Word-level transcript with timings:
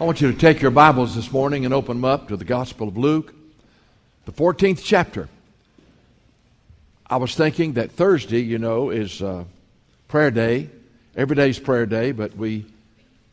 I 0.00 0.04
want 0.04 0.20
you 0.20 0.30
to 0.30 0.38
take 0.38 0.62
your 0.62 0.70
Bibles 0.70 1.16
this 1.16 1.32
morning 1.32 1.64
and 1.64 1.74
open 1.74 1.96
them 1.96 2.04
up 2.04 2.28
to 2.28 2.36
the 2.36 2.44
Gospel 2.44 2.86
of 2.86 2.96
Luke, 2.96 3.34
the 4.26 4.32
14th 4.32 4.80
chapter. 4.84 5.28
I 7.10 7.16
was 7.16 7.34
thinking 7.34 7.72
that 7.72 7.90
Thursday, 7.90 8.38
you 8.38 8.58
know, 8.58 8.90
is 8.90 9.20
uh, 9.20 9.42
prayer 10.06 10.30
day. 10.30 10.70
Every 11.16 11.34
day 11.34 11.50
is 11.50 11.58
prayer 11.58 11.84
day, 11.84 12.12
but 12.12 12.36
we 12.36 12.66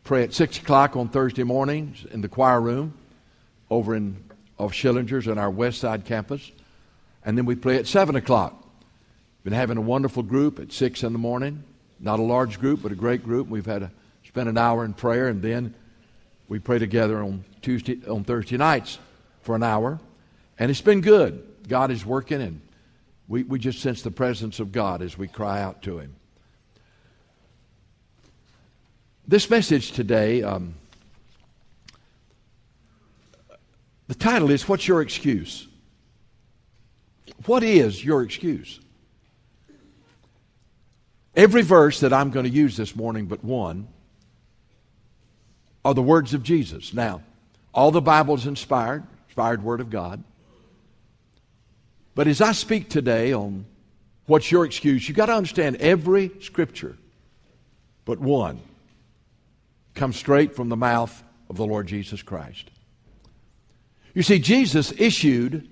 pray 0.02 0.24
at 0.24 0.34
6 0.34 0.58
o'clock 0.58 0.96
on 0.96 1.08
Thursday 1.08 1.44
mornings 1.44 2.04
in 2.10 2.20
the 2.20 2.26
choir 2.26 2.60
room 2.60 2.94
over 3.70 3.94
in 3.94 4.24
of 4.58 4.72
Schillinger's 4.72 5.28
in 5.28 5.38
our 5.38 5.50
West 5.50 5.78
Side 5.78 6.04
campus. 6.04 6.50
And 7.24 7.38
then 7.38 7.46
we 7.46 7.54
pray 7.54 7.76
at 7.76 7.86
7 7.86 8.16
o'clock. 8.16 8.60
Been 9.44 9.52
having 9.52 9.78
a 9.78 9.82
wonderful 9.82 10.24
group 10.24 10.58
at 10.58 10.72
6 10.72 11.04
in 11.04 11.12
the 11.12 11.20
morning. 11.20 11.62
Not 12.00 12.18
a 12.18 12.24
large 12.24 12.58
group, 12.58 12.82
but 12.82 12.90
a 12.90 12.96
great 12.96 13.22
group. 13.22 13.46
We've 13.46 13.64
had 13.64 13.84
a, 13.84 13.92
spent 14.24 14.48
an 14.48 14.58
hour 14.58 14.84
in 14.84 14.94
prayer 14.94 15.28
and 15.28 15.40
then 15.40 15.72
we 16.48 16.58
pray 16.58 16.78
together 16.78 17.22
on 17.22 17.44
Tuesday, 17.62 18.00
on 18.08 18.24
Thursday 18.24 18.56
nights 18.56 18.98
for 19.42 19.56
an 19.56 19.62
hour, 19.62 19.98
and 20.58 20.70
it's 20.70 20.80
been 20.80 21.00
good. 21.00 21.42
God 21.68 21.90
is 21.90 22.06
working, 22.06 22.40
and 22.40 22.60
we, 23.28 23.42
we 23.42 23.58
just 23.58 23.80
sense 23.80 24.02
the 24.02 24.10
presence 24.10 24.60
of 24.60 24.72
God 24.72 25.02
as 25.02 25.18
we 25.18 25.28
cry 25.28 25.60
out 25.60 25.82
to 25.82 25.98
Him. 25.98 26.14
This 29.26 29.50
message 29.50 29.92
today, 29.92 30.42
um, 30.42 30.74
the 34.06 34.14
title 34.14 34.50
is 34.50 34.68
What's 34.68 34.86
Your 34.86 35.02
Excuse? 35.02 35.66
What 37.46 37.62
is 37.62 38.04
your 38.04 38.22
excuse? 38.22 38.80
Every 41.34 41.62
verse 41.62 42.00
that 42.00 42.12
I'm 42.12 42.30
going 42.30 42.46
to 42.46 42.50
use 42.50 42.76
this 42.76 42.96
morning, 42.96 43.26
but 43.26 43.44
one, 43.44 43.88
are 45.86 45.94
the 45.94 46.02
words 46.02 46.34
of 46.34 46.42
Jesus. 46.42 46.92
Now, 46.92 47.22
all 47.72 47.92
the 47.92 48.02
Bible 48.02 48.34
is 48.34 48.44
inspired, 48.44 49.04
inspired 49.28 49.62
Word 49.62 49.80
of 49.80 49.88
God. 49.88 50.24
But 52.16 52.26
as 52.26 52.40
I 52.40 52.50
speak 52.50 52.90
today 52.90 53.32
on 53.32 53.66
what's 54.26 54.50
your 54.50 54.64
excuse, 54.64 55.06
you've 55.06 55.16
got 55.16 55.26
to 55.26 55.34
understand 55.34 55.76
every 55.76 56.32
scripture 56.40 56.96
but 58.04 58.18
one 58.18 58.60
comes 59.94 60.16
straight 60.16 60.56
from 60.56 60.70
the 60.70 60.76
mouth 60.76 61.22
of 61.48 61.56
the 61.56 61.64
Lord 61.64 61.86
Jesus 61.86 62.20
Christ. 62.20 62.68
You 64.12 64.24
see, 64.24 64.40
Jesus 64.40 64.92
issued 64.98 65.68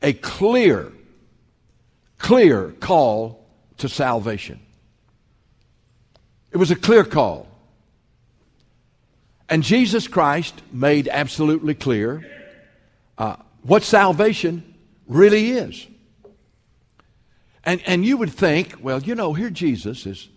a 0.00 0.14
clear, 0.14 0.92
clear 2.16 2.72
call 2.80 3.44
to 3.78 3.88
salvation. 3.88 4.60
It 6.52 6.56
was 6.56 6.70
a 6.70 6.76
clear 6.76 7.04
call. 7.04 7.51
And 9.48 9.62
Jesus 9.62 10.08
Christ 10.08 10.54
made 10.72 11.08
absolutely 11.08 11.74
clear 11.74 12.24
uh, 13.18 13.36
what 13.62 13.82
salvation 13.82 14.74
really 15.06 15.50
is. 15.50 15.86
And, 17.64 17.82
and 17.86 18.04
you 18.04 18.16
would 18.16 18.32
think, 18.32 18.76
well, 18.80 19.00
you 19.02 19.14
know, 19.14 19.34
here 19.34 19.50
Jesus 19.50 20.06
is 20.06 20.28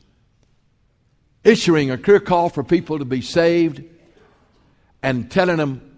issuing 1.44 1.92
a 1.92 1.97
clear 1.97 2.20
call 2.20 2.50
for 2.50 2.64
people 2.64 3.00
to 3.00 3.06
be 3.06 3.22
saved 3.22 3.84
and 5.02 5.30
telling 5.31 5.58
them 5.58 5.97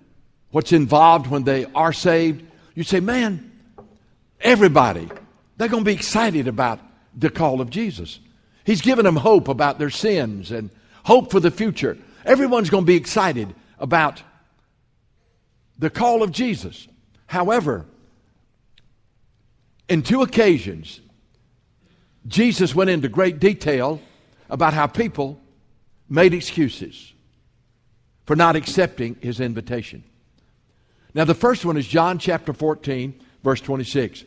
what's 0.52 0.72
involved 0.72 1.28
when 1.28 1.44
they 1.44 1.66
are 1.74 1.94
saved. 1.94 2.44
You 2.76 2.84
say, 2.84 3.00
man, 3.00 3.52
everybody, 4.42 5.10
they're 5.58 5.70
going 5.70 5.84
to 5.84 5.90
be 5.90 5.96
excited 5.96 6.48
about 6.48 6.80
the 7.16 7.30
call 7.30 7.62
of 7.62 7.70
Jesus. 7.70 8.20
He's 8.64 8.82
given 8.82 9.06
them 9.06 9.16
hope 9.16 9.48
about 9.48 9.80
their 9.80 9.90
sins 9.90 10.52
and 10.52 10.70
hope 11.04 11.32
for 11.32 11.40
the 11.40 11.52
future. 11.52 11.98
Everyone's 12.28 12.70
going 12.70 12.84
to 12.84 12.88
be 12.88 12.98
excited 12.98 13.56
about 13.80 14.22
the 15.80 15.90
call 15.90 16.24
of 16.24 16.32
Jesus. 16.34 16.86
However, 17.26 17.86
in 19.88 20.04
two 20.04 20.22
occasions, 20.22 21.00
Jesus 22.28 22.76
went 22.76 22.90
into 22.90 23.08
great 23.08 23.40
detail 23.40 24.02
about 24.50 24.74
how 24.74 24.88
people 24.88 25.40
made 26.10 26.34
excuses 26.34 27.14
for 28.26 28.36
not 28.36 28.58
accepting 28.58 29.16
his 29.22 29.40
invitation. 29.40 30.04
Now, 31.14 31.24
the 31.24 31.34
first 31.34 31.64
one 31.64 31.78
is 31.78 31.88
John 31.88 32.20
chapter 32.20 32.52
14, 32.52 33.18
verse 33.42 33.62
26. 33.62 34.26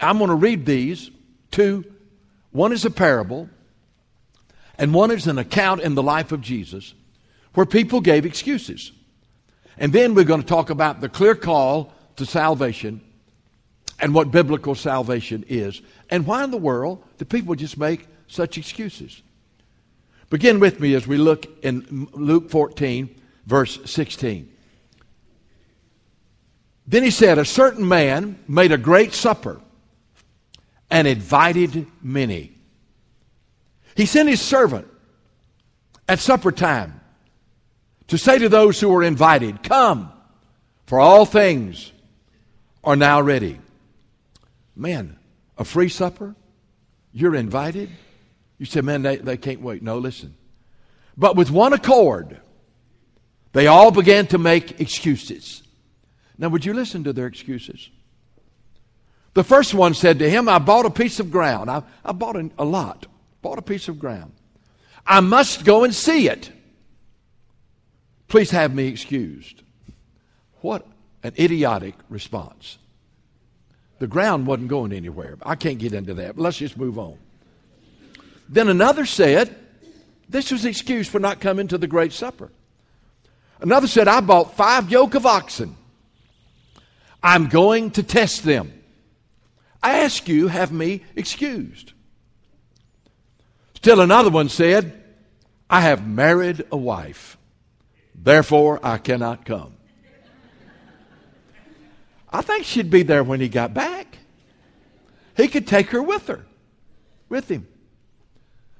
I'm 0.00 0.16
going 0.16 0.30
to 0.30 0.36
read 0.36 0.64
these 0.64 1.10
two. 1.50 1.84
One 2.50 2.72
is 2.72 2.86
a 2.86 2.90
parable, 2.90 3.50
and 4.78 4.94
one 4.94 5.10
is 5.10 5.26
an 5.26 5.38
account 5.38 5.82
in 5.82 5.94
the 5.94 6.02
life 6.02 6.32
of 6.32 6.40
Jesus 6.40 6.94
where 7.56 7.64
people 7.64 8.02
gave 8.02 8.26
excuses. 8.26 8.92
And 9.78 9.90
then 9.90 10.14
we're 10.14 10.24
going 10.24 10.42
to 10.42 10.46
talk 10.46 10.68
about 10.68 11.00
the 11.00 11.08
clear 11.08 11.34
call 11.34 11.90
to 12.16 12.26
salvation 12.26 13.00
and 13.98 14.12
what 14.12 14.30
biblical 14.30 14.74
salvation 14.74 15.42
is. 15.48 15.80
And 16.10 16.26
why 16.26 16.44
in 16.44 16.50
the 16.50 16.58
world 16.58 17.02
do 17.16 17.24
people 17.24 17.54
just 17.54 17.78
make 17.78 18.08
such 18.28 18.58
excuses? 18.58 19.22
Begin 20.28 20.60
with 20.60 20.80
me 20.80 20.94
as 20.94 21.06
we 21.06 21.16
look 21.16 21.46
in 21.64 22.08
Luke 22.12 22.50
14, 22.50 23.08
verse 23.46 23.78
16. 23.90 24.52
Then 26.86 27.02
he 27.02 27.10
said, 27.10 27.38
A 27.38 27.44
certain 27.46 27.88
man 27.88 28.38
made 28.46 28.70
a 28.70 28.78
great 28.78 29.14
supper 29.14 29.62
and 30.90 31.08
invited 31.08 31.86
many. 32.02 32.52
He 33.94 34.04
sent 34.04 34.28
his 34.28 34.42
servant 34.42 34.86
at 36.06 36.18
supper 36.18 36.52
time 36.52 36.95
to 38.08 38.18
say 38.18 38.38
to 38.38 38.48
those 38.48 38.80
who 38.80 38.88
were 38.88 39.02
invited, 39.02 39.62
Come, 39.62 40.12
for 40.86 41.00
all 41.00 41.24
things 41.26 41.92
are 42.84 42.96
now 42.96 43.20
ready. 43.20 43.58
Man, 44.74 45.18
a 45.58 45.64
free 45.64 45.88
supper? 45.88 46.34
You're 47.12 47.34
invited? 47.34 47.90
You 48.58 48.66
say, 48.66 48.80
Man, 48.80 49.02
they, 49.02 49.16
they 49.16 49.36
can't 49.36 49.60
wait. 49.60 49.82
No, 49.82 49.98
listen. 49.98 50.34
But 51.16 51.36
with 51.36 51.50
one 51.50 51.72
accord, 51.72 52.40
they 53.52 53.66
all 53.66 53.90
began 53.90 54.26
to 54.28 54.38
make 54.38 54.80
excuses. 54.80 55.62
Now, 56.38 56.48
would 56.48 56.64
you 56.64 56.74
listen 56.74 57.04
to 57.04 57.12
their 57.12 57.26
excuses? 57.26 57.88
The 59.32 59.44
first 59.44 59.74
one 59.74 59.94
said 59.94 60.18
to 60.20 60.30
him, 60.30 60.48
I 60.48 60.58
bought 60.58 60.86
a 60.86 60.90
piece 60.90 61.20
of 61.20 61.30
ground. 61.30 61.70
I, 61.70 61.82
I 62.04 62.12
bought 62.12 62.36
a, 62.36 62.50
a 62.58 62.64
lot, 62.64 63.06
bought 63.42 63.58
a 63.58 63.62
piece 63.62 63.88
of 63.88 63.98
ground. 63.98 64.32
I 65.06 65.20
must 65.20 65.64
go 65.64 65.84
and 65.84 65.94
see 65.94 66.28
it. 66.28 66.50
Please 68.28 68.50
have 68.50 68.74
me 68.74 68.86
excused. 68.88 69.62
What 70.60 70.86
an 71.22 71.34
idiotic 71.38 71.94
response. 72.08 72.78
The 73.98 74.06
ground 74.06 74.46
wasn't 74.46 74.68
going 74.68 74.92
anywhere. 74.92 75.38
I 75.44 75.54
can't 75.54 75.78
get 75.78 75.92
into 75.92 76.14
that, 76.14 76.38
let's 76.38 76.58
just 76.58 76.76
move 76.76 76.98
on. 76.98 77.18
Then 78.48 78.68
another 78.68 79.06
said, 79.06 79.54
This 80.28 80.50
was 80.50 80.64
excuse 80.64 81.08
for 81.08 81.18
not 81.18 81.40
coming 81.40 81.68
to 81.68 81.78
the 81.78 81.86
great 81.86 82.12
supper. 82.12 82.50
Another 83.60 83.86
said, 83.86 84.06
I 84.06 84.20
bought 84.20 84.56
five 84.56 84.90
yoke 84.90 85.14
of 85.14 85.24
oxen. 85.24 85.76
I'm 87.22 87.48
going 87.48 87.90
to 87.92 88.02
test 88.02 88.44
them. 88.44 88.72
I 89.82 90.00
ask 90.00 90.28
you, 90.28 90.48
have 90.48 90.72
me 90.72 91.04
excused. 91.14 91.92
Still 93.74 94.00
another 94.00 94.30
one 94.30 94.48
said, 94.48 95.02
I 95.70 95.80
have 95.80 96.06
married 96.06 96.64
a 96.70 96.76
wife. 96.76 97.36
Therefore, 98.22 98.80
I 98.82 98.98
cannot 98.98 99.44
come. 99.44 99.74
I 102.32 102.42
think 102.42 102.64
she'd 102.64 102.90
be 102.90 103.02
there 103.02 103.22
when 103.22 103.40
he 103.40 103.48
got 103.48 103.72
back. 103.72 104.18
He 105.36 105.48
could 105.48 105.66
take 105.66 105.90
her 105.90 106.02
with 106.02 106.26
her, 106.26 106.44
with 107.28 107.48
him. 107.48 107.66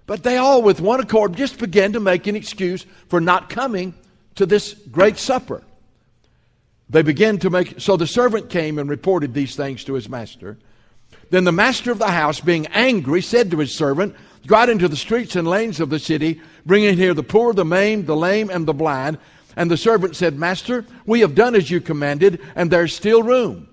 But 0.07 0.23
they 0.23 0.37
all, 0.37 0.63
with 0.63 0.81
one 0.81 1.01
accord, 1.01 1.37
just 1.37 1.59
began 1.59 1.93
to 1.93 2.01
make 2.01 2.27
an 2.27 2.37
excuse 2.37 2.87
for 3.09 3.21
not 3.21 3.49
coming 3.49 3.95
to 4.37 4.47
this 4.47 4.75
great 4.91 5.19
supper. 5.19 5.63
They 6.89 7.03
began 7.03 7.39
to 7.39 7.51
make, 7.51 7.81
so 7.81 7.97
the 7.97 8.07
servant 8.07 8.49
came 8.49 8.79
and 8.79 8.89
reported 8.89 9.35
these 9.35 9.57
things 9.57 9.85
to 9.85 9.95
his 9.95 10.09
master. 10.09 10.59
Then 11.31 11.45
the 11.45 11.53
master 11.53 11.91
of 11.91 11.99
the 11.99 12.11
house, 12.11 12.41
being 12.41 12.67
angry, 12.69 13.21
said 13.21 13.51
to 13.51 13.59
his 13.59 13.77
servant, 13.77 14.15
Go 14.47 14.57
out 14.57 14.69
into 14.69 14.89
the 14.89 14.97
streets 14.97 15.35
and 15.35 15.47
lanes 15.47 15.81
of 15.81 15.91
the 15.91 15.99
city, 15.99 16.41
bring 16.65 16.85
in 16.85 16.97
here 16.97 17.15
the 17.15 17.23
poor, 17.23 17.53
the 17.53 17.65
maimed, 17.65 18.07
the 18.07 18.17
lame, 18.17 18.49
and 18.49 18.67
the 18.67 18.75
blind. 18.75 19.19
And 19.57 19.71
the 19.71 19.77
servant 19.77 20.15
said, 20.15 20.39
Master, 20.39 20.85
we 21.07 21.21
have 21.21 21.35
done 21.35 21.55
as 21.55 21.71
you 21.71 21.81
commanded, 21.81 22.41
and 22.55 22.71
there's 22.71 22.95
still 22.95 23.23
room. 23.23 23.69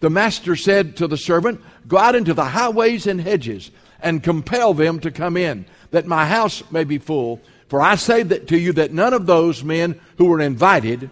The 0.00 0.10
master 0.10 0.56
said 0.56 0.96
to 0.98 1.06
the 1.06 1.16
servant, 1.16 1.60
Go 1.88 1.98
out 1.98 2.14
into 2.14 2.34
the 2.34 2.44
highways 2.44 3.06
and 3.06 3.20
hedges, 3.20 3.70
and 4.00 4.22
compel 4.22 4.74
them 4.74 5.00
to 5.00 5.10
come 5.10 5.36
in, 5.36 5.66
that 5.90 6.06
my 6.06 6.26
house 6.26 6.62
may 6.70 6.84
be 6.84 6.98
full. 6.98 7.40
For 7.68 7.80
I 7.80 7.96
say 7.96 8.22
that 8.22 8.48
to 8.48 8.58
you 8.58 8.72
that 8.74 8.92
none 8.92 9.12
of 9.12 9.26
those 9.26 9.64
men 9.64 10.00
who 10.18 10.26
were 10.26 10.40
invited 10.40 11.10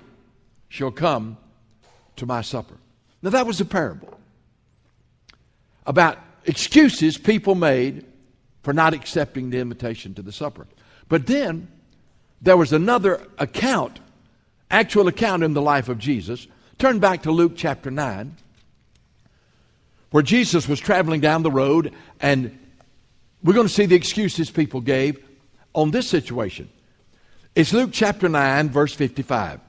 shall 0.69 0.91
come 0.91 1.37
to 2.17 2.27
my 2.27 2.43
supper. 2.43 2.77
Now 3.23 3.31
that 3.31 3.47
was 3.47 3.61
a 3.61 3.65
parable 3.65 4.19
about 5.87 6.19
excuses 6.45 7.19
people 7.19 7.55
made 7.55 8.05
for 8.63 8.73
not 8.73 8.95
accepting 8.95 9.51
the 9.51 9.59
invitation 9.59 10.15
to 10.15 10.23
the 10.23 10.33
supper. 10.33 10.67
But 11.09 11.27
then 11.27 11.69
there 12.41 12.57
was 12.57 12.73
another 12.73 13.27
account 13.39 14.01
actual 14.73 15.07
account 15.07 15.45
in 15.45 15.53
the 15.53 15.63
life 15.63 15.89
of 15.89 15.99
Jesus. 15.99 16.49
Turn 16.79 16.99
back 16.99 17.23
to 17.23 17.31
Luke 17.31 17.53
chapter 17.55 17.91
9, 17.91 18.35
where 20.11 20.23
Jesus 20.23 20.67
was 20.67 20.81
traveling 20.81 21.21
down 21.21 21.43
the 21.43 21.51
road, 21.51 21.93
and 22.21 22.59
we're 23.45 23.53
going 23.53 23.69
to 23.69 23.73
see 23.73 23.87
the 23.87 23.95
excuses 23.95 24.51
people 24.51 24.81
gave 24.81 25.23
on 25.75 25.91
this 25.91 26.09
situation. 26.09 26.69
It's 27.55 27.73
Luke 27.73 27.91
chapter 27.93 28.29
9, 28.29 28.71
verse 28.71 28.95
55. 28.95 29.61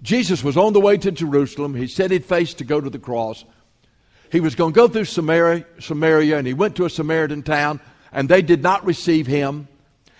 Jesus 0.00 0.42
was 0.42 0.56
on 0.56 0.72
the 0.72 0.80
way 0.80 0.96
to 0.96 1.12
Jerusalem. 1.12 1.74
He 1.74 1.86
said 1.86 2.10
he'd 2.10 2.24
face 2.24 2.54
to 2.54 2.64
go 2.64 2.80
to 2.80 2.90
the 2.90 2.98
cross. 2.98 3.44
He 4.32 4.40
was 4.40 4.54
going 4.54 4.72
to 4.72 4.76
go 4.76 4.88
through 4.88 5.04
Samaria, 5.04 5.66
Samaria, 5.78 6.38
and 6.38 6.46
he 6.46 6.54
went 6.54 6.74
to 6.76 6.86
a 6.86 6.90
Samaritan 6.90 7.42
town, 7.42 7.80
and 8.12 8.28
they 8.28 8.42
did 8.42 8.62
not 8.62 8.84
receive 8.84 9.26
him. 9.26 9.68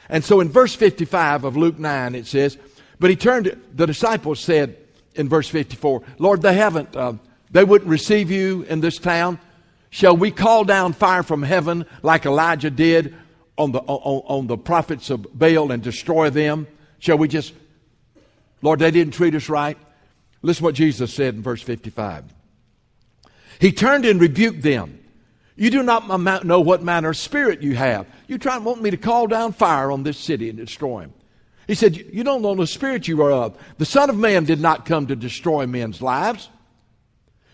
And 0.08 0.24
so 0.24 0.40
in 0.40 0.48
verse 0.48 0.74
55 0.74 1.44
of 1.44 1.56
Luke 1.56 1.78
9, 1.78 2.14
it 2.14 2.26
says, 2.26 2.58
But 2.98 3.10
he 3.10 3.16
turned, 3.16 3.56
the 3.74 3.86
disciples 3.86 4.40
said 4.40 4.76
in 5.14 5.28
verse 5.28 5.48
54, 5.48 6.02
Lord, 6.18 6.42
they 6.42 6.54
haven't, 6.54 6.96
uh, 6.96 7.14
they 7.50 7.64
wouldn't 7.64 7.90
receive 7.90 8.30
you 8.30 8.62
in 8.62 8.80
this 8.80 8.98
town. 8.98 9.38
Shall 9.90 10.16
we 10.16 10.30
call 10.30 10.64
down 10.64 10.94
fire 10.94 11.22
from 11.22 11.42
heaven 11.42 11.86
like 12.02 12.24
Elijah 12.24 12.70
did 12.70 13.14
on 13.58 13.72
the, 13.72 13.80
on, 13.80 14.22
on 14.26 14.46
the 14.46 14.56
prophets 14.56 15.10
of 15.10 15.26
Baal 15.38 15.70
and 15.70 15.82
destroy 15.82 16.30
them? 16.30 16.66
Shall 16.98 17.18
we 17.18 17.28
just, 17.28 17.52
Lord, 18.62 18.78
they 18.78 18.90
didn't 18.90 19.12
treat 19.12 19.34
us 19.34 19.48
right? 19.48 19.76
Listen 20.40 20.64
what 20.64 20.74
Jesus 20.74 21.12
said 21.12 21.34
in 21.34 21.42
verse 21.42 21.62
55. 21.62 22.24
He 23.60 23.70
turned 23.70 24.04
and 24.04 24.20
rebuked 24.20 24.62
them. 24.62 25.01
You 25.62 25.70
do 25.70 25.84
not 25.84 26.44
know 26.44 26.60
what 26.60 26.82
manner 26.82 27.10
of 27.10 27.16
spirit 27.16 27.62
you 27.62 27.76
have. 27.76 28.08
You 28.26 28.36
try 28.36 28.56
and 28.56 28.64
want 28.64 28.82
me 28.82 28.90
to 28.90 28.96
call 28.96 29.28
down 29.28 29.52
fire 29.52 29.92
on 29.92 30.02
this 30.02 30.18
city 30.18 30.48
and 30.48 30.58
destroy 30.58 31.02
him. 31.02 31.14
He 31.68 31.76
said, 31.76 31.96
You 31.96 32.24
don't 32.24 32.42
know 32.42 32.56
the 32.56 32.66
spirit 32.66 33.06
you 33.06 33.22
are 33.22 33.30
of. 33.30 33.56
The 33.78 33.84
Son 33.84 34.10
of 34.10 34.16
Man 34.16 34.44
did 34.44 34.58
not 34.58 34.86
come 34.86 35.06
to 35.06 35.14
destroy 35.14 35.68
men's 35.68 36.02
lives, 36.02 36.48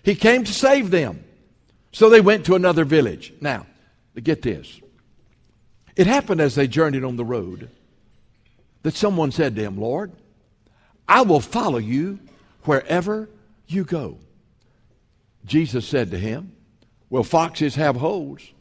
He 0.02 0.14
came 0.14 0.42
to 0.44 0.54
save 0.54 0.90
them. 0.90 1.22
So 1.92 2.08
they 2.08 2.22
went 2.22 2.46
to 2.46 2.54
another 2.54 2.86
village. 2.86 3.34
Now, 3.42 3.66
get 4.22 4.40
this. 4.40 4.80
It 5.94 6.06
happened 6.06 6.40
as 6.40 6.54
they 6.54 6.66
journeyed 6.66 7.04
on 7.04 7.16
the 7.16 7.26
road 7.26 7.68
that 8.84 8.94
someone 8.94 9.32
said 9.32 9.54
to 9.56 9.62
him, 9.62 9.78
Lord, 9.78 10.12
I 11.06 11.20
will 11.20 11.40
follow 11.40 11.76
you 11.76 12.20
wherever 12.62 13.28
you 13.66 13.84
go. 13.84 14.16
Jesus 15.44 15.86
said 15.86 16.10
to 16.12 16.18
him, 16.18 16.54
Well, 17.10 17.22
foxes 17.22 17.76
have 17.76 17.96
holes 17.96 18.52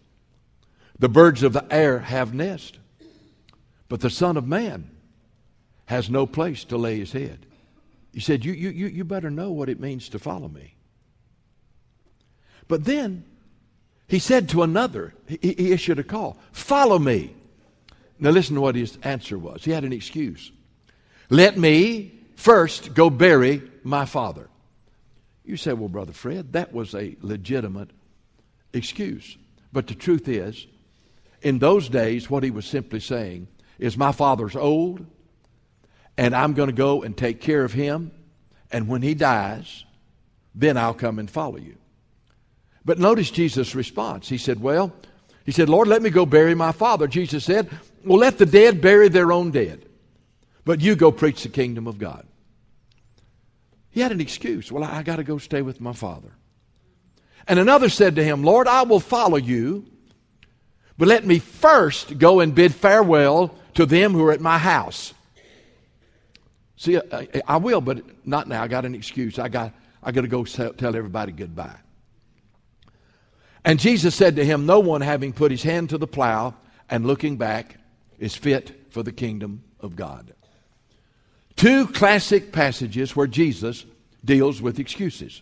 the 0.99 1.09
birds 1.09 1.43
of 1.43 1.53
the 1.53 1.65
air 1.71 1.99
have 1.99 2.33
nests, 2.33 2.77
but 3.87 3.99
the 3.99 4.09
Son 4.09 4.35
of 4.35 4.47
Man 4.47 4.89
has 5.85 6.09
no 6.09 6.25
place 6.25 6.63
to 6.65 6.77
lay 6.77 6.97
his 6.99 7.11
head. 7.11 7.45
He 8.13 8.19
said, 8.19 8.43
you, 8.43 8.53
you, 8.53 8.69
you 8.69 8.87
you 8.87 9.03
better 9.03 9.29
know 9.29 9.51
what 9.51 9.69
it 9.69 9.79
means 9.79 10.09
to 10.09 10.19
follow 10.19 10.47
me. 10.47 10.75
But 12.67 12.85
then 12.85 13.25
he 14.07 14.19
said 14.19 14.49
to 14.49 14.63
another, 14.63 15.13
he, 15.27 15.37
he 15.41 15.71
issued 15.71 15.99
a 15.99 16.03
call, 16.03 16.37
Follow 16.51 16.97
me. 16.97 17.35
Now 18.19 18.31
listen 18.31 18.55
to 18.55 18.61
what 18.61 18.75
his 18.75 18.97
answer 19.03 19.37
was. 19.37 19.63
He 19.63 19.71
had 19.71 19.83
an 19.83 19.93
excuse. 19.93 20.51
Let 21.29 21.57
me 21.57 22.19
first 22.35 22.95
go 22.95 23.11
bury 23.11 23.61
my 23.83 24.05
father. 24.05 24.49
You 25.45 25.57
say, 25.57 25.73
Well, 25.73 25.89
Brother 25.89 26.13
Fred, 26.13 26.53
that 26.53 26.73
was 26.73 26.95
a 26.95 27.15
legitimate 27.21 27.91
excuse. 28.77 29.37
But 29.73 29.87
the 29.87 29.95
truth 29.95 30.27
is, 30.27 30.65
in 31.41 31.59
those 31.59 31.89
days, 31.89 32.29
what 32.29 32.43
he 32.43 32.51
was 32.51 32.65
simply 32.65 32.99
saying 32.99 33.47
is, 33.79 33.97
My 33.97 34.11
father's 34.11 34.55
old, 34.55 35.05
and 36.17 36.35
I'm 36.35 36.53
going 36.53 36.69
to 36.69 36.73
go 36.73 37.03
and 37.03 37.15
take 37.15 37.41
care 37.41 37.63
of 37.63 37.73
him, 37.73 38.11
and 38.71 38.87
when 38.87 39.01
he 39.01 39.13
dies, 39.13 39.85
then 40.55 40.77
I'll 40.77 40.93
come 40.93 41.19
and 41.19 41.29
follow 41.29 41.57
you. 41.57 41.77
But 42.83 42.99
notice 42.99 43.29
Jesus' 43.29 43.75
response. 43.75 44.29
He 44.29 44.37
said, 44.37 44.61
Well, 44.61 44.93
he 45.45 45.51
said, 45.51 45.69
Lord, 45.69 45.87
let 45.87 46.01
me 46.01 46.09
go 46.09 46.25
bury 46.25 46.55
my 46.55 46.71
father. 46.71 47.07
Jesus 47.07 47.45
said, 47.45 47.69
Well, 48.03 48.19
let 48.19 48.37
the 48.37 48.45
dead 48.45 48.81
bury 48.81 49.09
their 49.09 49.31
own 49.31 49.51
dead, 49.51 49.85
but 50.65 50.81
you 50.81 50.95
go 50.95 51.11
preach 51.11 51.43
the 51.43 51.49
kingdom 51.49 51.87
of 51.87 51.97
God. 51.97 52.25
He 53.89 54.01
had 54.01 54.11
an 54.11 54.21
excuse. 54.21 54.71
Well, 54.71 54.83
I, 54.83 54.97
I 54.97 55.03
got 55.03 55.17
to 55.17 55.23
go 55.23 55.37
stay 55.37 55.61
with 55.61 55.81
my 55.81 55.93
father. 55.93 56.31
And 57.47 57.59
another 57.59 57.89
said 57.89 58.15
to 58.17 58.23
him, 58.23 58.43
Lord, 58.43 58.67
I 58.67 58.83
will 58.83 58.99
follow 58.99 59.37
you 59.37 59.85
but 60.97 61.07
let 61.07 61.25
me 61.25 61.39
first 61.39 62.17
go 62.17 62.39
and 62.39 62.53
bid 62.53 62.73
farewell 62.73 63.53
to 63.75 63.85
them 63.85 64.13
who 64.13 64.25
are 64.25 64.31
at 64.31 64.41
my 64.41 64.57
house. 64.57 65.13
See, 66.75 66.97
I, 66.97 67.27
I 67.47 67.57
will, 67.57 67.81
but 67.81 68.03
not 68.25 68.47
now. 68.47 68.63
I 68.63 68.67
got 68.67 68.85
an 68.85 68.95
excuse. 68.95 69.39
I 69.39 69.47
got, 69.47 69.73
I 70.01 70.11
got 70.11 70.21
to 70.21 70.27
go 70.27 70.43
tell 70.43 70.95
everybody 70.95 71.31
goodbye. 71.31 71.77
And 73.63 73.79
Jesus 73.79 74.15
said 74.15 74.37
to 74.37 74.45
him, 74.45 74.65
No 74.65 74.79
one 74.79 75.01
having 75.01 75.33
put 75.33 75.51
his 75.51 75.63
hand 75.63 75.89
to 75.89 75.97
the 75.97 76.07
plow 76.07 76.55
and 76.89 77.05
looking 77.05 77.37
back 77.37 77.77
is 78.17 78.35
fit 78.35 78.85
for 78.89 79.03
the 79.03 79.11
kingdom 79.11 79.63
of 79.79 79.95
God. 79.95 80.33
Two 81.55 81.87
classic 81.87 82.51
passages 82.51 83.15
where 83.15 83.27
Jesus 83.27 83.85
deals 84.23 84.61
with 84.61 84.79
excuses. 84.79 85.41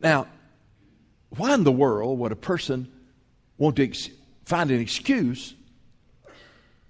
Now, 0.00 0.26
why 1.36 1.54
in 1.54 1.64
the 1.64 1.72
world 1.72 2.18
would 2.18 2.32
a 2.32 2.36
person 2.36 2.90
want 3.56 3.76
to 3.76 3.84
ex- 3.84 4.10
find 4.44 4.70
an 4.70 4.80
excuse 4.80 5.54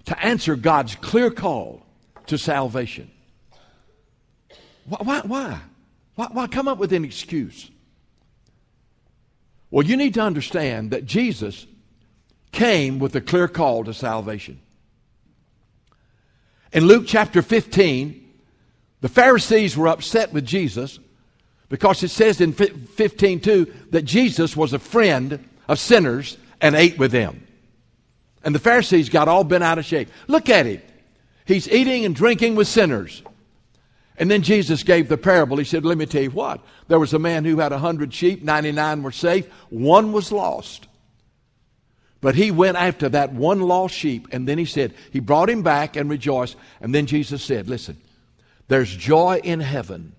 to 0.07 0.25
answer 0.25 0.57
God's 0.57 0.95
clear 0.97 1.31
call 1.31 1.85
to 2.27 2.39
salvation. 2.39 3.11
Why? 4.87 5.21
Why? 5.21 5.61
Why, 6.15 6.29
why 6.33 6.47
come 6.47 6.69
up 6.69 6.79
with 6.79 6.93
an 6.93 7.05
excuse? 7.05 7.71
Well, 9.71 9.87
you 9.87 9.97
need 9.97 10.15
to 10.15 10.21
understand 10.21 10.91
that 10.91 11.07
Jesus 11.07 11.67
came 12.53 12.99
with 12.99 13.15
a 13.15 13.21
clear 13.21 13.47
call 13.47 13.85
to 13.85 13.95
salvation. 13.95 14.61
In 16.73 16.85
Luke 16.85 17.05
chapter 17.07 17.43
15, 17.43 18.29
the 19.01 19.09
Pharisees 19.09 19.77
were 19.77 19.89
upset 19.89 20.33
with 20.33 20.45
Jesus 20.45 20.99
because 21.71 22.03
it 22.03 22.11
says 22.11 22.43
in 22.43 22.53
15:2 22.53 23.91
that 23.93 24.05
Jesus 24.05 24.55
was 24.55 24.75
a 24.75 24.79
friend 24.79 25.43
of 25.69 25.79
sinners 25.79 26.37
and 26.61 26.75
ate 26.75 26.99
with 26.99 27.13
them. 27.13 27.47
And 28.45 28.55
the 28.55 28.59
Pharisees 28.59 29.09
got 29.09 29.29
all 29.29 29.45
bent 29.45 29.65
out 29.65 29.79
of 29.79 29.87
shape. 29.87 30.11
Look 30.27 30.51
at 30.51 30.67
him. 30.67 30.83
He's 31.47 31.69
eating 31.69 32.05
and 32.05 32.15
drinking 32.15 32.57
with 32.57 32.69
sinners. 32.69 33.23
And 34.17 34.31
then 34.31 34.43
Jesus 34.43 34.83
gave 34.83 35.09
the 35.09 35.17
parable. 35.17 35.57
He 35.57 35.65
said, 35.65 35.85
Let 35.85 35.97
me 35.97 36.07
tell 36.07 36.23
you 36.23 36.31
what. 36.31 36.61
There 36.89 36.99
was 36.99 37.15
a 37.15 37.19
man 37.19 37.45
who 37.45 37.59
had 37.59 37.73
a 37.73 37.79
hundred 37.79 38.12
sheep, 38.12 38.43
99 38.43 39.03
were 39.03 39.12
safe, 39.12 39.47
one 39.71 40.12
was 40.12 40.31
lost. 40.31 40.89
But 42.21 42.35
he 42.35 42.50
went 42.50 42.77
after 42.77 43.09
that 43.09 43.33
one 43.33 43.61
lost 43.61 43.95
sheep, 43.95 44.29
and 44.31 44.47
then 44.47 44.59
he 44.59 44.67
said, 44.67 44.93
He 45.11 45.21
brought 45.21 45.49
him 45.49 45.62
back 45.62 45.97
and 45.97 46.11
rejoiced. 46.11 46.57
And 46.81 46.95
then 46.95 47.07
Jesus 47.07 47.43
said, 47.43 47.69
Listen, 47.69 47.97
there's 48.69 48.95
joy 48.95 49.41
in 49.43 49.61
heaven. 49.61 50.12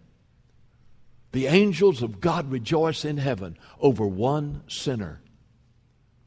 The 1.32 1.48
angels 1.48 2.02
of 2.02 2.20
God 2.20 2.52
rejoice 2.52 3.06
in 3.06 3.18
heaven 3.18 3.58
over 3.80 4.06
one 4.06 4.64
sinner 4.68 5.22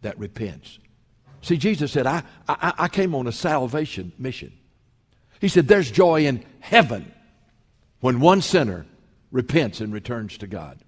that 0.03 0.19
repents. 0.19 0.79
See, 1.43 1.59
Jesus 1.59 1.93
said, 1.93 2.07
I, 2.07 2.23
I, 2.49 2.73
I 2.79 2.89
came 2.89 3.15
on 3.15 3.27
a 3.27 3.33
salvation 3.33 4.13
mission. 4.19 4.53
He 5.41 5.49
said, 5.49 5.69
There's 5.69 5.91
joy 5.91 6.25
in 6.25 6.45
heaven 6.61 7.13
when 8.01 8.21
one 8.21 8.41
sinner 8.41 8.87
repents 9.31 9.81
and 9.81 9.93
returns 9.93 10.39
to 10.39 10.47
God. 10.47 10.79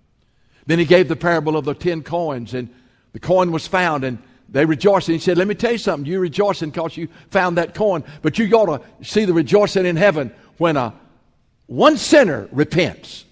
Then 0.67 0.79
he 0.79 0.87
gave 0.87 1.09
the 1.09 1.17
parable 1.17 1.57
of 1.57 1.67
the 1.67 1.75
ten 1.75 2.03
coins, 2.03 2.55
and 2.55 2.69
the 3.13 3.21
coin 3.21 3.53
was 3.53 3.67
found, 3.67 4.03
and 4.03 4.19
they 4.49 4.65
rejoiced. 4.65 5.09
And 5.09 5.17
he 5.17 5.21
said, 5.21 5.37
Let 5.37 5.47
me 5.47 5.55
tell 5.55 5.73
you 5.73 5.79
something. 5.79 6.11
You 6.11 6.21
rejoicing 6.21 6.71
because 6.71 6.97
you 6.97 7.09
found 7.29 7.59
that 7.59 7.75
coin, 7.75 8.03
but 8.23 8.39
you 8.39 8.51
ought 8.53 8.79
to 8.79 9.05
see 9.05 9.27
the 9.27 9.35
rejoicing 9.35 9.85
in 9.85 9.97
heaven 9.97 10.35
when 10.57 10.79
a 10.79 10.95
one 11.67 11.99
sinner 11.99 12.49
repents 12.51 13.27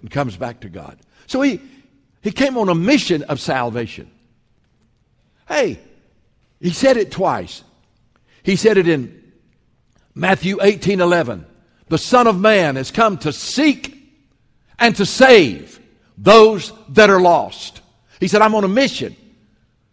and 0.00 0.10
comes 0.10 0.36
back 0.36 0.60
to 0.60 0.68
God. 0.68 0.98
So 1.26 1.40
he, 1.42 1.60
he 2.22 2.30
came 2.30 2.56
on 2.56 2.68
a 2.68 2.74
mission 2.74 3.22
of 3.24 3.40
salvation. 3.40 4.10
Hey, 5.46 5.78
he 6.60 6.70
said 6.70 6.96
it 6.96 7.10
twice. 7.10 7.62
He 8.42 8.56
said 8.56 8.76
it 8.76 8.88
in 8.88 9.32
Matthew 10.14 10.58
18 10.60 11.00
11. 11.00 11.46
The 11.88 11.98
Son 11.98 12.26
of 12.26 12.38
Man 12.38 12.76
has 12.76 12.90
come 12.90 13.18
to 13.18 13.32
seek 13.32 13.94
and 14.78 14.94
to 14.96 15.06
save 15.06 15.80
those 16.16 16.72
that 16.90 17.10
are 17.10 17.20
lost. 17.20 17.80
He 18.20 18.28
said, 18.28 18.42
I'm 18.42 18.54
on 18.54 18.64
a 18.64 18.68
mission. 18.68 19.16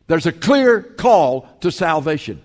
There's 0.07 0.25
a 0.25 0.31
clear 0.31 0.81
call 0.81 1.47
to 1.61 1.71
salvation. 1.71 2.41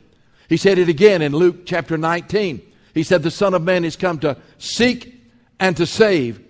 He 0.49 0.57
said 0.57 0.79
it 0.79 0.89
again 0.89 1.23
in 1.23 1.33
Luke 1.33 1.67
chapter 1.67 1.97
19. 1.97 2.61
He 2.95 3.03
said, 3.03 3.23
The 3.23 3.31
Son 3.31 3.55
of 3.55 3.63
Man 3.63 3.85
has 3.85 3.97
come 3.97 4.19
to 4.21 4.37
seek 4.59 5.15
and 5.59 5.77
to 5.77 5.87
save 5.87 6.41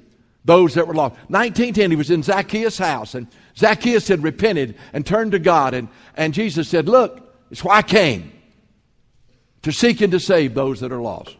those 0.44 0.74
that 0.74 0.86
were 0.86 0.94
lost. 0.94 1.14
1910, 1.28 1.90
he 1.90 1.96
was 1.96 2.10
in 2.10 2.22
Zacchaeus' 2.22 2.78
house, 2.78 3.14
and 3.14 3.26
Zacchaeus 3.56 4.08
had 4.08 4.22
repented 4.22 4.76
and 4.92 5.04
turned 5.04 5.32
to 5.32 5.38
God, 5.38 5.74
and, 5.74 5.88
and 6.16 6.32
Jesus 6.32 6.68
said, 6.68 6.88
Look, 6.88 7.34
it's 7.50 7.64
why 7.64 7.78
I 7.78 7.82
came 7.82 8.32
to 9.62 9.72
seek 9.72 10.00
and 10.00 10.12
to 10.12 10.20
save 10.20 10.54
those 10.54 10.80
that 10.80 10.92
are 10.92 11.00
lost. 11.00 11.36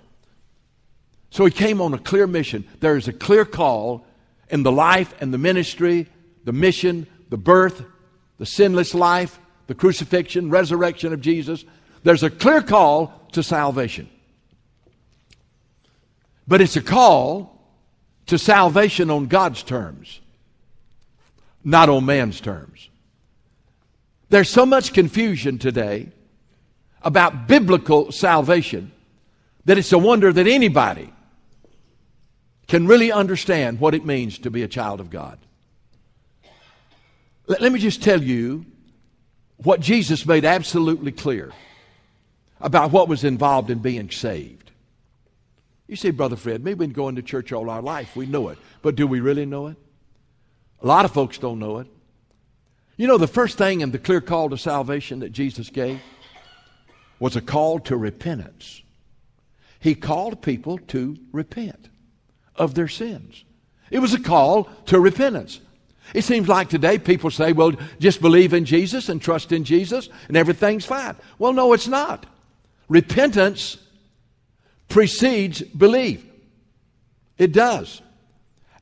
So 1.31 1.45
he 1.45 1.51
came 1.51 1.81
on 1.81 1.95
a 1.95 1.99
clear 1.99 2.27
mission. 2.27 2.67
There 2.81 2.97
is 2.97 3.09
a 3.09 3.13
clear 3.13 3.45
call 3.45 4.05
in 4.49 4.63
the 4.63 4.73
life 4.73 5.15
and 5.21 5.33
the 5.33 5.39
ministry, 5.39 6.09
the 6.45 6.53
mission, 6.53 7.07
the 7.29 7.39
birth, 7.39 7.85
the 8.39 8.47
sinless 8.47 8.95
life, 8.95 9.39
the 9.69 9.75
crucifixion, 9.75 10.51
resurrection 10.51 11.13
of 11.13 11.21
Jesus. 11.21 11.65
There's 12.03 12.25
a 12.25 12.31
clear 12.31 12.61
call 12.61 13.29
to 13.33 13.43
salvation. 13.43 14.09
But 16.49 16.61
it's 16.61 16.77
a 16.77 16.83
call 16.83 17.60
to 18.31 18.39
salvation 18.39 19.11
on 19.11 19.27
God's 19.27 19.65
terms, 19.65 20.21
not 21.65 21.89
on 21.89 22.07
man's 22.07 22.41
terms. 22.41 22.89
There's 24.29 24.49
so 24.49 24.65
much 24.65 24.93
confusion 24.93 25.59
today 25.59 26.09
about 27.03 27.49
biblical 27.49 28.13
salvation 28.13 28.93
that 29.65 29.79
it's 29.79 29.93
a 29.93 29.99
wonder 29.99 30.33
that 30.33 30.47
anybody 30.47 31.13
can 32.69 32.87
really 32.87 33.11
understand 33.11 33.81
what 33.81 33.97
it 33.97 34.05
means 34.05 34.39
to 34.39 34.51
be 34.51 34.63
a 34.63 34.69
child 34.69 35.01
of 35.01 35.11
God. 35.11 35.37
Let, 37.49 37.61
let 37.61 37.73
me 37.73 37.81
just 37.81 38.01
tell 38.01 38.23
you 38.23 38.65
what 39.57 39.81
Jesus 39.81 40.25
made 40.25 40.45
absolutely 40.45 41.11
clear 41.11 41.51
about 42.61 42.93
what 42.93 43.09
was 43.09 43.25
involved 43.25 43.71
in 43.71 43.81
being 43.81 44.09
saved. 44.09 44.60
You 45.91 45.97
say, 45.97 46.13
Brother 46.13 46.37
Fred, 46.37 46.63
maybe 46.63 46.79
we've 46.79 46.89
been 46.89 46.95
going 46.95 47.17
to 47.17 47.23
church 47.23 47.51
all 47.51 47.69
our 47.69 47.83
life. 47.83 48.15
We 48.15 48.25
know 48.25 48.51
it. 48.51 48.59
But 48.81 48.95
do 48.95 49.09
we 49.09 49.19
really 49.19 49.45
know 49.45 49.67
it? 49.67 49.77
A 50.81 50.87
lot 50.87 51.05
of 51.05 51.11
folks 51.11 51.37
don't 51.37 51.59
know 51.59 51.79
it. 51.79 51.89
You 52.97 53.09
know, 53.09 53.19
the 53.19 53.27
first 53.27 53.59
thing 53.59 53.81
in 53.81 53.91
the 53.91 53.99
clear 53.99 54.21
call 54.21 54.51
to 54.51 54.57
salvation 54.57 55.19
that 55.19 55.31
Jesus 55.31 55.69
gave 55.69 56.01
was 57.19 57.35
a 57.35 57.41
call 57.41 57.81
to 57.81 57.97
repentance. 57.97 58.83
He 59.81 59.97
called 59.97 60.43
people 60.43 60.79
to 60.79 61.17
repent 61.33 61.89
of 62.55 62.77
their 62.77 62.87
sins. 62.87 63.43
It 63.91 63.99
was 63.99 64.15
a 64.15 64.21
call 64.21 64.69
to 64.87 65.01
repentance. 65.01 65.59
It 66.15 66.23
seems 66.23 66.47
like 66.47 66.69
today 66.69 67.01
people 67.01 67.33
say, 67.33 67.51
well, 67.51 67.73
just 67.99 68.21
believe 68.21 68.55
in 68.55 68.65
Jesus 68.65 69.09
and 69.09 69.21
trust 69.21 69.51
in 69.51 69.65
Jesus 69.65 70.09
and 70.29 70.37
everything's 70.37 70.85
fine. 70.85 71.17
Well, 71.41 71.53
no, 71.53 71.73
it's 71.73 71.89
not. 71.89 72.27
Repentance 72.89 73.77
precedes 74.91 75.63
belief. 75.63 76.25
It 77.39 77.53
does. 77.53 78.03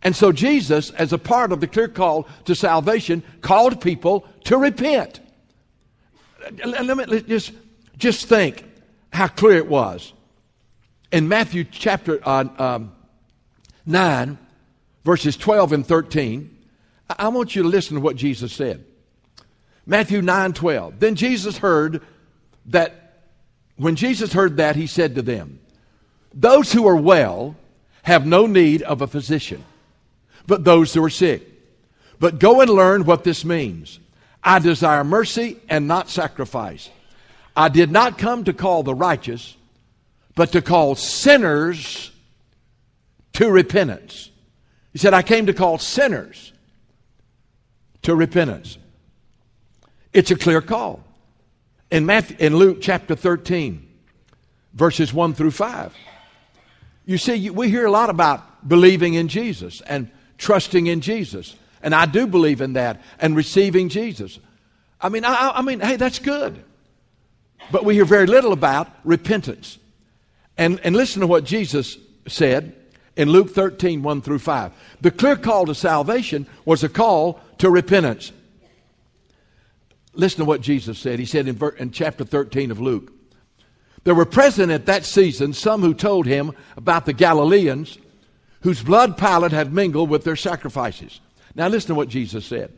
And 0.03 0.17
so 0.17 0.33
Jesus, 0.33 0.91
as 0.91 1.13
a 1.13 1.19
part 1.19 1.53
of 1.53 1.61
the 1.61 1.69
clear 1.69 1.89
call 1.89 2.27
to 2.47 2.55
salvation, 2.55 3.23
called 3.41 3.81
people 3.81 4.27
to 4.45 4.57
repent. 4.57 5.21
Let 6.65 6.97
me 6.97 7.21
just, 7.23 7.53
just 7.97 8.27
think 8.27 8.65
how 9.13 9.29
clear 9.29 9.57
it 9.57 9.69
was. 9.69 10.13
In 11.13 11.29
Matthew 11.29 11.65
chapter 11.65 12.21
uh, 12.27 12.45
um, 12.59 12.93
9, 13.87 14.39
verses 15.05 15.37
12 15.37 15.73
and 15.73 15.87
13, 15.87 16.57
I 17.19 17.29
want 17.29 17.57
you 17.57 17.63
to 17.63 17.69
listen 17.69 17.95
to 17.95 18.01
what 18.01 18.17
Jesus 18.17 18.53
said. 18.53 18.85
Matthew 19.87 20.21
9 20.21 20.53
12. 20.53 21.01
Then 21.01 21.15
Jesus 21.15 21.59
heard 21.59 22.03
that 22.67 23.25
when 23.77 23.97
Jesus 23.97 24.33
heard 24.33 24.59
that, 24.59 24.77
he 24.77 24.87
said 24.87 25.15
to 25.15 25.23
them, 25.23 25.61
Those 26.35 26.73
who 26.73 26.87
are 26.87 26.97
well 26.97 27.57
have 28.03 28.27
no 28.27 28.47
need 28.47 28.83
of 28.83 29.03
a 29.03 29.07
physician, 29.07 29.65
but 30.47 30.65
those 30.65 30.95
who 30.95 31.05
are 31.05 31.11
sick. 31.11 31.43
But 32.21 32.39
go 32.39 32.61
and 32.61 32.71
learn 32.71 33.05
what 33.05 33.25
this 33.25 33.45
means. 33.45 33.99
I 34.43 34.59
desire 34.59 35.05
mercy 35.05 35.59
and 35.69 35.87
not 35.87 36.09
sacrifice. 36.09 36.91
I 37.57 37.69
did 37.69 37.91
not 37.91 38.19
come 38.19 38.45
to 38.45 38.53
call 38.53 38.83
the 38.83 38.95
righteous, 38.95 39.57
but 40.35 40.53
to 40.53 40.63
call 40.63 40.95
sinners 40.95 42.11
to 43.35 43.51
repentance. 43.51 44.31
He 44.93 44.99
said, 44.99 45.15
I 45.15 45.23
came 45.23 45.47
to 45.47 45.53
call 45.53 45.79
sinners 45.79 46.53
to 48.03 48.15
repentance. 48.15 48.79
It's 50.13 50.31
a 50.31 50.37
clear 50.37 50.61
call 50.61 51.05
in, 51.91 52.07
Matthew, 52.07 52.37
in 52.39 52.57
Luke 52.57 52.79
chapter 52.81 53.15
13, 53.15 53.87
verses 54.73 55.13
1 55.13 55.35
through 55.35 55.51
5. 55.51 55.95
You 57.09 57.17
see, 57.17 57.49
we 57.49 57.71
hear 57.71 57.87
a 57.87 57.91
lot 57.91 58.11
about 58.11 58.69
believing 58.69 59.15
in 59.15 59.29
Jesus 59.29 59.81
and 59.81 60.11
trusting 60.37 60.89
in 60.89 61.01
Jesus. 61.01 61.57
And 61.83 61.95
I 61.95 62.05
do 62.05 62.27
believe 62.27 62.61
in 62.61 62.75
that 62.75 63.01
and 63.19 63.35
receiving 63.35 63.89
Jesus. 63.89 64.39
I 65.01 65.09
mean, 65.09 65.25
I, 65.25 65.53
I 65.55 65.63
mean, 65.63 65.81
hey, 65.81 65.97
that's 65.97 66.19
good. 66.19 66.63
But 67.73 67.87
we 67.87 67.95
hear 67.95 68.05
very 68.05 68.27
little 68.27 68.53
about 68.53 68.95
repentance. 69.05 69.79
And, 70.59 70.81
and 70.85 70.95
listen 70.95 71.23
to 71.23 71.27
what 71.27 71.45
Jesus 71.45 71.97
said 72.27 72.77
in 73.17 73.31
Luke 73.31 73.53
13, 73.53 74.03
1 74.03 74.21
through 74.21 74.41
5. 74.41 74.73
The 75.01 75.11
clear 75.11 75.37
call 75.37 75.65
to 75.65 75.75
salvation 75.75 76.47
was 76.67 76.85
a 76.85 76.91
call 76.91 77.41
to 77.57 77.71
repentance. 77.71 78.33
Listen 80.13 80.41
to 80.41 80.45
what 80.45 80.61
Jesus 80.61 80.99
said. 80.99 81.19
He 81.19 81.25
said 81.25 81.49
in, 81.49 81.59
in 81.79 81.91
chapter 81.91 82.27
13 82.27 82.71
of 82.71 82.79
Luke 82.79 83.15
There 84.09 84.15
were 84.15 84.25
present 84.25 84.73
at 84.73 84.87
that 84.87 85.05
season 85.05 85.53
some 85.53 85.83
who 85.83 85.93
told 85.93 86.25
him 86.25 86.53
about 86.79 87.05
the 87.05 87.13
Galileans 87.13 87.99
whose 88.63 88.83
blood 88.83 89.19
Pilate 89.19 89.53
had 89.53 89.75
mingled 89.75 90.09
with 90.09 90.25
their 90.25 90.35
sacrifices. 90.35 91.21
Now 91.55 91.69
listen 91.69 91.89
to 91.89 91.95
what 91.95 92.09
Jesus 92.09 92.47
said. 92.47 92.73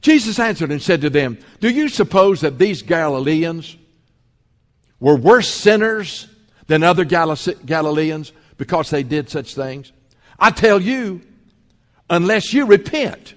Jesus 0.00 0.40
answered 0.40 0.72
and 0.72 0.82
said 0.82 1.02
to 1.02 1.08
them, 1.08 1.38
Do 1.60 1.70
you 1.70 1.88
suppose 1.88 2.40
that 2.40 2.58
these 2.58 2.82
Galileans 2.82 3.76
were 4.98 5.14
worse 5.14 5.46
sinners 5.46 6.26
than 6.66 6.82
other 6.82 7.04
Galileans 7.04 8.32
because 8.56 8.90
they 8.90 9.04
did 9.04 9.30
such 9.30 9.54
things? 9.54 9.92
I 10.36 10.50
tell 10.50 10.82
you, 10.82 11.20
unless 12.10 12.52
you 12.52 12.66
repent, 12.66 13.34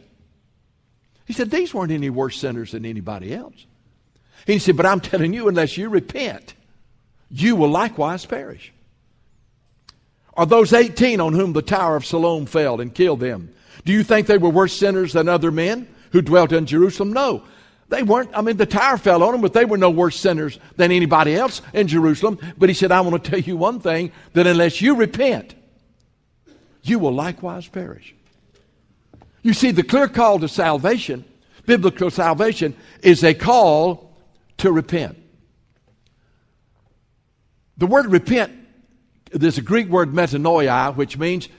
he 1.25 1.33
said, 1.33 1.51
These 1.51 1.75
weren't 1.75 1.91
any 1.91 2.09
worse 2.09 2.39
sinners 2.39 2.71
than 2.71 2.87
anybody 2.87 3.35
else. 3.35 3.67
He 4.47 4.57
said, 4.57 4.75
But 4.75 4.87
I'm 4.87 4.99
telling 4.99 5.31
you, 5.31 5.47
unless 5.47 5.77
you 5.77 5.87
repent, 5.87 6.55
you 7.31 7.55
will 7.55 7.69
likewise 7.69 8.25
perish. 8.25 8.73
Are 10.35 10.45
those 10.45 10.73
18 10.73 11.19
on 11.19 11.33
whom 11.33 11.53
the 11.53 11.61
Tower 11.61 11.95
of 11.95 12.05
Siloam 12.05 12.45
fell 12.45 12.81
and 12.81 12.93
killed 12.93 13.19
them? 13.19 13.53
Do 13.85 13.93
you 13.93 14.03
think 14.03 14.27
they 14.27 14.37
were 14.37 14.49
worse 14.49 14.77
sinners 14.77 15.13
than 15.13 15.27
other 15.27 15.51
men 15.51 15.87
who 16.11 16.21
dwelt 16.21 16.51
in 16.51 16.65
Jerusalem? 16.65 17.13
No. 17.13 17.43
They 17.89 18.03
weren't. 18.03 18.29
I 18.33 18.41
mean, 18.41 18.55
the 18.55 18.65
tower 18.65 18.97
fell 18.97 19.21
on 19.21 19.33
them, 19.33 19.41
but 19.41 19.51
they 19.51 19.65
were 19.65 19.77
no 19.77 19.89
worse 19.89 20.17
sinners 20.17 20.57
than 20.77 20.93
anybody 20.93 21.35
else 21.35 21.61
in 21.73 21.89
Jerusalem. 21.89 22.39
But 22.57 22.69
he 22.69 22.75
said, 22.75 22.89
I 22.89 23.01
want 23.01 23.21
to 23.21 23.29
tell 23.29 23.39
you 23.39 23.57
one 23.57 23.81
thing 23.81 24.13
that 24.31 24.47
unless 24.47 24.81
you 24.81 24.95
repent, 24.95 25.55
you 26.83 26.99
will 26.99 27.13
likewise 27.13 27.67
perish. 27.67 28.15
You 29.41 29.53
see, 29.53 29.71
the 29.71 29.83
clear 29.83 30.07
call 30.07 30.39
to 30.39 30.47
salvation, 30.47 31.25
biblical 31.65 32.09
salvation, 32.09 32.77
is 33.03 33.25
a 33.25 33.33
call 33.33 34.15
to 34.59 34.71
repent. 34.71 35.20
The 37.81 37.87
word 37.87 38.11
repent, 38.11 38.51
there's 39.31 39.57
a 39.57 39.63
Greek 39.63 39.87
word 39.87 40.13
metanoia, 40.13 40.95
which 40.95 41.17
means 41.17 41.49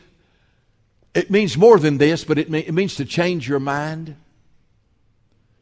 it 1.14 1.32
means 1.32 1.56
more 1.56 1.80
than 1.80 1.98
this, 1.98 2.22
but 2.22 2.38
it, 2.38 2.48
mean, 2.48 2.62
it 2.64 2.72
means 2.72 2.94
to 2.94 3.04
change 3.04 3.48
your 3.48 3.58
mind. 3.58 4.14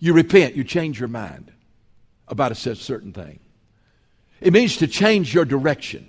You 0.00 0.12
repent, 0.12 0.57
you 0.57 0.64
change 0.64 1.00
your 1.00 1.09
mind 1.09 1.50
about 2.29 2.52
a 2.52 2.55
certain 2.55 3.14
thing. 3.14 3.40
It 4.43 4.52
means 4.52 4.76
to 4.76 4.87
change 4.87 5.33
your 5.33 5.47
direction. 5.47 6.07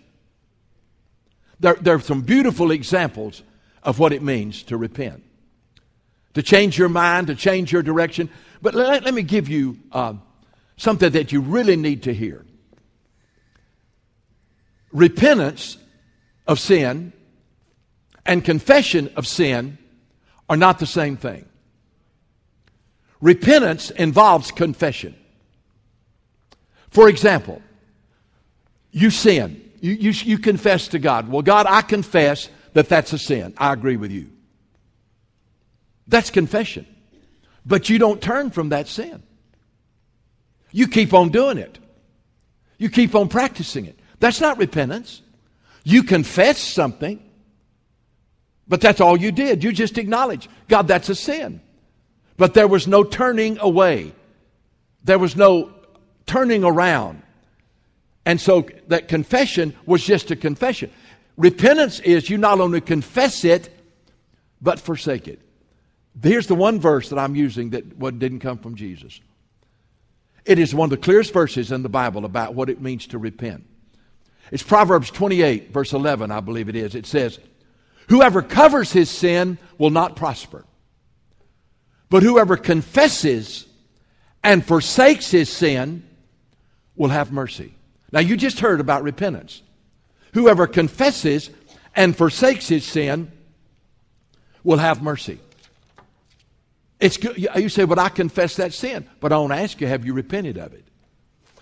There, 1.61 1.75
there 1.75 1.95
are 1.95 2.01
some 2.01 2.21
beautiful 2.21 2.71
examples 2.71 3.43
of 3.83 3.99
what 3.99 4.11
it 4.11 4.21
means 4.21 4.63
to 4.63 4.75
repent 4.75 5.23
to 6.33 6.43
change 6.43 6.77
your 6.77 6.89
mind, 6.89 7.27
to 7.27 7.35
change 7.35 7.71
your 7.71 7.83
direction. 7.83 8.29
But 8.61 8.75
let, 8.75 9.05
let 9.05 9.13
me 9.13 9.21
give 9.21 9.47
you 9.47 9.77
uh, 9.93 10.15
something 10.75 11.11
that 11.13 11.31
you 11.31 11.39
really 11.39 11.77
need 11.77 12.03
to 12.03 12.13
hear. 12.13 12.45
Repentance 14.91 15.77
of 16.47 16.59
sin 16.59 17.13
and 18.25 18.43
confession 18.43 19.11
of 19.15 19.25
sin 19.25 19.77
are 20.49 20.57
not 20.57 20.79
the 20.79 20.85
same 20.85 21.17
thing. 21.17 21.45
Repentance 23.21 23.89
involves 23.91 24.51
confession. 24.51 25.15
For 26.89 27.07
example, 27.07 27.61
you 28.91 29.09
sin. 29.09 29.69
You, 29.79 29.93
you, 29.93 30.11
you 30.11 30.37
confess 30.37 30.89
to 30.89 30.99
God. 30.99 31.29
Well, 31.29 31.41
God, 31.41 31.65
I 31.67 31.81
confess 31.81 32.49
that 32.73 32.89
that's 32.89 33.13
a 33.13 33.17
sin. 33.17 33.53
I 33.57 33.73
agree 33.73 33.97
with 33.97 34.11
you. 34.11 34.29
That's 36.07 36.29
confession. 36.29 36.85
But 37.65 37.89
you 37.89 37.97
don't 37.97 38.21
turn 38.21 38.49
from 38.49 38.69
that 38.69 38.87
sin. 38.87 39.23
You 40.71 40.87
keep 40.87 41.13
on 41.13 41.29
doing 41.29 41.57
it. 41.57 41.77
You 42.77 42.89
keep 42.89 43.15
on 43.15 43.29
practicing 43.29 43.85
it. 43.85 43.97
That's 44.21 44.39
not 44.39 44.59
repentance. 44.59 45.21
You 45.83 46.03
confess 46.03 46.59
something, 46.59 47.19
but 48.67 48.79
that's 48.79 49.01
all 49.01 49.17
you 49.17 49.31
did. 49.31 49.63
You 49.63 49.73
just 49.73 49.97
acknowledge, 49.97 50.47
God, 50.69 50.87
that's 50.87 51.09
a 51.09 51.15
sin. 51.15 51.59
But 52.37 52.53
there 52.53 52.67
was 52.67 52.87
no 52.87 53.03
turning 53.03 53.57
away. 53.57 54.13
There 55.03 55.19
was 55.19 55.35
no 55.35 55.73
turning 56.27 56.63
around. 56.63 57.23
And 58.23 58.39
so 58.39 58.67
that 58.87 59.07
confession 59.07 59.75
was 59.87 60.03
just 60.03 60.29
a 60.29 60.35
confession. 60.35 60.91
Repentance 61.35 61.99
is 61.99 62.29
you 62.29 62.37
not 62.37 62.59
only 62.59 62.79
confess 62.79 63.43
it, 63.43 63.75
but 64.61 64.79
forsake 64.79 65.27
it. 65.27 65.41
Here's 66.21 66.45
the 66.45 66.55
one 66.55 66.79
verse 66.79 67.09
that 67.09 67.17
I'm 67.17 67.35
using 67.35 67.71
that 67.71 67.97
what 67.97 68.19
didn't 68.19 68.41
come 68.41 68.59
from 68.59 68.75
Jesus. 68.75 69.19
It 70.45 70.59
is 70.59 70.75
one 70.75 70.85
of 70.85 70.91
the 70.91 70.97
clearest 70.97 71.33
verses 71.33 71.71
in 71.71 71.81
the 71.81 71.89
Bible 71.89 72.23
about 72.23 72.53
what 72.53 72.69
it 72.69 72.79
means 72.79 73.07
to 73.07 73.17
repent. 73.17 73.65
It's 74.49 74.63
Proverbs 74.63 75.11
28, 75.11 75.71
verse 75.71 75.93
11, 75.93 76.31
I 76.31 76.39
believe 76.39 76.69
it 76.69 76.75
is. 76.75 76.95
It 76.95 77.05
says, 77.05 77.39
Whoever 78.09 78.41
covers 78.41 78.91
his 78.91 79.09
sin 79.09 79.57
will 79.77 79.89
not 79.89 80.15
prosper, 80.15 80.65
but 82.09 82.23
whoever 82.23 82.57
confesses 82.57 83.65
and 84.43 84.65
forsakes 84.65 85.31
his 85.31 85.49
sin 85.49 86.03
will 86.95 87.09
have 87.09 87.31
mercy. 87.31 87.73
Now, 88.11 88.19
you 88.19 88.35
just 88.35 88.59
heard 88.59 88.79
about 88.79 89.03
repentance. 89.03 89.61
Whoever 90.33 90.67
confesses 90.67 91.49
and 91.95 92.15
forsakes 92.15 92.67
his 92.67 92.85
sin 92.85 93.31
will 94.63 94.77
have 94.77 95.01
mercy. 95.01 95.39
It's 96.99 97.17
good. 97.17 97.37
You 97.37 97.69
say, 97.69 97.85
but 97.85 97.97
I 97.97 98.09
confess 98.09 98.57
that 98.57 98.73
sin. 98.73 99.07
But 99.19 99.33
I 99.33 99.37
want 99.37 99.53
to 99.53 99.57
ask 99.57 99.81
you, 99.81 99.87
have 99.87 100.05
you 100.05 100.13
repented 100.13 100.57
of 100.57 100.73
it? 100.73 100.85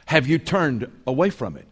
Have 0.05 0.27
you 0.27 0.37
turned 0.37 0.91
away 1.07 1.29
from 1.29 1.55
it? 1.55 1.65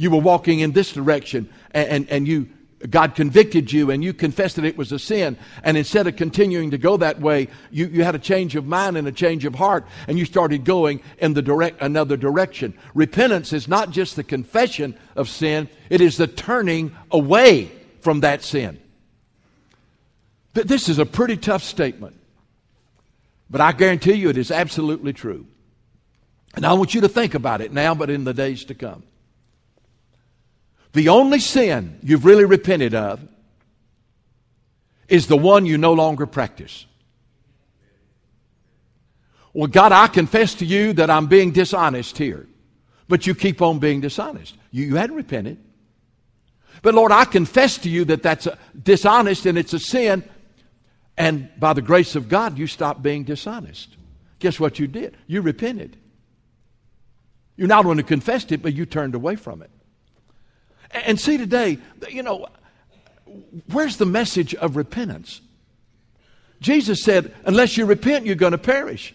You 0.00 0.10
were 0.10 0.20
walking 0.20 0.60
in 0.60 0.72
this 0.72 0.94
direction 0.94 1.46
and, 1.72 1.88
and, 1.88 2.08
and 2.08 2.26
you 2.26 2.48
God 2.88 3.14
convicted 3.14 3.70
you 3.70 3.90
and 3.90 4.02
you 4.02 4.14
confessed 4.14 4.56
that 4.56 4.64
it 4.64 4.78
was 4.78 4.92
a 4.92 4.98
sin. 4.98 5.36
And 5.62 5.76
instead 5.76 6.06
of 6.06 6.16
continuing 6.16 6.70
to 6.70 6.78
go 6.78 6.96
that 6.96 7.20
way, 7.20 7.48
you, 7.70 7.86
you 7.88 8.02
had 8.02 8.14
a 8.14 8.18
change 8.18 8.56
of 8.56 8.64
mind 8.64 8.96
and 8.96 9.06
a 9.06 9.12
change 9.12 9.44
of 9.44 9.54
heart 9.54 9.86
and 10.08 10.18
you 10.18 10.24
started 10.24 10.64
going 10.64 11.02
in 11.18 11.34
the 11.34 11.42
direct, 11.42 11.82
another 11.82 12.16
direction. 12.16 12.72
Repentance 12.94 13.52
is 13.52 13.68
not 13.68 13.90
just 13.90 14.16
the 14.16 14.24
confession 14.24 14.96
of 15.16 15.28
sin, 15.28 15.68
it 15.90 16.00
is 16.00 16.16
the 16.16 16.26
turning 16.26 16.96
away 17.10 17.70
from 18.00 18.20
that 18.20 18.42
sin. 18.42 18.80
This 20.54 20.88
is 20.88 20.98
a 20.98 21.04
pretty 21.04 21.36
tough 21.36 21.62
statement. 21.62 22.16
But 23.50 23.60
I 23.60 23.72
guarantee 23.72 24.14
you 24.14 24.30
it 24.30 24.38
is 24.38 24.50
absolutely 24.50 25.12
true. 25.12 25.46
And 26.54 26.64
I 26.64 26.72
want 26.72 26.94
you 26.94 27.02
to 27.02 27.08
think 27.10 27.34
about 27.34 27.60
it 27.60 27.70
now, 27.70 27.94
but 27.94 28.08
in 28.08 28.24
the 28.24 28.32
days 28.32 28.64
to 28.64 28.74
come. 28.74 29.02
The 30.92 31.08
only 31.08 31.38
sin 31.38 31.98
you've 32.02 32.24
really 32.24 32.44
repented 32.44 32.94
of 32.94 33.20
is 35.08 35.26
the 35.26 35.36
one 35.36 35.66
you 35.66 35.78
no 35.78 35.92
longer 35.92 36.26
practice. 36.26 36.86
Well, 39.52 39.66
God, 39.66 39.92
I 39.92 40.06
confess 40.06 40.54
to 40.56 40.64
you 40.64 40.92
that 40.94 41.10
I'm 41.10 41.26
being 41.26 41.50
dishonest 41.50 42.16
here. 42.18 42.46
But 43.08 43.26
you 43.26 43.34
keep 43.34 43.60
on 43.60 43.80
being 43.80 44.00
dishonest. 44.00 44.56
You, 44.70 44.86
you 44.86 44.96
hadn't 44.96 45.16
repented. 45.16 45.58
But 46.82 46.94
Lord, 46.94 47.10
I 47.10 47.24
confess 47.24 47.76
to 47.78 47.90
you 47.90 48.04
that 48.06 48.22
that's 48.22 48.46
dishonest 48.80 49.46
and 49.46 49.58
it's 49.58 49.72
a 49.72 49.80
sin, 49.80 50.24
and 51.18 51.50
by 51.58 51.72
the 51.72 51.82
grace 51.82 52.14
of 52.14 52.28
God, 52.28 52.56
you 52.56 52.66
stopped 52.66 53.02
being 53.02 53.24
dishonest. 53.24 53.96
Guess 54.38 54.60
what 54.60 54.78
you 54.78 54.86
did? 54.86 55.16
You 55.26 55.42
repented. 55.42 55.96
You 57.56 57.66
not 57.66 57.84
only 57.84 58.04
confessed 58.04 58.52
it, 58.52 58.62
but 58.62 58.72
you 58.72 58.86
turned 58.86 59.14
away 59.14 59.36
from 59.36 59.60
it. 59.60 59.70
And 60.92 61.20
see 61.20 61.38
today, 61.38 61.78
you 62.08 62.22
know, 62.22 62.46
where's 63.70 63.96
the 63.96 64.06
message 64.06 64.54
of 64.54 64.76
repentance? 64.76 65.40
Jesus 66.60 67.02
said, 67.02 67.34
unless 67.44 67.76
you 67.76 67.86
repent, 67.86 68.26
you're 68.26 68.34
going 68.34 68.52
to 68.52 68.58
perish. 68.58 69.14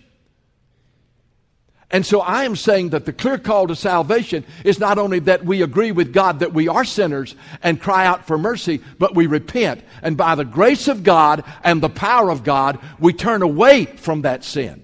And 1.92 2.06
so 2.06 2.20
I 2.20 2.46
am 2.46 2.56
saying 2.56 2.90
that 2.90 3.06
the 3.06 3.14
clear 3.14 3.38
call 3.38 3.68
to 3.68 3.76
salvation 3.76 4.44
is 4.64 4.80
not 4.80 4.98
only 4.98 5.20
that 5.20 5.46
we 5.46 5.62
agree 5.62 5.92
with 5.92 6.14
God 6.14 6.40
that 6.40 6.54
we 6.54 6.68
are 6.68 6.84
sinners 6.84 7.36
and 7.62 7.80
cry 7.80 8.08
out 8.08 8.26
for 8.26 8.38
mercy, 8.38 8.82
but 8.98 9.14
we 9.14 9.28
repent. 9.28 9.84
And 10.02 10.18
by 10.18 10.36
the 10.36 10.46
grace 10.46 10.88
of 10.88 11.04
God 11.04 11.44
and 11.64 11.82
the 11.82 11.90
power 11.90 12.32
of 12.32 12.44
God, 12.44 12.80
we 13.00 13.14
turn 13.14 13.44
away 13.44 13.86
from 13.86 14.24
that 14.24 14.44
sin. 14.44 14.84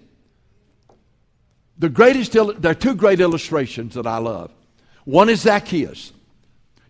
The 1.80 1.90
greatest, 1.90 2.34
there 2.34 2.72
are 2.72 2.76
two 2.76 2.94
great 2.94 3.20
illustrations 3.20 3.96
that 3.96 4.06
I 4.06 4.20
love. 4.20 4.52
One 5.04 5.30
is 5.30 5.42
Zacchaeus. 5.42 6.14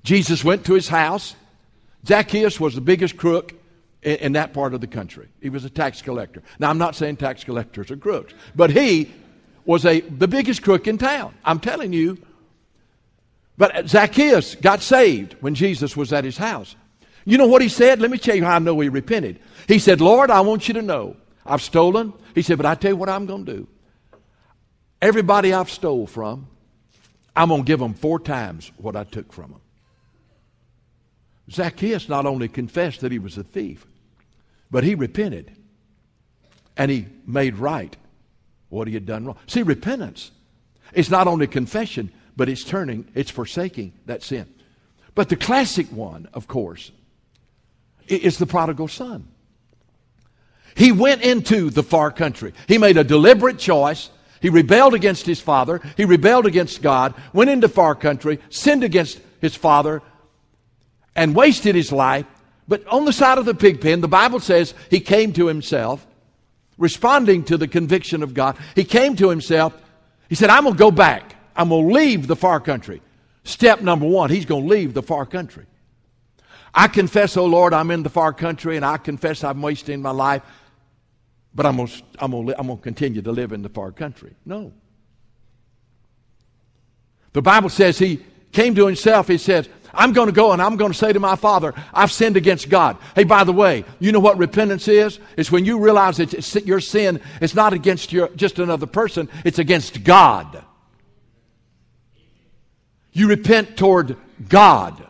Jesus 0.03 0.43
went 0.43 0.65
to 0.65 0.73
his 0.73 0.87
house. 0.87 1.35
Zacchaeus 2.05 2.59
was 2.59 2.75
the 2.75 2.81
biggest 2.81 3.17
crook 3.17 3.53
in, 4.01 4.15
in 4.17 4.31
that 4.33 4.53
part 4.53 4.73
of 4.73 4.81
the 4.81 4.87
country. 4.87 5.27
He 5.41 5.49
was 5.49 5.65
a 5.65 5.69
tax 5.69 6.01
collector. 6.01 6.41
Now, 6.59 6.69
I'm 6.69 6.77
not 6.77 6.95
saying 6.95 7.17
tax 7.17 7.43
collectors 7.43 7.91
are 7.91 7.97
crooks, 7.97 8.33
but 8.55 8.71
he 8.71 9.11
was 9.65 9.85
a, 9.85 10.01
the 10.01 10.27
biggest 10.27 10.63
crook 10.63 10.87
in 10.87 10.97
town. 10.97 11.33
I'm 11.45 11.59
telling 11.59 11.93
you. 11.93 12.17
But 13.57 13.87
Zacchaeus 13.87 14.55
got 14.55 14.81
saved 14.81 15.35
when 15.39 15.53
Jesus 15.53 15.95
was 15.95 16.11
at 16.11 16.23
his 16.23 16.37
house. 16.37 16.75
You 17.25 17.37
know 17.37 17.45
what 17.45 17.61
he 17.61 17.69
said? 17.69 17.99
Let 17.99 18.09
me 18.09 18.17
tell 18.17 18.35
you 18.35 18.43
how 18.43 18.55
I 18.55 18.59
know 18.59 18.79
he 18.79 18.89
repented. 18.89 19.39
He 19.67 19.77
said, 19.77 20.01
Lord, 20.01 20.31
I 20.31 20.41
want 20.41 20.67
you 20.67 20.73
to 20.75 20.81
know 20.81 21.15
I've 21.45 21.61
stolen. 21.61 22.13
He 22.33 22.41
said, 22.41 22.57
but 22.57 22.65
I 22.65 22.73
tell 22.73 22.91
you 22.91 22.97
what 22.97 23.09
I'm 23.09 23.27
going 23.27 23.45
to 23.45 23.53
do. 23.53 23.67
Everybody 25.01 25.53
I've 25.53 25.69
stole 25.69 26.07
from, 26.07 26.47
I'm 27.35 27.49
going 27.49 27.61
to 27.61 27.67
give 27.67 27.79
them 27.79 27.93
four 27.93 28.19
times 28.19 28.71
what 28.77 28.95
I 28.95 29.03
took 29.03 29.31
from 29.31 29.51
them. 29.51 29.60
Zacchaeus 31.49 32.07
not 32.09 32.25
only 32.25 32.47
confessed 32.47 33.01
that 33.01 33.11
he 33.11 33.19
was 33.19 33.37
a 33.37 33.43
thief, 33.43 33.85
but 34.69 34.83
he 34.83 34.95
repented 34.95 35.51
and 36.77 36.89
he 36.89 37.07
made 37.25 37.57
right 37.57 37.95
what 38.69 38.87
he 38.87 38.93
had 38.93 39.05
done 39.05 39.25
wrong. 39.25 39.37
See, 39.47 39.63
repentance 39.63 40.31
is 40.93 41.09
not 41.09 41.27
only 41.27 41.47
confession, 41.47 42.11
but 42.35 42.49
it's 42.49 42.63
turning, 42.63 43.07
it's 43.13 43.31
forsaking 43.31 43.93
that 44.05 44.23
sin. 44.23 44.47
But 45.13 45.29
the 45.29 45.35
classic 45.35 45.87
one, 45.87 46.29
of 46.33 46.47
course, 46.47 46.91
is 48.07 48.37
the 48.37 48.45
prodigal 48.45 48.87
son. 48.87 49.27
He 50.75 50.91
went 50.91 51.21
into 51.21 51.69
the 51.69 51.83
far 51.83 52.11
country. 52.11 52.53
He 52.67 52.77
made 52.77 52.97
a 52.97 53.03
deliberate 53.03 53.59
choice. 53.59 54.09
He 54.41 54.49
rebelled 54.49 54.93
against 54.93 55.25
his 55.25 55.41
father. 55.41 55.81
He 55.97 56.05
rebelled 56.05 56.45
against 56.45 56.81
God, 56.81 57.13
went 57.33 57.49
into 57.49 57.67
far 57.67 57.93
country, 57.93 58.39
sinned 58.49 58.83
against 58.83 59.19
his 59.41 59.55
father, 59.55 60.01
and 61.15 61.35
wasted 61.35 61.75
his 61.75 61.91
life. 61.91 62.25
But 62.67 62.85
on 62.87 63.05
the 63.05 63.13
side 63.13 63.37
of 63.37 63.45
the 63.45 63.53
pig 63.53 63.81
pen, 63.81 64.01
the 64.01 64.07
Bible 64.07 64.39
says 64.39 64.73
he 64.89 64.99
came 64.99 65.33
to 65.33 65.47
himself 65.47 66.05
responding 66.81 67.43
to 67.43 67.57
the 67.57 67.67
conviction 67.67 68.23
of 68.23 68.33
God, 68.33 68.57
he 68.75 68.83
came 68.83 69.15
to 69.17 69.29
himself. 69.29 69.79
He 70.27 70.35
said, 70.35 70.49
I'm 70.49 70.63
going 70.63 70.73
to 70.73 70.79
go 70.79 70.91
back. 70.91 71.35
I'm 71.55 71.69
going 71.69 71.87
to 71.87 71.93
leave 71.93 72.27
the 72.27 72.35
far 72.35 72.59
country. 72.59 73.01
Step 73.43 73.81
number 73.81 74.07
one, 74.07 74.29
he's 74.29 74.45
going 74.45 74.63
to 74.63 74.69
leave 74.69 74.93
the 74.93 75.03
far 75.03 75.25
country. 75.25 75.65
I 76.73 76.87
confess, 76.87 77.37
oh 77.37 77.45
Lord, 77.45 77.73
I'm 77.73 77.91
in 77.91 78.01
the 78.01 78.09
far 78.09 78.33
country 78.33 78.77
and 78.77 78.85
I 78.85 78.97
confess 78.97 79.43
I'm 79.43 79.61
wasting 79.61 80.01
my 80.01 80.11
life, 80.11 80.41
but 81.53 81.65
I'm 81.65 81.77
going 81.77 81.87
to, 81.87 82.03
I'm 82.17 82.31
to, 82.31 82.59
I'm 82.59 82.67
to 82.67 82.77
continue 82.77 83.21
to 83.21 83.31
live 83.31 83.51
in 83.51 83.61
the 83.61 83.69
far 83.69 83.91
country. 83.91 84.33
No. 84.45 84.73
The 87.33 87.41
Bible 87.41 87.69
says 87.69 87.99
he 87.99 88.23
came 88.51 88.73
to 88.75 88.87
himself. 88.87 89.27
He 89.27 89.37
says, 89.37 89.69
I'm 89.93 90.13
going 90.13 90.27
to 90.27 90.33
go 90.33 90.51
and 90.51 90.61
I'm 90.61 90.77
going 90.77 90.91
to 90.91 90.97
say 90.97 91.11
to 91.11 91.19
my 91.19 91.35
father, 91.35 91.73
I've 91.93 92.11
sinned 92.11 92.37
against 92.37 92.69
God. 92.69 92.97
Hey, 93.15 93.23
by 93.23 93.43
the 93.43 93.51
way, 93.51 93.83
you 93.99 94.11
know 94.11 94.19
what 94.19 94.37
repentance 94.37 94.87
is? 94.87 95.19
It's 95.37 95.51
when 95.51 95.65
you 95.65 95.79
realize 95.79 96.17
that 96.17 96.65
your 96.65 96.79
sin 96.79 97.21
is 97.41 97.53
not 97.55 97.73
against 97.73 98.11
your, 98.11 98.29
just 98.29 98.59
another 98.59 98.87
person, 98.87 99.29
it's 99.43 99.59
against 99.59 100.03
God. 100.03 100.63
You 103.11 103.27
repent 103.27 103.77
toward 103.77 104.15
God. 104.47 105.05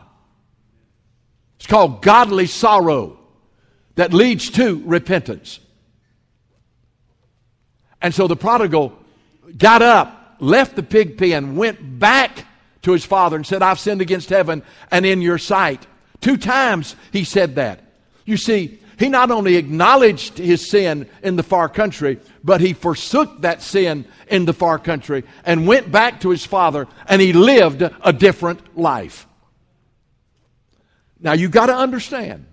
It's 1.56 1.66
called 1.66 2.02
godly 2.02 2.46
sorrow 2.46 3.18
that 3.94 4.12
leads 4.12 4.50
to 4.50 4.82
repentance. 4.84 5.60
And 8.00 8.12
so 8.12 8.26
the 8.26 8.34
prodigal 8.34 8.98
got 9.56 9.80
up, 9.80 10.36
left 10.40 10.74
the 10.74 10.82
pig 10.82 11.16
pen, 11.16 11.54
went 11.54 12.00
back 12.00 12.46
to 12.82 12.92
his 12.92 13.04
father 13.04 13.36
and 13.36 13.46
said, 13.46 13.62
I've 13.62 13.80
sinned 13.80 14.00
against 14.00 14.28
heaven 14.28 14.62
and 14.90 15.06
in 15.06 15.22
your 15.22 15.38
sight. 15.38 15.86
Two 16.20 16.36
times 16.36 16.96
he 17.12 17.24
said 17.24 17.56
that. 17.56 17.80
You 18.24 18.36
see, 18.36 18.80
he 18.98 19.08
not 19.08 19.30
only 19.30 19.56
acknowledged 19.56 20.38
his 20.38 20.70
sin 20.70 21.08
in 21.22 21.36
the 21.36 21.42
far 21.42 21.68
country, 21.68 22.20
but 22.44 22.60
he 22.60 22.72
forsook 22.72 23.40
that 23.40 23.62
sin 23.62 24.04
in 24.28 24.44
the 24.44 24.52
far 24.52 24.78
country 24.78 25.24
and 25.44 25.66
went 25.66 25.90
back 25.90 26.20
to 26.20 26.30
his 26.30 26.44
father 26.44 26.86
and 27.06 27.20
he 27.20 27.32
lived 27.32 27.82
a 27.82 28.12
different 28.12 28.78
life. 28.78 29.26
Now 31.18 31.32
you've 31.32 31.50
got 31.50 31.66
to 31.66 31.76
understand 31.76 32.46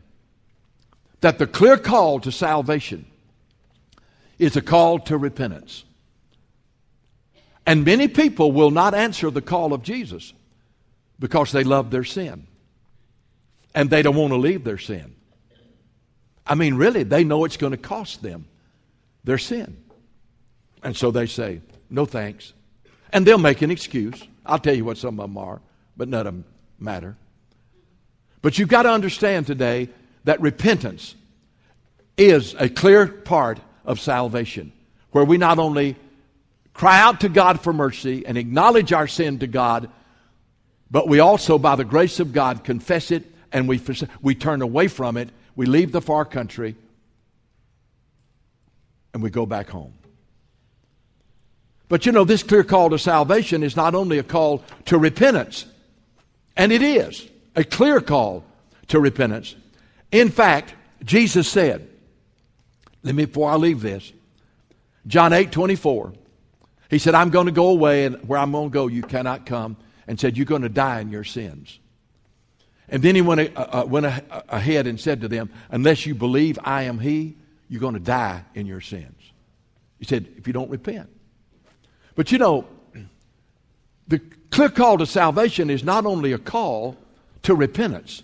that 1.21 1.37
the 1.37 1.47
clear 1.47 1.77
call 1.77 2.19
to 2.21 2.31
salvation 2.31 3.05
is 4.37 4.55
a 4.55 4.61
call 4.61 4.99
to 4.99 5.17
repentance. 5.17 5.83
And 7.69 7.85
many 7.85 8.07
people 8.07 8.51
will 8.51 8.71
not 8.71 8.95
answer 8.95 9.29
the 9.29 9.43
call 9.43 9.73
of 9.73 9.83
Jesus 9.83 10.33
because 11.19 11.51
they 11.51 11.63
love 11.63 11.91
their 11.91 12.03
sin 12.03 12.47
and 13.75 13.91
they 13.91 14.01
don't 14.01 14.15
want 14.15 14.33
to 14.33 14.37
leave 14.37 14.63
their 14.63 14.79
sin. 14.79 15.13
I 16.47 16.55
mean, 16.55 16.73
really, 16.73 17.03
they 17.03 17.23
know 17.23 17.45
it's 17.45 17.57
going 17.57 17.69
to 17.69 17.77
cost 17.77 18.23
them 18.23 18.47
their 19.23 19.37
sin. 19.37 19.77
And 20.81 20.97
so 20.97 21.11
they 21.11 21.27
say, 21.27 21.61
no 21.91 22.07
thanks. 22.07 22.53
And 23.13 23.23
they'll 23.23 23.37
make 23.37 23.61
an 23.61 23.69
excuse. 23.69 24.19
I'll 24.47 24.57
tell 24.57 24.73
you 24.73 24.83
what 24.83 24.97
some 24.97 25.19
of 25.19 25.29
them 25.29 25.37
are, 25.37 25.61
but 25.95 26.07
none 26.07 26.25
of 26.25 26.33
them 26.33 26.45
matter. 26.79 27.17
But 28.41 28.57
you've 28.57 28.67
got 28.67 28.83
to 28.83 28.89
understand 28.89 29.45
today 29.45 29.89
that 30.23 30.41
repentance 30.41 31.13
is 32.17 32.55
a 32.57 32.67
clear 32.67 33.05
part 33.05 33.59
of 33.85 33.99
salvation, 33.99 34.71
where 35.11 35.23
we 35.23 35.37
not 35.37 35.59
only 35.59 35.97
cry 36.79 37.01
out 37.01 37.19
to 37.19 37.27
God 37.27 37.59
for 37.59 37.73
mercy 37.73 38.25
and 38.25 38.37
acknowledge 38.37 38.93
our 38.93 39.05
sin 39.05 39.39
to 39.39 39.47
God, 39.47 39.89
but 40.89 41.09
we 41.09 41.19
also, 41.19 41.57
by 41.57 41.75
the 41.75 41.83
grace 41.83 42.21
of 42.21 42.31
God, 42.31 42.63
confess 42.63 43.11
it 43.11 43.25
and 43.51 43.67
we, 43.67 43.81
we 44.21 44.33
turn 44.33 44.61
away 44.61 44.87
from 44.87 45.17
it. 45.17 45.27
We 45.57 45.65
leave 45.65 45.91
the 45.91 45.99
far 45.99 46.23
country 46.23 46.77
and 49.13 49.21
we 49.21 49.29
go 49.29 49.45
back 49.45 49.69
home. 49.69 49.93
But 51.89 52.05
you 52.05 52.13
know, 52.13 52.23
this 52.23 52.43
clear 52.43 52.63
call 52.63 52.91
to 52.91 52.97
salvation 52.97 53.61
is 53.61 53.75
not 53.75 53.93
only 53.93 54.17
a 54.17 54.23
call 54.23 54.63
to 54.85 54.97
repentance, 54.97 55.65
and 56.55 56.71
it 56.71 56.81
is 56.81 57.27
a 57.57 57.65
clear 57.65 57.99
call 57.99 58.45
to 58.87 59.01
repentance. 59.01 59.53
In 60.13 60.29
fact, 60.29 60.75
Jesus 61.03 61.49
said, 61.49 61.89
let 63.03 63.15
me, 63.15 63.25
before 63.25 63.51
I 63.51 63.55
leave 63.55 63.81
this, 63.81 64.13
John 65.07 65.33
8 65.33 65.51
24, 65.51 66.13
he 66.89 66.97
said, 66.97 67.13
I'm 67.13 67.29
going 67.29 67.45
to 67.45 67.51
go 67.51 67.69
away, 67.69 68.05
and 68.05 68.27
where 68.27 68.39
I'm 68.39 68.51
going 68.51 68.69
to 68.69 68.73
go, 68.73 68.87
you 68.87 69.03
cannot 69.03 69.45
come, 69.45 69.77
and 70.07 70.19
said, 70.19 70.37
You're 70.37 70.45
going 70.45 70.63
to 70.63 70.69
die 70.69 70.99
in 71.01 71.09
your 71.09 71.23
sins. 71.23 71.79
And 72.89 73.03
then 73.03 73.13
he 73.13 73.21
went, 73.21 73.55
uh, 73.55 73.85
went 73.87 74.07
ahead 74.07 74.87
and 74.87 74.99
said 74.99 75.21
to 75.21 75.27
them, 75.27 75.51
Unless 75.69 76.07
you 76.07 76.15
believe 76.15 76.57
I 76.63 76.83
am 76.83 76.99
He, 76.99 77.37
you're 77.69 77.79
going 77.79 77.93
to 77.93 77.99
die 77.99 78.43
in 78.55 78.65
your 78.65 78.81
sins. 78.81 79.21
He 79.99 80.05
said, 80.05 80.27
If 80.37 80.47
you 80.47 80.53
don't 80.53 80.71
repent. 80.71 81.09
But 82.15 82.31
you 82.31 82.39
know, 82.39 82.65
the 84.07 84.19
clear 84.49 84.69
call 84.69 84.97
to 84.97 85.05
salvation 85.05 85.69
is 85.69 85.83
not 85.83 86.07
only 86.07 86.33
a 86.33 86.39
call 86.39 86.97
to 87.43 87.53
repentance, 87.53 88.23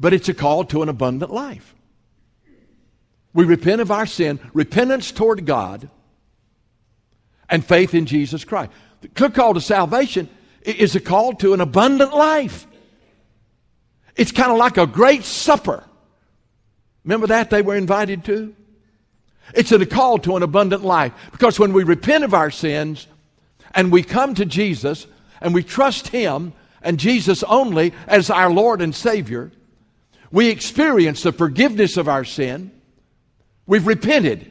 but 0.00 0.12
it's 0.12 0.28
a 0.28 0.34
call 0.34 0.64
to 0.64 0.82
an 0.82 0.88
abundant 0.88 1.32
life. 1.32 1.76
We 3.34 3.44
repent 3.44 3.80
of 3.80 3.90
our 3.90 4.06
sin, 4.06 4.40
repentance 4.52 5.10
toward 5.10 5.46
God, 5.46 5.88
and 7.48 7.64
faith 7.64 7.94
in 7.94 8.06
Jesus 8.06 8.44
Christ. 8.44 8.70
The 9.00 9.30
call 9.30 9.54
to 9.54 9.60
salvation 9.60 10.28
is 10.62 10.94
a 10.94 11.00
call 11.00 11.34
to 11.34 11.54
an 11.54 11.60
abundant 11.60 12.14
life. 12.14 12.66
It's 14.16 14.32
kind 14.32 14.52
of 14.52 14.58
like 14.58 14.76
a 14.76 14.86
great 14.86 15.24
supper. 15.24 15.84
Remember 17.04 17.26
that 17.28 17.50
they 17.50 17.62
were 17.62 17.76
invited 17.76 18.24
to? 18.26 18.54
It's 19.54 19.72
a 19.72 19.84
call 19.84 20.18
to 20.18 20.36
an 20.36 20.42
abundant 20.42 20.84
life 20.84 21.12
because 21.32 21.58
when 21.58 21.72
we 21.72 21.84
repent 21.84 22.24
of 22.24 22.34
our 22.34 22.50
sins 22.50 23.06
and 23.74 23.90
we 23.90 24.02
come 24.02 24.34
to 24.34 24.44
Jesus 24.44 25.06
and 25.40 25.52
we 25.52 25.62
trust 25.62 26.08
Him 26.08 26.52
and 26.82 26.98
Jesus 26.98 27.42
only 27.44 27.92
as 28.06 28.30
our 28.30 28.50
Lord 28.50 28.80
and 28.80 28.94
Savior, 28.94 29.50
we 30.30 30.48
experience 30.48 31.22
the 31.22 31.32
forgiveness 31.32 31.96
of 31.96 32.08
our 32.08 32.24
sin. 32.24 32.70
We've 33.66 33.86
repented. 33.86 34.50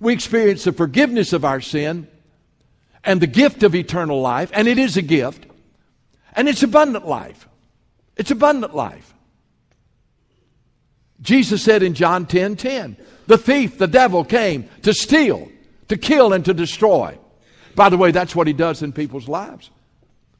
We 0.00 0.12
experience 0.12 0.64
the 0.64 0.72
forgiveness 0.72 1.32
of 1.32 1.44
our 1.44 1.60
sin 1.60 2.08
and 3.04 3.20
the 3.20 3.26
gift 3.26 3.62
of 3.62 3.74
eternal 3.74 4.20
life, 4.20 4.50
and 4.52 4.68
it 4.68 4.78
is 4.78 4.96
a 4.96 5.02
gift, 5.02 5.46
and 6.34 6.48
it's 6.48 6.62
abundant 6.62 7.06
life. 7.06 7.48
It's 8.16 8.30
abundant 8.30 8.74
life. 8.74 9.14
Jesus 11.20 11.62
said 11.62 11.82
in 11.82 11.94
John 11.94 12.26
10 12.26 12.56
10, 12.56 12.96
the 13.26 13.38
thief, 13.38 13.78
the 13.78 13.86
devil, 13.86 14.24
came 14.24 14.68
to 14.82 14.94
steal, 14.94 15.50
to 15.88 15.96
kill, 15.96 16.32
and 16.32 16.44
to 16.44 16.54
destroy. 16.54 17.18
By 17.74 17.88
the 17.88 17.96
way, 17.96 18.10
that's 18.10 18.34
what 18.34 18.46
he 18.46 18.52
does 18.52 18.82
in 18.82 18.92
people's 18.92 19.28
lives. 19.28 19.70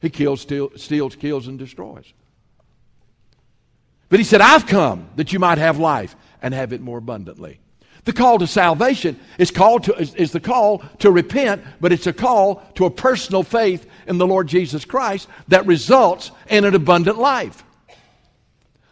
He 0.00 0.11
kills, 0.11 0.40
steal, 0.40 0.70
steals, 0.76 1.16
kills, 1.16 1.48
and 1.48 1.58
destroys. 1.58 2.12
But 4.08 4.20
he 4.20 4.24
said, 4.24 4.40
I've 4.40 4.66
come 4.66 5.08
that 5.16 5.32
you 5.32 5.38
might 5.38 5.58
have 5.58 5.78
life 5.78 6.16
and 6.40 6.54
have 6.54 6.72
it 6.72 6.80
more 6.80 6.98
abundantly. 6.98 7.61
The 8.09 8.14
call 8.14 8.38
to 8.38 8.47
salvation 8.47 9.21
is, 9.37 9.51
called 9.51 9.85
to, 9.85 9.94
is, 9.97 10.14
is, 10.14 10.33
the 10.33 10.40
call 10.40 10.79
to 11.01 11.11
repent, 11.11 11.62
but 11.79 11.92
it's 11.92 12.07
a 12.07 12.12
call 12.14 12.62
to 12.77 12.87
a 12.87 12.90
personal 12.90 13.42
faith 13.42 13.87
in 14.07 14.16
the 14.16 14.27
Lord 14.27 14.47
Jesus 14.49 14.87
Christ 14.87 15.29
that 15.49 15.66
results 15.66 16.31
in 16.49 16.64
an 16.64 16.75
abundant 16.75 17.18
life. 17.18 17.62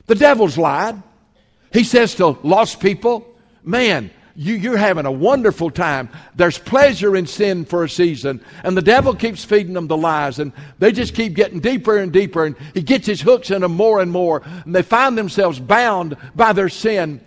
The 0.04 0.16
devil's 0.16 0.58
lied. 0.58 1.02
He 1.72 1.82
says 1.82 2.14
to 2.16 2.36
lost 2.42 2.78
people, 2.78 3.26
man, 3.64 4.10
you, 4.34 4.52
you're 4.52 4.76
having 4.76 5.06
a 5.06 5.10
wonderful 5.10 5.70
time. 5.70 6.10
There's 6.34 6.58
pleasure 6.58 7.16
in 7.16 7.26
sin 7.26 7.64
for 7.64 7.84
a 7.84 7.88
season. 7.88 8.44
And 8.64 8.76
the 8.76 8.82
devil 8.82 9.14
keeps 9.14 9.42
feeding 9.42 9.72
them 9.72 9.86
the 9.86 9.96
lies. 9.96 10.38
And 10.38 10.52
they 10.78 10.92
just 10.92 11.14
keep 11.14 11.32
getting 11.32 11.60
deeper 11.60 11.96
and 11.96 12.12
deeper. 12.12 12.44
And 12.44 12.54
he 12.74 12.82
gets 12.82 13.06
his 13.06 13.22
hooks 13.22 13.50
in 13.50 13.62
them 13.62 13.72
more 13.72 14.02
and 14.02 14.12
more. 14.12 14.42
And 14.44 14.74
they 14.74 14.82
find 14.82 15.16
themselves 15.16 15.58
bound 15.58 16.18
by 16.34 16.52
their 16.52 16.68
sin. 16.68 17.22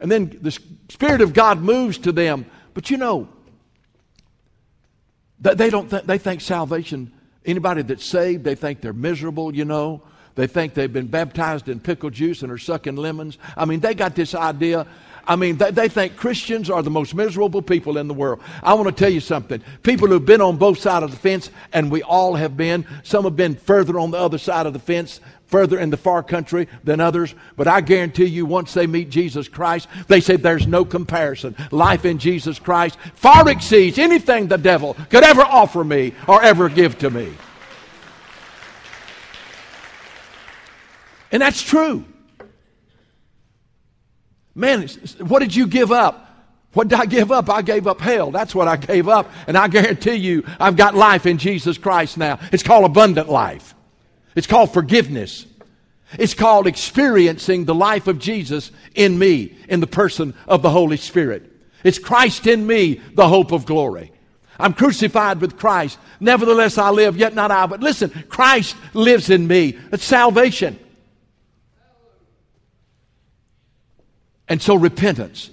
And 0.00 0.10
then 0.10 0.36
the 0.42 0.58
Spirit 0.90 1.20
of 1.20 1.32
God 1.32 1.60
moves 1.60 1.98
to 1.98 2.12
them. 2.12 2.46
But 2.74 2.90
you 2.90 2.96
know, 2.96 3.28
they 5.40 5.70
don't 5.70 5.88
th- 5.88 6.04
they 6.04 6.18
think 6.18 6.40
salvation, 6.40 7.12
anybody 7.44 7.82
that's 7.82 8.04
saved, 8.04 8.44
they 8.44 8.54
think 8.54 8.80
they're 8.80 8.92
miserable, 8.92 9.54
you 9.54 9.64
know. 9.64 10.02
They 10.34 10.46
think 10.46 10.74
they've 10.74 10.92
been 10.92 11.08
baptized 11.08 11.68
in 11.68 11.80
pickle 11.80 12.10
juice 12.10 12.42
and 12.42 12.52
are 12.52 12.58
sucking 12.58 12.96
lemons. 12.96 13.36
I 13.56 13.64
mean, 13.64 13.80
they 13.80 13.94
got 13.94 14.14
this 14.14 14.34
idea 14.34 14.86
I 15.26 15.36
mean, 15.36 15.58
they, 15.58 15.70
they, 15.70 15.88
think 15.88 16.16
Christians 16.16 16.70
are 16.70 16.82
the 16.82 16.90
most 16.90 17.14
miserable 17.14 17.62
people 17.62 17.98
in 17.98 18.08
the 18.08 18.14
world. 18.14 18.40
I 18.62 18.74
want 18.74 18.88
to 18.88 18.92
tell 18.92 19.12
you 19.12 19.20
something. 19.20 19.62
People 19.82 20.08
who've 20.08 20.24
been 20.24 20.40
on 20.40 20.56
both 20.56 20.78
sides 20.78 21.04
of 21.04 21.10
the 21.10 21.16
fence, 21.16 21.50
and 21.72 21.90
we 21.90 22.02
all 22.02 22.34
have 22.34 22.56
been, 22.56 22.86
some 23.02 23.24
have 23.24 23.36
been 23.36 23.54
further 23.54 23.98
on 23.98 24.10
the 24.10 24.18
other 24.18 24.38
side 24.38 24.66
of 24.66 24.72
the 24.72 24.78
fence, 24.78 25.20
further 25.50 25.78
in 25.78 25.90
the 25.90 25.96
far 25.96 26.22
country 26.22 26.68
than 26.84 27.00
others. 27.00 27.34
But 27.56 27.66
I 27.66 27.80
guarantee 27.80 28.26
you, 28.26 28.46
once 28.46 28.72
they 28.72 28.86
meet 28.86 29.10
Jesus 29.10 29.48
Christ, 29.48 29.88
they 30.06 30.20
say 30.20 30.36
there's 30.36 30.66
no 30.66 30.84
comparison. 30.84 31.56
Life 31.70 32.04
in 32.04 32.18
Jesus 32.18 32.58
Christ 32.58 32.96
far 33.14 33.48
exceeds 33.48 33.98
anything 33.98 34.46
the 34.46 34.56
devil 34.56 34.94
could 35.10 35.24
ever 35.24 35.42
offer 35.42 35.82
me 35.82 36.14
or 36.28 36.42
ever 36.42 36.68
give 36.68 36.98
to 36.98 37.10
me. 37.10 37.32
And 41.32 41.42
that's 41.42 41.62
true. 41.62 42.04
Man, 44.54 44.88
what 45.18 45.40
did 45.40 45.54
you 45.54 45.66
give 45.66 45.92
up? 45.92 46.26
What 46.72 46.88
did 46.88 47.00
I 47.00 47.06
give 47.06 47.32
up? 47.32 47.50
I 47.50 47.62
gave 47.62 47.86
up 47.86 48.00
hell. 48.00 48.30
That's 48.30 48.54
what 48.54 48.68
I 48.68 48.76
gave 48.76 49.08
up. 49.08 49.30
And 49.48 49.56
I 49.56 49.66
guarantee 49.66 50.14
you, 50.14 50.44
I've 50.60 50.76
got 50.76 50.94
life 50.94 51.26
in 51.26 51.38
Jesus 51.38 51.78
Christ 51.78 52.16
now. 52.16 52.38
It's 52.52 52.62
called 52.62 52.84
abundant 52.84 53.28
life. 53.28 53.74
It's 54.34 54.46
called 54.46 54.72
forgiveness. 54.72 55.46
It's 56.18 56.34
called 56.34 56.66
experiencing 56.66 57.64
the 57.64 57.74
life 57.74 58.06
of 58.06 58.18
Jesus 58.18 58.70
in 58.94 59.18
me, 59.18 59.56
in 59.68 59.80
the 59.80 59.86
person 59.86 60.34
of 60.48 60.62
the 60.62 60.70
Holy 60.70 60.96
Spirit. 60.96 61.50
It's 61.84 61.98
Christ 61.98 62.46
in 62.46 62.66
me, 62.66 62.94
the 63.14 63.28
hope 63.28 63.52
of 63.52 63.66
glory. 63.66 64.12
I'm 64.58 64.74
crucified 64.74 65.40
with 65.40 65.56
Christ. 65.56 65.98
Nevertheless, 66.18 66.76
I 66.78 66.90
live, 66.90 67.16
yet 67.16 67.34
not 67.34 67.50
I. 67.50 67.66
But 67.66 67.80
listen, 67.80 68.10
Christ 68.28 68.76
lives 68.92 69.30
in 69.30 69.46
me. 69.46 69.78
It's 69.92 70.04
salvation. 70.04 70.78
And 74.48 74.60
so 74.60 74.74
repentance, 74.74 75.48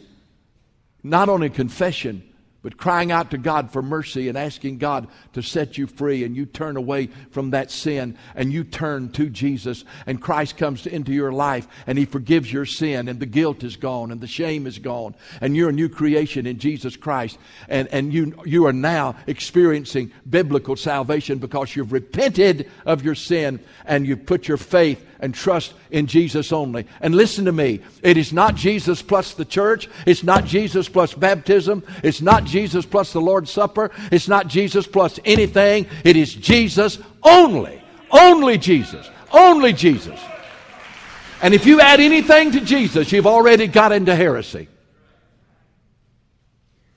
not 1.04 1.30
only 1.30 1.50
confession, 1.50 2.24
but 2.62 2.78
crying 2.78 3.12
out 3.12 3.32
to 3.32 3.38
God 3.38 3.72
for 3.72 3.82
mercy 3.82 4.28
and 4.30 4.38
asking 4.38 4.78
God 4.78 5.08
to 5.34 5.41
set 5.41 5.78
you 5.78 5.88
free, 5.88 6.24
and 6.24 6.36
you 6.36 6.46
turn 6.46 6.78
away 6.78 7.08
from 7.32 7.52
that 7.52 7.72
sin 7.72 8.17
and 8.36 8.52
you 8.52 8.63
turn 8.63 9.10
to 9.12 9.30
Jesus, 9.30 9.86
and 10.06 10.22
Christ 10.22 10.58
comes 10.58 10.86
into 10.88 11.13
your 11.13 11.32
life 11.32 11.67
and 11.86 11.98
He 11.98 12.06
forgives 12.06 12.52
your 12.52 12.65
sin, 12.65 13.08
and 13.08 13.20
the 13.20 13.26
guilt 13.26 13.63
is 13.63 13.76
gone, 13.76 14.12
and 14.12 14.22
the 14.22 14.28
shame 14.28 14.67
is 14.67 14.80
gone, 14.80 15.15
and 15.41 15.56
you're 15.56 15.70
a 15.70 15.74
new 15.74 15.89
creation 15.89 16.46
in 16.46 16.58
Jesus 16.58 16.98
Christ, 16.98 17.38
and, 17.70 17.88
and 17.89 18.13
you, 18.13 18.34
you 18.46 18.65
are 18.65 18.74
now 18.74 19.15
experiencing 19.28 20.12
biblical 20.30 20.76
salvation 20.76 21.38
because 21.38 21.76
you've 21.76 21.91
repented 21.91 22.70
of 22.86 23.04
your 23.04 23.15
sin 23.15 23.60
and 23.86 24.06
you've 24.06 24.26
put 24.26 24.48
your 24.48 24.58
faith 24.58 25.04
and 25.19 25.34
trust 25.34 25.73
in 25.91 26.08
Jesus 26.08 26.51
only. 26.51 26.86
And 27.01 27.15
listen 27.15 27.45
to 27.45 27.51
me 27.51 27.82
it 28.03 28.17
is 28.17 28.34
not 28.34 28.56
Jesus 28.56 29.01
plus 29.01 29.34
the 29.34 29.45
church, 29.45 29.89
it's 30.06 30.23
not 30.23 30.45
Jesus 30.45 30.89
plus 30.89 31.13
baptism, 31.13 31.84
it's 32.03 32.21
not 32.21 32.45
Jesus 32.45 32.86
plus 32.86 33.13
the 33.13 33.21
Lord's 33.21 33.51
Supper, 33.51 33.91
it's 34.12 34.27
not 34.27 34.47
Jesus 34.47 34.88
plus 34.88 35.19
anything. 35.25 35.88
It 36.03 36.15
is 36.15 36.34
Jesus 36.34 36.99
only. 37.23 37.82
Only 38.12 38.58
Jesus. 38.58 39.10
Only 39.32 39.73
Jesus. 39.73 40.19
And 41.41 41.53
if 41.53 41.65
you 41.65 41.82
add 41.82 41.99
anything 41.99 42.51
to 42.53 42.62
Jesus, 42.62 43.12
you've 43.12 43.27
already 43.27 43.67
got 43.67 43.91
into 43.91 44.15
heresy. 44.15 44.67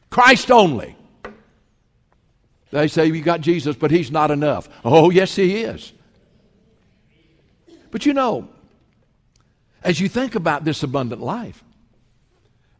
Christ 0.08 0.50
only. 0.50 0.96
They 2.70 2.88
say 2.88 3.06
you 3.06 3.20
got 3.20 3.40
Jesus, 3.40 3.76
but 3.76 3.90
he's 3.90 4.10
not 4.10 4.30
enough. 4.30 4.68
Oh, 4.84 5.10
yes, 5.10 5.34
he 5.34 5.62
is. 5.62 5.92
But 7.90 8.06
you 8.06 8.14
know, 8.14 8.48
as 9.82 10.00
you 10.00 10.08
think 10.08 10.34
about 10.34 10.64
this 10.64 10.82
abundant 10.82 11.22
life, 11.22 11.62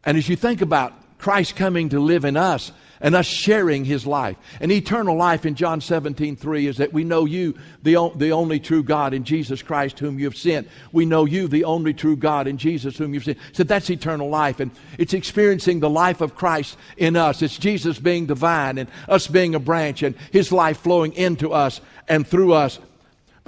and 0.03 0.17
as 0.17 0.27
you 0.27 0.35
think 0.35 0.61
about 0.61 0.93
Christ 1.17 1.55
coming 1.55 1.89
to 1.89 1.99
live 1.99 2.25
in 2.25 2.35
us 2.35 2.71
and 3.01 3.15
us 3.15 3.25
sharing 3.25 3.83
his 3.83 4.05
life. 4.05 4.37
And 4.59 4.71
eternal 4.71 5.15
life 5.15 5.45
in 5.45 5.55
John 5.55 5.81
17, 5.81 6.35
3 6.35 6.67
is 6.67 6.77
that 6.77 6.93
we 6.93 7.03
know 7.03 7.25
you, 7.25 7.55
the, 7.83 8.11
the 8.15 8.31
only 8.31 8.59
true 8.59 8.83
God 8.83 9.13
in 9.13 9.23
Jesus 9.23 9.61
Christ 9.61 9.99
whom 9.99 10.19
you 10.19 10.25
have 10.25 10.37
sent. 10.37 10.67
We 10.91 11.05
know 11.05 11.25
you, 11.25 11.47
the 11.47 11.65
only 11.65 11.93
true 11.93 12.15
God 12.15 12.47
in 12.47 12.57
Jesus 12.57 12.97
whom 12.97 13.13
you've 13.13 13.23
sent. 13.23 13.39
So 13.53 13.63
that's 13.63 13.89
eternal 13.89 14.29
life. 14.29 14.59
And 14.59 14.71
it's 14.97 15.13
experiencing 15.13 15.79
the 15.79 15.89
life 15.89 16.21
of 16.21 16.35
Christ 16.35 16.77
in 16.95 17.15
us. 17.15 17.41
It's 17.41 17.57
Jesus 17.57 17.99
being 17.99 18.27
the 18.27 18.35
vine 18.35 18.77
and 18.77 18.89
us 19.09 19.27
being 19.27 19.55
a 19.55 19.59
branch 19.59 20.03
and 20.03 20.15
his 20.31 20.51
life 20.51 20.77
flowing 20.77 21.13
into 21.13 21.53
us 21.53 21.81
and 22.07 22.25
through 22.25 22.53
us. 22.53 22.79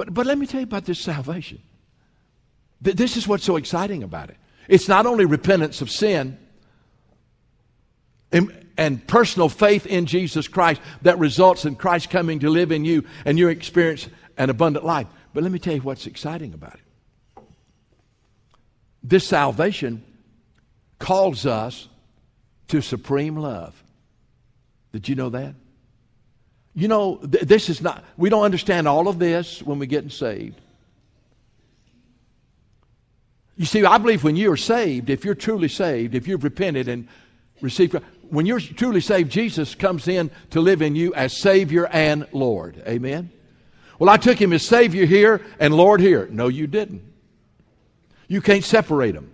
But, 0.03 0.13
but 0.13 0.25
let 0.25 0.37
me 0.37 0.45
tell 0.45 0.59
you 0.59 0.65
about 0.65 0.83
this 0.83 0.99
salvation. 0.99 1.61
This 2.81 3.15
is 3.15 3.25
what's 3.25 3.45
so 3.45 3.55
exciting 3.55 4.03
about 4.03 4.29
it. 4.29 4.35
It's 4.67 4.89
not 4.89 5.05
only 5.05 5.23
repentance 5.23 5.81
of 5.81 5.89
sin, 5.89 6.37
and 8.77 9.07
personal 9.07 9.47
faith 9.47 9.85
in 9.85 10.05
Jesus 10.05 10.49
Christ 10.49 10.81
that 11.03 11.19
results 11.19 11.63
in 11.63 11.75
Christ 11.75 12.09
coming 12.09 12.39
to 12.39 12.49
live 12.49 12.73
in 12.73 12.83
you 12.83 13.05
and 13.23 13.39
you 13.39 13.47
experience 13.47 14.09
an 14.37 14.49
abundant 14.49 14.83
life. 14.83 15.07
But 15.33 15.43
let 15.43 15.51
me 15.53 15.59
tell 15.59 15.75
you 15.75 15.81
what's 15.81 16.07
exciting 16.07 16.53
about 16.53 16.73
it. 16.73 17.43
This 19.03 19.25
salvation 19.25 20.03
calls 20.99 21.45
us 21.45 21.87
to 22.69 22.81
supreme 22.81 23.37
love. 23.37 23.81
Did 24.91 25.07
you 25.07 25.15
know 25.15 25.29
that? 25.29 25.55
You 26.75 26.87
know, 26.87 27.17
th- 27.17 27.43
this 27.43 27.69
is 27.69 27.81
not, 27.81 28.03
we 28.17 28.29
don't 28.29 28.43
understand 28.43 28.87
all 28.87 29.07
of 29.07 29.19
this 29.19 29.61
when 29.61 29.79
we're 29.79 29.85
getting 29.85 30.09
saved. 30.09 30.59
You 33.55 33.65
see, 33.65 33.85
I 33.85 33.97
believe 33.99 34.23
when 34.23 34.35
you 34.35 34.51
are 34.51 34.57
saved, 34.57 35.09
if 35.09 35.23
you're 35.23 35.35
truly 35.35 35.67
saved, 35.67 36.15
if 36.15 36.27
you've 36.27 36.43
repented 36.43 36.87
and 36.87 37.07
received 37.61 37.95
when 38.29 38.47
you're 38.47 38.59
truly 38.59 39.01
saved, 39.01 39.31
Jesus 39.31 39.75
comes 39.75 40.07
in 40.07 40.31
to 40.49 40.59
live 40.59 40.81
in 40.81 40.95
you 40.95 41.13
as 41.13 41.37
Savior 41.37 41.85
and 41.85 42.27
Lord. 42.31 42.81
Amen? 42.87 43.31
Well, 43.99 44.09
I 44.09 44.17
took 44.17 44.41
him 44.41 44.53
as 44.53 44.65
Savior 44.65 45.05
here 45.05 45.39
and 45.59 45.73
Lord 45.73 46.01
here. 46.01 46.27
No, 46.31 46.47
you 46.47 46.65
didn't. 46.65 47.03
You 48.27 48.41
can't 48.41 48.63
separate 48.63 49.13
them. 49.13 49.31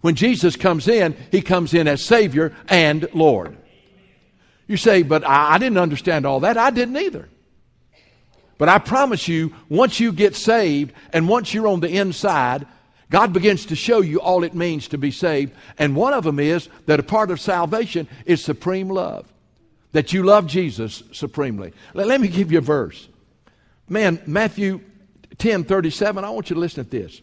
When 0.00 0.16
Jesus 0.16 0.56
comes 0.56 0.88
in, 0.88 1.16
he 1.30 1.40
comes 1.40 1.72
in 1.72 1.86
as 1.86 2.04
Savior 2.04 2.52
and 2.68 3.08
Lord. 3.14 3.56
You 4.66 4.76
say, 4.76 5.02
but 5.02 5.24
I, 5.24 5.54
I 5.54 5.58
didn't 5.58 5.78
understand 5.78 6.26
all 6.26 6.40
that. 6.40 6.56
I 6.56 6.70
didn't 6.70 6.96
either. 6.96 7.28
But 8.58 8.68
I 8.68 8.78
promise 8.78 9.28
you, 9.28 9.54
once 9.68 10.00
you 10.00 10.12
get 10.12 10.34
saved 10.34 10.92
and 11.12 11.28
once 11.28 11.52
you're 11.52 11.68
on 11.68 11.80
the 11.80 11.88
inside, 11.88 12.66
God 13.10 13.32
begins 13.32 13.66
to 13.66 13.76
show 13.76 14.00
you 14.00 14.20
all 14.20 14.44
it 14.44 14.54
means 14.54 14.88
to 14.88 14.98
be 14.98 15.10
saved. 15.10 15.52
And 15.78 15.94
one 15.94 16.14
of 16.14 16.24
them 16.24 16.38
is 16.38 16.68
that 16.86 16.98
a 16.98 17.04
part 17.04 17.30
of 17.30 17.40
salvation 17.40 18.08
is 18.24 18.42
supreme 18.42 18.88
love. 18.88 19.30
That 19.92 20.12
you 20.12 20.24
love 20.24 20.46
Jesus 20.46 21.02
supremely. 21.12 21.72
Let, 21.94 22.06
let 22.06 22.20
me 22.20 22.28
give 22.28 22.50
you 22.50 22.58
a 22.58 22.62
verse. 22.62 23.08
Man, 23.88 24.20
Matthew 24.26 24.80
10 25.38 25.64
37, 25.64 26.24
I 26.24 26.30
want 26.30 26.50
you 26.50 26.54
to 26.54 26.60
listen 26.60 26.84
to 26.84 26.90
this. 26.90 27.20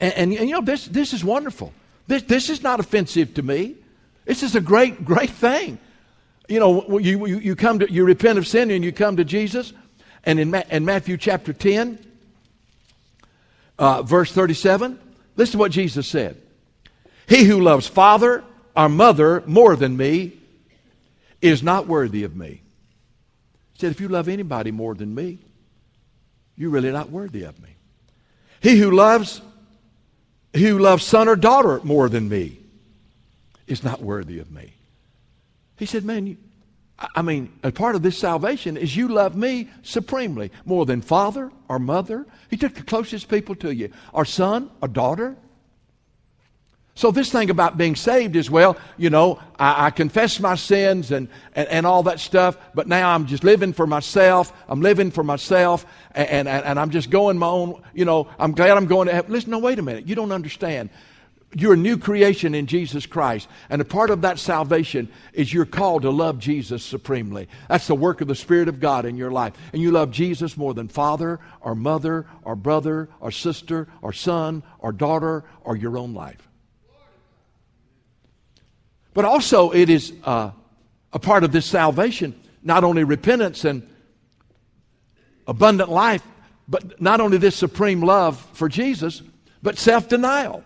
And, 0.00 0.12
and, 0.14 0.32
and, 0.32 0.48
you 0.48 0.54
know, 0.54 0.60
this, 0.60 0.86
this 0.86 1.12
is 1.12 1.24
wonderful. 1.24 1.72
This, 2.06 2.22
this 2.24 2.50
is 2.50 2.62
not 2.62 2.80
offensive 2.80 3.34
to 3.34 3.42
me. 3.42 3.76
This 4.24 4.42
is 4.42 4.54
a 4.54 4.60
great, 4.60 5.04
great 5.04 5.30
thing. 5.30 5.78
You 6.48 6.60
know, 6.60 6.98
you, 6.98 7.26
you, 7.26 7.56
come 7.56 7.78
to, 7.78 7.90
you 7.90 8.04
repent 8.04 8.38
of 8.38 8.46
sin 8.46 8.70
and 8.70 8.84
you 8.84 8.92
come 8.92 9.16
to 9.16 9.24
Jesus. 9.24 9.72
And 10.24 10.38
in, 10.38 10.50
Ma- 10.50 10.62
in 10.70 10.84
Matthew 10.84 11.16
chapter 11.16 11.52
10, 11.52 11.98
uh, 13.78 14.02
verse 14.02 14.32
37, 14.32 14.98
listen 15.36 15.52
to 15.52 15.58
what 15.58 15.72
Jesus 15.72 16.06
said. 16.06 16.40
He 17.26 17.44
who 17.44 17.60
loves 17.60 17.86
father 17.86 18.44
or 18.76 18.88
mother 18.88 19.42
more 19.46 19.76
than 19.76 19.96
me 19.96 20.32
is 21.40 21.62
not 21.62 21.86
worthy 21.86 22.24
of 22.24 22.36
me. 22.36 22.62
He 23.72 23.80
said, 23.80 23.90
if 23.90 24.00
you 24.00 24.08
love 24.08 24.28
anybody 24.28 24.70
more 24.70 24.94
than 24.94 25.14
me, 25.14 25.38
you're 26.56 26.70
really 26.70 26.92
not 26.92 27.10
worthy 27.10 27.42
of 27.42 27.60
me. 27.60 27.70
He 28.60 28.78
who 28.78 28.90
loves 28.90 29.40
he 30.52 30.68
who 30.68 30.78
loves 30.78 31.04
son 31.04 31.26
or 31.26 31.34
daughter 31.34 31.80
more 31.82 32.08
than 32.08 32.28
me 32.28 32.60
is 33.66 33.82
not 33.82 34.00
worthy 34.00 34.38
of 34.38 34.52
me. 34.52 34.73
He 35.76 35.86
said, 35.86 36.04
Man, 36.04 36.26
you, 36.26 36.36
I 37.14 37.22
mean, 37.22 37.52
a 37.62 37.72
part 37.72 37.96
of 37.96 38.02
this 38.02 38.18
salvation 38.18 38.76
is 38.76 38.96
you 38.96 39.08
love 39.08 39.36
me 39.36 39.68
supremely, 39.82 40.52
more 40.64 40.86
than 40.86 41.02
father 41.02 41.50
or 41.68 41.78
mother. 41.78 42.26
He 42.50 42.56
took 42.56 42.74
the 42.74 42.82
closest 42.82 43.28
people 43.28 43.54
to 43.56 43.74
you, 43.74 43.90
our 44.12 44.24
son 44.24 44.70
our 44.80 44.88
daughter. 44.88 45.36
So, 46.96 47.10
this 47.10 47.32
thing 47.32 47.50
about 47.50 47.76
being 47.76 47.96
saved 47.96 48.36
is 48.36 48.48
well, 48.48 48.76
you 48.96 49.10
know, 49.10 49.40
I, 49.58 49.86
I 49.86 49.90
confess 49.90 50.38
my 50.38 50.54
sins 50.54 51.10
and, 51.10 51.26
and, 51.56 51.66
and, 51.66 51.86
all 51.86 52.04
that 52.04 52.20
stuff, 52.20 52.56
but 52.72 52.86
now 52.86 53.12
I'm 53.12 53.26
just 53.26 53.42
living 53.42 53.72
for 53.72 53.84
myself. 53.84 54.52
I'm 54.68 54.80
living 54.80 55.10
for 55.10 55.24
myself, 55.24 55.84
and, 56.12 56.46
and, 56.46 56.64
and 56.64 56.78
I'm 56.78 56.90
just 56.90 57.10
going 57.10 57.36
my 57.36 57.48
own, 57.48 57.82
you 57.94 58.04
know, 58.04 58.28
I'm 58.38 58.52
glad 58.52 58.76
I'm 58.76 58.86
going 58.86 59.08
to 59.08 59.14
heaven. 59.14 59.32
Listen, 59.32 59.50
no, 59.50 59.58
wait 59.58 59.80
a 59.80 59.82
minute. 59.82 60.06
You 60.06 60.14
don't 60.14 60.30
understand. 60.30 60.90
You're 61.56 61.74
a 61.74 61.76
new 61.76 61.96
creation 61.96 62.54
in 62.54 62.66
Jesus 62.66 63.06
Christ. 63.06 63.48
And 63.68 63.80
a 63.80 63.84
part 63.84 64.10
of 64.10 64.22
that 64.22 64.38
salvation 64.38 65.08
is 65.32 65.52
you're 65.52 65.64
called 65.64 66.02
to 66.02 66.10
love 66.10 66.38
Jesus 66.38 66.82
supremely. 66.82 67.48
That's 67.68 67.86
the 67.86 67.94
work 67.94 68.20
of 68.20 68.28
the 68.28 68.34
Spirit 68.34 68.68
of 68.68 68.80
God 68.80 69.04
in 69.04 69.16
your 69.16 69.30
life. 69.30 69.54
And 69.72 69.80
you 69.80 69.92
love 69.92 70.10
Jesus 70.10 70.56
more 70.56 70.74
than 70.74 70.88
father 70.88 71.38
or 71.60 71.74
mother 71.74 72.26
or 72.42 72.56
brother 72.56 73.08
or 73.20 73.30
sister 73.30 73.88
or 74.02 74.12
son 74.12 74.62
or 74.80 74.92
daughter 74.92 75.44
or 75.62 75.76
your 75.76 75.96
own 75.96 76.12
life. 76.12 76.48
But 79.12 79.24
also, 79.24 79.70
it 79.70 79.88
is 79.88 80.12
uh, 80.24 80.50
a 81.12 81.18
part 81.20 81.44
of 81.44 81.52
this 81.52 81.66
salvation, 81.66 82.34
not 82.64 82.82
only 82.82 83.04
repentance 83.04 83.64
and 83.64 83.88
abundant 85.46 85.88
life, 85.88 86.22
but 86.66 87.00
not 87.00 87.20
only 87.20 87.38
this 87.38 87.54
supreme 87.54 88.00
love 88.00 88.40
for 88.54 88.68
Jesus, 88.68 89.22
but 89.62 89.78
self 89.78 90.08
denial. 90.08 90.64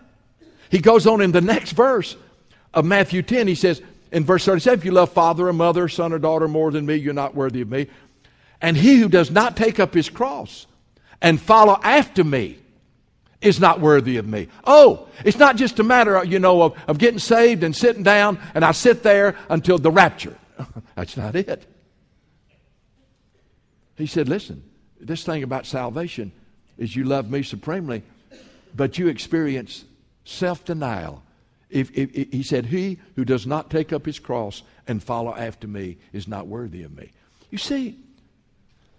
He 0.69 0.79
goes 0.79 1.07
on 1.07 1.21
in 1.21 1.31
the 1.31 1.41
next 1.41 1.71
verse 1.71 2.15
of 2.73 2.85
Matthew 2.85 3.21
10. 3.21 3.47
He 3.47 3.55
says, 3.55 3.81
in 4.11 4.23
verse 4.23 4.45
37, 4.45 4.79
if 4.79 4.85
you 4.85 4.91
love 4.91 5.11
father 5.11 5.47
or 5.47 5.53
mother, 5.53 5.87
son 5.87 6.13
or 6.13 6.19
daughter 6.19 6.47
more 6.47 6.71
than 6.71 6.85
me, 6.85 6.95
you're 6.95 7.13
not 7.13 7.35
worthy 7.35 7.61
of 7.61 7.69
me. 7.69 7.87
And 8.61 8.75
he 8.75 8.97
who 8.97 9.09
does 9.09 9.31
not 9.31 9.55
take 9.55 9.79
up 9.79 9.93
his 9.93 10.09
cross 10.09 10.67
and 11.21 11.39
follow 11.39 11.79
after 11.83 12.23
me 12.23 12.59
is 13.41 13.59
not 13.59 13.79
worthy 13.79 14.17
of 14.17 14.27
me. 14.27 14.47
Oh, 14.65 15.07
it's 15.23 15.37
not 15.37 15.55
just 15.55 15.79
a 15.79 15.83
matter, 15.83 16.23
you 16.25 16.39
know, 16.39 16.61
of, 16.63 16.77
of 16.87 16.97
getting 16.97 17.19
saved 17.19 17.63
and 17.63 17.75
sitting 17.75 18.03
down 18.03 18.39
and 18.53 18.65
I 18.65 18.71
sit 18.73 19.01
there 19.01 19.35
until 19.47 19.77
the 19.77 19.91
rapture. 19.91 20.37
That's 20.95 21.15
not 21.15 21.35
it. 21.35 21.65
He 23.95 24.07
said, 24.07 24.27
listen, 24.27 24.63
this 24.99 25.23
thing 25.23 25.43
about 25.43 25.65
salvation 25.65 26.31
is 26.77 26.95
you 26.95 27.05
love 27.05 27.29
me 27.29 27.43
supremely, 27.43 28.03
but 28.75 28.97
you 28.97 29.07
experience 29.07 29.85
self 30.29 30.63
denial. 30.63 31.23
If, 31.69 31.91
if, 31.95 32.11
if, 32.15 32.31
he 32.31 32.43
said, 32.43 32.67
He 32.67 32.99
who 33.15 33.25
does 33.25 33.45
not 33.45 33.69
take 33.69 33.93
up 33.93 34.05
his 34.05 34.19
cross 34.19 34.63
and 34.87 35.03
follow 35.03 35.35
after 35.35 35.67
me 35.67 35.97
is 36.13 36.27
not 36.27 36.47
worthy 36.47 36.83
of 36.83 36.95
me. 36.95 37.11
You 37.51 37.57
see, 37.57 37.99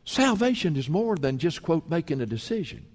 salvation 0.05 0.77
is 0.77 0.88
more 0.88 1.16
than 1.16 1.38
just, 1.38 1.62
quote, 1.62 1.88
making 1.88 2.21
a 2.21 2.27
decision. 2.27 2.87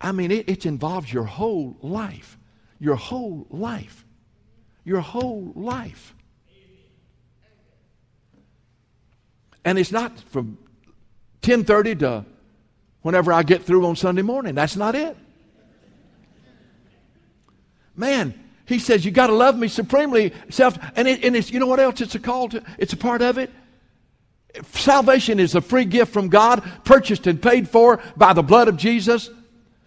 I 0.00 0.10
mean, 0.10 0.32
it, 0.32 0.48
it 0.48 0.66
involves 0.66 1.12
your 1.12 1.24
whole 1.24 1.76
life. 1.80 2.36
Your 2.80 2.96
whole 2.96 3.46
life. 3.50 4.04
Your 4.84 5.00
whole 5.00 5.52
life. 5.54 6.14
And 9.64 9.78
it's 9.78 9.92
not 9.92 10.18
from 10.18 10.58
10:30 11.42 12.00
to 12.00 12.24
whenever 13.02 13.32
I 13.32 13.44
get 13.44 13.62
through 13.62 13.86
on 13.86 13.94
Sunday 13.94 14.22
morning. 14.22 14.56
That's 14.56 14.74
not 14.74 14.96
it. 14.96 15.16
Man, 17.96 18.34
he 18.66 18.78
says, 18.78 19.04
You 19.04 19.10
got 19.10 19.28
to 19.28 19.34
love 19.34 19.56
me 19.56 19.68
supremely. 19.68 20.32
Self, 20.50 20.78
and, 20.96 21.06
it, 21.08 21.24
and 21.24 21.36
it's, 21.36 21.50
you 21.50 21.60
know 21.60 21.66
what 21.66 21.80
else 21.80 22.00
it's 22.00 22.14
a 22.14 22.20
call 22.20 22.48
to? 22.50 22.62
It's 22.78 22.92
a 22.92 22.96
part 22.96 23.22
of 23.22 23.38
it. 23.38 23.50
Salvation 24.72 25.40
is 25.40 25.54
a 25.54 25.60
free 25.60 25.84
gift 25.84 26.12
from 26.12 26.28
God, 26.28 26.62
purchased 26.84 27.26
and 27.26 27.40
paid 27.40 27.68
for 27.68 28.00
by 28.16 28.32
the 28.32 28.42
blood 28.42 28.68
of 28.68 28.76
Jesus. 28.76 29.30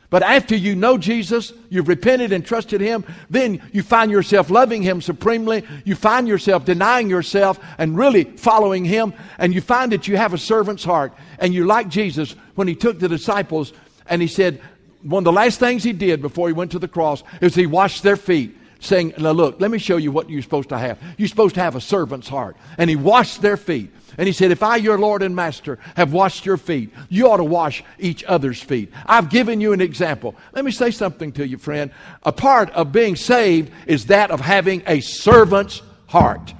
But 0.09 0.23
after 0.23 0.55
you 0.55 0.75
know 0.75 0.97
Jesus, 0.97 1.51
you've 1.69 1.87
repented 1.87 2.31
and 2.31 2.45
trusted 2.45 2.79
Him, 2.79 3.03
then 3.29 3.61
you 3.73 3.83
find 3.83 4.11
yourself 4.11 4.49
loving 4.49 4.81
Him 4.81 5.01
supremely. 5.01 5.63
You 5.83 5.95
find 5.95 6.27
yourself 6.27 6.63
denying 6.63 7.09
yourself 7.09 7.59
and 7.77 7.97
really 7.97 8.23
following 8.23 8.85
Him. 8.85 9.13
And 9.37 9.53
you 9.53 9.61
find 9.61 9.91
that 9.91 10.07
you 10.07 10.15
have 10.17 10.33
a 10.33 10.37
servant's 10.37 10.83
heart. 10.83 11.13
And 11.39 11.53
you 11.53 11.65
like 11.65 11.89
Jesus 11.89 12.35
when 12.55 12.67
He 12.67 12.75
took 12.75 12.99
the 12.99 13.09
disciples 13.09 13.73
and 14.07 14.21
He 14.21 14.27
said, 14.27 14.61
one 15.05 15.21
of 15.21 15.25
the 15.25 15.31
last 15.31 15.59
things 15.59 15.83
he 15.83 15.93
did 15.93 16.19
before 16.21 16.47
he 16.47 16.53
went 16.53 16.71
to 16.71 16.79
the 16.79 16.87
cross 16.87 17.23
is 17.39 17.53
he 17.53 17.67
washed 17.67 18.01
their 18.01 18.15
feet, 18.15 18.57
saying, 18.79 19.13
Now 19.19 19.31
look, 19.31 19.61
let 19.61 19.69
me 19.69 19.77
show 19.77 19.97
you 19.97 20.11
what 20.11 20.31
you're 20.31 20.41
supposed 20.41 20.69
to 20.69 20.79
have. 20.79 20.99
You're 21.17 21.27
supposed 21.27 21.53
to 21.55 21.61
have 21.61 21.75
a 21.75 21.81
servant's 21.81 22.27
heart. 22.27 22.57
And 22.79 22.89
he 22.89 22.95
washed 22.95 23.43
their 23.43 23.55
feet. 23.55 23.93
And 24.17 24.25
he 24.25 24.33
said, 24.33 24.49
If 24.49 24.63
I, 24.63 24.77
your 24.77 24.97
Lord 24.97 25.21
and 25.21 25.35
Master, 25.35 25.77
have 25.95 26.11
washed 26.11 26.47
your 26.47 26.57
feet, 26.57 26.91
you 27.07 27.29
ought 27.29 27.37
to 27.37 27.43
wash 27.43 27.83
each 27.99 28.23
other's 28.23 28.59
feet. 28.59 28.91
I've 29.05 29.29
given 29.29 29.61
you 29.61 29.73
an 29.73 29.81
example. 29.81 30.33
Let 30.53 30.65
me 30.65 30.71
say 30.71 30.89
something 30.89 31.31
to 31.33 31.47
you, 31.47 31.59
friend. 31.59 31.91
A 32.23 32.31
part 32.31 32.71
of 32.71 32.91
being 32.91 33.15
saved 33.15 33.71
is 33.85 34.07
that 34.07 34.31
of 34.31 34.39
having 34.41 34.81
a 34.87 35.01
servant's 35.01 35.83
heart. 36.07 36.51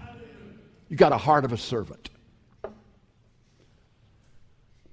You 0.87 0.97
got 0.97 1.13
a 1.13 1.17
heart 1.17 1.45
of 1.45 1.51
a 1.51 1.57
servant. 1.57 2.04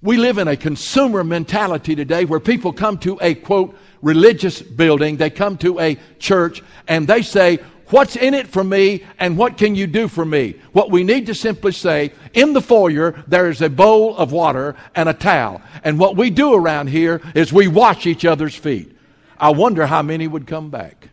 We 0.02 0.16
live 0.16 0.38
in 0.38 0.48
a 0.48 0.56
consumer 0.56 1.22
mentality 1.22 1.94
today 1.94 2.24
where 2.24 2.40
people 2.40 2.72
come 2.72 2.98
to 2.98 3.18
a 3.22 3.36
quote 3.36 3.76
religious 4.02 4.60
building, 4.60 5.16
they 5.16 5.30
come 5.30 5.56
to 5.58 5.78
a 5.78 5.96
church, 6.18 6.60
and 6.88 7.06
they 7.06 7.22
say, 7.22 7.60
What's 7.86 8.16
in 8.16 8.32
it 8.32 8.48
for 8.48 8.64
me 8.64 9.04
and 9.18 9.36
what 9.36 9.58
can 9.58 9.74
you 9.74 9.86
do 9.86 10.08
for 10.08 10.24
me? 10.24 10.54
What 10.72 10.90
we 10.90 11.04
need 11.04 11.26
to 11.26 11.34
simply 11.34 11.72
say, 11.72 12.12
in 12.32 12.54
the 12.54 12.62
foyer, 12.62 13.22
there 13.26 13.50
is 13.50 13.60
a 13.60 13.68
bowl 13.68 14.16
of 14.16 14.32
water 14.32 14.76
and 14.94 15.10
a 15.10 15.12
towel. 15.12 15.60
And 15.84 15.98
what 15.98 16.16
we 16.16 16.30
do 16.30 16.54
around 16.54 16.86
here 16.88 17.20
is 17.34 17.52
we 17.52 17.68
wash 17.68 18.06
each 18.06 18.24
other's 18.24 18.54
feet. 18.54 18.96
I 19.38 19.50
wonder 19.50 19.84
how 19.84 20.00
many 20.00 20.26
would 20.26 20.46
come 20.46 20.70
back. 20.70 21.10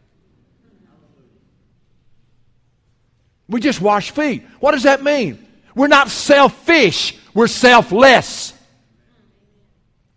We 3.49 3.59
just 3.59 3.81
wash 3.81 4.11
feet. 4.11 4.45
What 4.61 4.71
does 4.71 4.83
that 4.83 5.03
mean? 5.03 5.45
We're 5.75 5.87
not 5.87 6.09
selfish, 6.09 7.17
we're 7.33 7.47
selfless. 7.47 8.53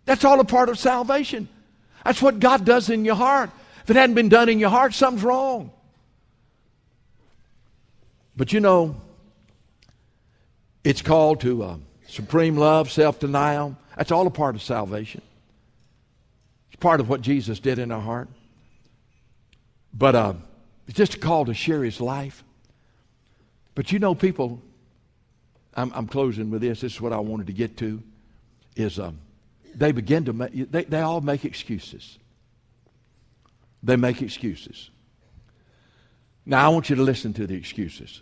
That's 0.05 0.25
all 0.25 0.39
a 0.39 0.45
part 0.45 0.69
of 0.69 0.77
salvation. 0.77 1.47
That's 2.03 2.21
what 2.21 2.39
God 2.39 2.65
does 2.65 2.89
in 2.89 3.05
your 3.05 3.15
heart. 3.15 3.49
If 3.83 3.89
it 3.89 3.95
hadn't 3.95 4.15
been 4.15 4.29
done 4.29 4.49
in 4.49 4.59
your 4.59 4.69
heart, 4.69 4.93
something's 4.93 5.23
wrong. 5.23 5.71
But 8.35 8.51
you 8.51 8.59
know, 8.59 8.95
it's 10.83 11.01
called 11.01 11.41
to 11.41 11.63
uh, 11.63 11.77
supreme 12.07 12.57
love, 12.57 12.91
self 12.91 13.19
denial. 13.19 13.77
That's 13.97 14.11
all 14.11 14.25
a 14.27 14.31
part 14.31 14.55
of 14.55 14.61
salvation. 14.61 15.21
It's 16.71 16.79
part 16.79 16.99
of 16.99 17.09
what 17.09 17.21
Jesus 17.21 17.59
did 17.59 17.79
in 17.79 17.91
our 17.91 18.01
heart. 18.01 18.27
But 19.93 20.15
uh, 20.15 20.33
it's 20.87 20.97
just 20.97 21.15
a 21.15 21.19
call 21.19 21.45
to 21.45 21.53
share 21.53 21.83
his 21.83 22.01
life. 22.01 22.43
But 23.75 23.91
you 23.91 23.99
know, 23.99 24.15
people, 24.15 24.61
I'm, 25.75 25.91
I'm, 25.93 26.07
closing 26.07 26.49
with 26.49 26.61
this. 26.61 26.81
This 26.81 26.93
is 26.93 27.01
what 27.01 27.13
I 27.13 27.19
wanted 27.19 27.47
to 27.47 27.53
get 27.53 27.77
to. 27.77 28.01
Is 28.75 28.99
um, 28.99 29.19
they 29.75 29.91
begin 29.91 30.25
to 30.25 30.33
make, 30.33 30.71
they, 30.71 30.83
they 30.83 31.01
all 31.01 31.21
make 31.21 31.45
excuses. 31.45 32.17
They 33.81 33.95
make 33.95 34.21
excuses. 34.21 34.89
Now, 36.45 36.65
I 36.65 36.69
want 36.69 36.89
you 36.89 36.95
to 36.95 37.03
listen 37.03 37.33
to 37.33 37.47
the 37.47 37.55
excuses. 37.55 38.21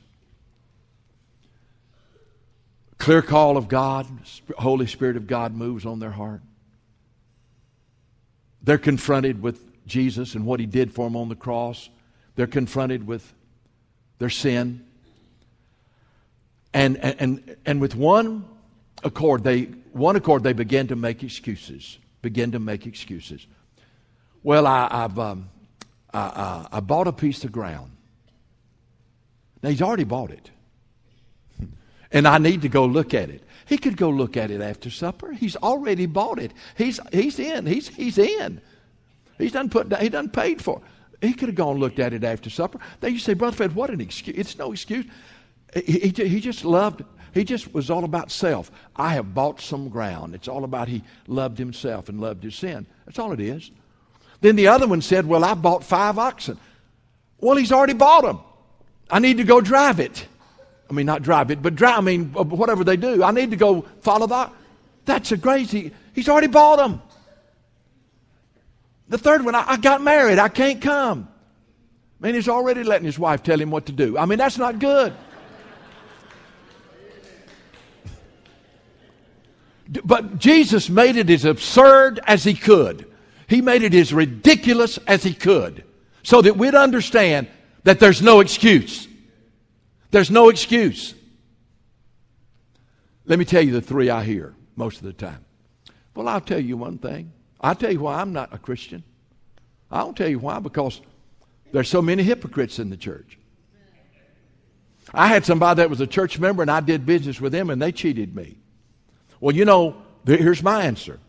Clear 2.98 3.22
call 3.22 3.58
of 3.58 3.68
God, 3.68 4.06
Holy 4.58 4.86
Spirit 4.86 5.18
of 5.18 5.26
God 5.26 5.56
moves 5.56 5.86
on 5.86 6.00
their 6.00 6.12
heart. 6.12 6.42
They're 8.62 8.78
confronted 8.78 9.42
with 9.42 9.60
Jesus 9.88 10.36
and 10.36 10.46
what 10.46 10.60
he 10.60 10.68
did 10.68 10.94
for 10.94 11.08
them 11.08 11.16
on 11.16 11.30
the 11.30 11.36
cross. 11.36 11.90
They're 12.36 12.48
confronted 12.48 13.08
with 13.08 13.34
their 14.20 14.30
sin. 14.30 14.86
And, 16.74 16.98
and, 16.98 17.58
and 17.66 17.82
with 17.82 17.96
one 17.96 18.46
accord, 19.04 19.44
they, 19.44 19.64
one 19.94 20.16
accord, 20.16 20.44
they 20.44 20.54
begin 20.54 20.88
to 20.88 20.96
make 20.96 21.24
excuses. 21.24 21.98
Begin 22.22 22.52
to 22.52 22.60
make 22.60 22.86
excuses. 22.86 23.46
Well, 24.44 24.68
I, 24.68 24.88
have 24.90 25.20
um, 25.20 25.50
I, 26.14 26.20
I, 26.20 26.68
I 26.78 26.80
bought 26.80 27.08
a 27.08 27.14
piece 27.14 27.44
of 27.44 27.52
ground. 27.52 27.92
Now, 29.62 29.70
he's 29.70 29.82
already 29.82 30.04
bought 30.06 30.32
it. 30.32 30.50
And 32.14 32.28
I 32.28 32.40
need 32.40 32.64
to 32.64 32.68
go 32.68 32.86
look 32.86 33.14
at 33.14 33.30
it. 33.30 33.42
He 33.66 33.78
could 33.78 33.96
go 33.96 34.10
look 34.10 34.36
at 34.36 34.52
it 34.52 34.60
after 34.60 34.90
supper. 34.90 35.32
He's 35.32 35.56
already 35.56 36.08
bought 36.08 36.40
it. 36.40 36.52
He's, 36.78 37.00
he's 37.14 37.40
in. 37.40 37.66
He's, 37.66 37.88
he's 37.88 38.18
in. 38.18 38.60
He's 39.38 39.54
done 39.54 39.70
put 39.70 39.96
he 39.98 40.10
done 40.10 40.30
paid 40.30 40.62
for. 40.62 40.82
He 41.22 41.34
could 41.34 41.50
have 41.50 41.56
gone 41.56 41.72
and 41.72 41.80
looked 41.80 42.00
at 42.00 42.14
it 42.14 42.24
after 42.24 42.50
supper. 42.50 42.80
Then 43.00 43.14
you 43.14 43.20
say, 43.20 43.34
Brother 43.34 43.56
Fred, 43.56 43.76
what 43.76 43.90
an 43.90 44.02
excuse. 44.02 44.38
It's 44.38 44.58
no 44.58 44.72
excuse. 44.72 45.06
He, 45.74 46.00
he, 46.10 46.28
he 46.28 46.40
just 46.42 46.66
loved, 46.66 47.04
he 47.34 47.44
just 47.44 47.74
was 47.74 47.90
all 47.90 48.04
about 48.04 48.32
self. 48.32 48.72
I 48.96 49.14
have 49.14 49.34
bought 49.34 49.62
some 49.62 49.90
ground. 49.90 50.36
It's 50.36 50.48
all 50.48 50.64
about 50.64 50.88
he 50.88 51.04
loved 51.28 51.58
himself 51.58 52.10
and 52.10 52.20
loved 52.20 52.44
his 52.44 52.56
sin. 52.56 52.86
That's 53.06 53.20
all 53.20 53.32
it 53.32 53.40
is. 53.40 53.72
Then 54.42 54.56
the 54.56 54.68
other 54.68 54.88
one 54.88 55.02
said, 55.02 55.26
Well, 55.26 55.44
I 55.44 55.54
bought 55.54 55.84
five 55.84 56.18
oxen. 56.18 56.58
Well, 57.40 57.58
he's 57.58 57.72
already 57.72 57.94
bought 57.94 58.24
them. 58.24 58.40
I 59.10 59.20
need 59.20 59.38
to 59.38 59.44
go 59.44 59.62
drive 59.62 60.00
it. 60.00 60.28
I 60.90 60.94
mean, 60.94 61.06
not 61.06 61.22
drive 61.22 61.52
it, 61.52 61.62
but 61.62 61.76
drive, 61.76 62.00
I 62.00 62.02
mean, 62.02 62.34
uh, 62.36 62.44
whatever 62.44 62.84
they 62.84 62.98
do. 62.98 63.24
I 63.24 63.32
need 63.32 63.52
to 63.52 63.58
go 63.58 63.84
follow 64.02 64.28
that. 64.28 64.52
That's 65.06 65.32
a 65.32 65.38
crazy. 65.38 65.92
He's 66.14 66.28
already 66.28 66.48
bought 66.48 66.78
them. 66.78 67.02
The 69.08 69.18
third 69.18 69.46
one, 69.46 69.56
I, 69.56 69.64
I 69.68 69.78
got 69.78 70.02
married. 70.02 70.38
I 70.38 70.50
can't 70.50 70.82
come. 70.82 71.30
I 72.22 72.26
mean, 72.26 72.36
he's 72.36 72.50
already 72.50 72.84
letting 72.84 73.06
his 73.06 73.18
wife 73.18 73.42
tell 73.42 73.60
him 73.60 73.72
what 73.72 73.86
to 73.88 73.92
do. 73.92 74.18
I 74.18 74.26
mean, 74.26 74.38
that's 74.38 74.58
not 74.58 74.80
good. 74.80 75.14
But 79.92 80.40
Jesus 80.40 80.90
made 80.90 81.18
it 81.18 81.30
as 81.30 81.44
absurd 81.44 82.20
as 82.26 82.44
he 82.44 82.54
could. 82.54 83.12
He 83.48 83.62
made 83.62 83.84
it 83.84 83.94
as 83.94 84.14
ridiculous 84.14 84.98
as 85.06 85.24
he 85.24 85.34
could 85.34 85.84
so 86.24 86.42
that 86.42 86.56
we'd 86.56 86.76
understand 86.76 87.48
that 87.84 88.00
there's 88.00 88.22
no 88.22 88.40
excuse. 88.40 89.08
There's 90.12 90.32
no 90.32 90.50
excuse. 90.50 91.14
Let 93.26 93.38
me 93.40 93.46
tell 93.46 93.62
you 93.62 93.74
the 93.74 93.82
three 93.82 94.10
I 94.10 94.24
hear 94.24 94.56
most 94.76 94.98
of 94.98 95.04
the 95.04 95.14
time. 95.14 95.44
Well, 96.16 96.30
I'll 96.30 96.42
tell 96.42 96.60
you 96.60 96.78
one 96.78 96.98
thing. 96.98 97.34
I'll 97.60 97.76
tell 97.76 97.92
you 97.92 98.00
why 98.00 98.22
I'm 98.22 98.34
not 98.34 98.54
a 98.54 98.58
Christian. 98.58 99.04
I'll 99.90 100.14
tell 100.14 100.30
you 100.30 100.40
why, 100.40 100.60
because 100.60 101.02
there's 101.74 101.90
so 101.90 102.02
many 102.02 102.24
hypocrites 102.24 102.80
in 102.80 102.90
the 102.90 102.98
church. 102.98 103.38
I 105.14 105.28
had 105.28 105.46
somebody 105.46 105.78
that 105.78 105.90
was 105.90 106.00
a 106.00 106.08
church 106.08 106.40
member 106.40 106.62
and 106.62 106.72
I 106.72 106.80
did 106.80 107.06
business 107.06 107.42
with 107.42 107.52
them 107.52 107.70
and 107.70 107.82
they 107.82 107.92
cheated 107.92 108.34
me. 108.34 108.61
Well, 109.42 109.54
you 109.54 109.66
know, 109.66 109.98
here's 110.26 110.64
my 110.64 110.84
answer. 110.84 111.20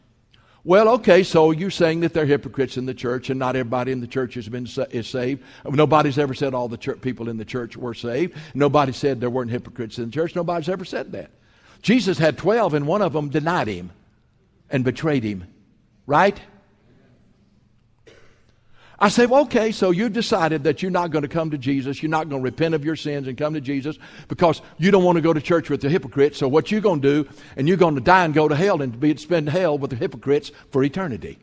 Well, 0.65 0.91
okay, 0.91 1.25
so 1.25 1.51
you're 1.51 1.71
saying 1.71 2.01
that 2.01 2.13
they're 2.13 2.27
hypocrites 2.27 2.77
in 2.77 2.87
the 2.87 2.95
church, 2.95 3.31
and 3.31 3.39
not 3.41 3.57
everybody 3.57 3.91
in 3.91 4.01
the 4.01 4.07
church 4.07 4.35
has 4.35 4.49
been 4.49 4.69
is 4.93 5.09
saved. 5.09 5.43
Nobody's 5.65 6.19
ever 6.19 6.35
said 6.35 6.55
all 6.55 6.69
the 6.69 6.79
people 6.79 7.29
in 7.29 7.37
the 7.37 7.45
church 7.45 7.77
were 7.77 7.95
saved. 7.95 8.37
Nobody 8.55 8.93
said 8.93 9.21
there 9.21 9.31
weren't 9.31 9.51
hypocrites 9.51 9.99
in 9.99 10.05
the 10.05 10.13
church. 10.13 10.37
Nobody's 10.37 10.69
ever 10.69 10.85
said 10.85 11.11
that. 11.13 11.33
Jesus 11.81 12.17
had 12.17 12.39
twelve, 12.39 12.75
and 12.75 12.87
one 12.87 13.03
of 13.03 13.13
them 13.13 13.29
denied 13.29 13.67
him 13.67 13.91
and 14.71 14.85
betrayed 14.85 15.25
him. 15.25 15.49
Right? 16.07 16.39
I 19.03 19.09
say, 19.09 19.27
well, 19.27 19.43
okay, 19.43 19.73
so 19.73 19.91
you 19.91 20.09
decided 20.09 20.63
that 20.63 20.81
you're 20.81 20.93
not 20.93 21.11
going 21.11 21.23
to 21.23 21.29
come 21.29 21.51
to 21.51 21.59
Jesus. 21.59 22.01
You're 22.01 22.11
not 22.11 22.29
going 22.29 22.41
to 22.41 22.45
repent 22.45 22.73
of 22.73 22.85
your 22.85 22.95
sins 22.95 23.27
and 23.27 23.37
come 23.37 23.53
to 23.55 23.61
Jesus 23.61 23.99
because 24.29 24.63
you 24.79 24.93
don't 24.93 25.03
want 25.03 25.17
to 25.17 25.21
go 25.21 25.33
to 25.33 25.41
church 25.41 25.69
with 25.69 25.81
the 25.81 25.89
hypocrites. 25.89 26.39
So 26.39 26.47
what 26.47 26.71
you're 26.71 26.81
going 26.81 27.01
to 27.01 27.25
do, 27.25 27.31
and 27.57 27.67
you're 27.67 27.77
going 27.77 27.97
to 27.97 28.01
die 28.01 28.25
and 28.25 28.33
go 28.33 28.47
to 28.47 28.55
hell 28.55 28.81
and 28.81 29.01
be, 29.01 29.17
spend 29.17 29.49
hell 29.49 29.77
with 29.77 29.91
the 29.91 29.97
hypocrites 29.97 30.53
for 30.71 30.85
eternity. 30.85 31.41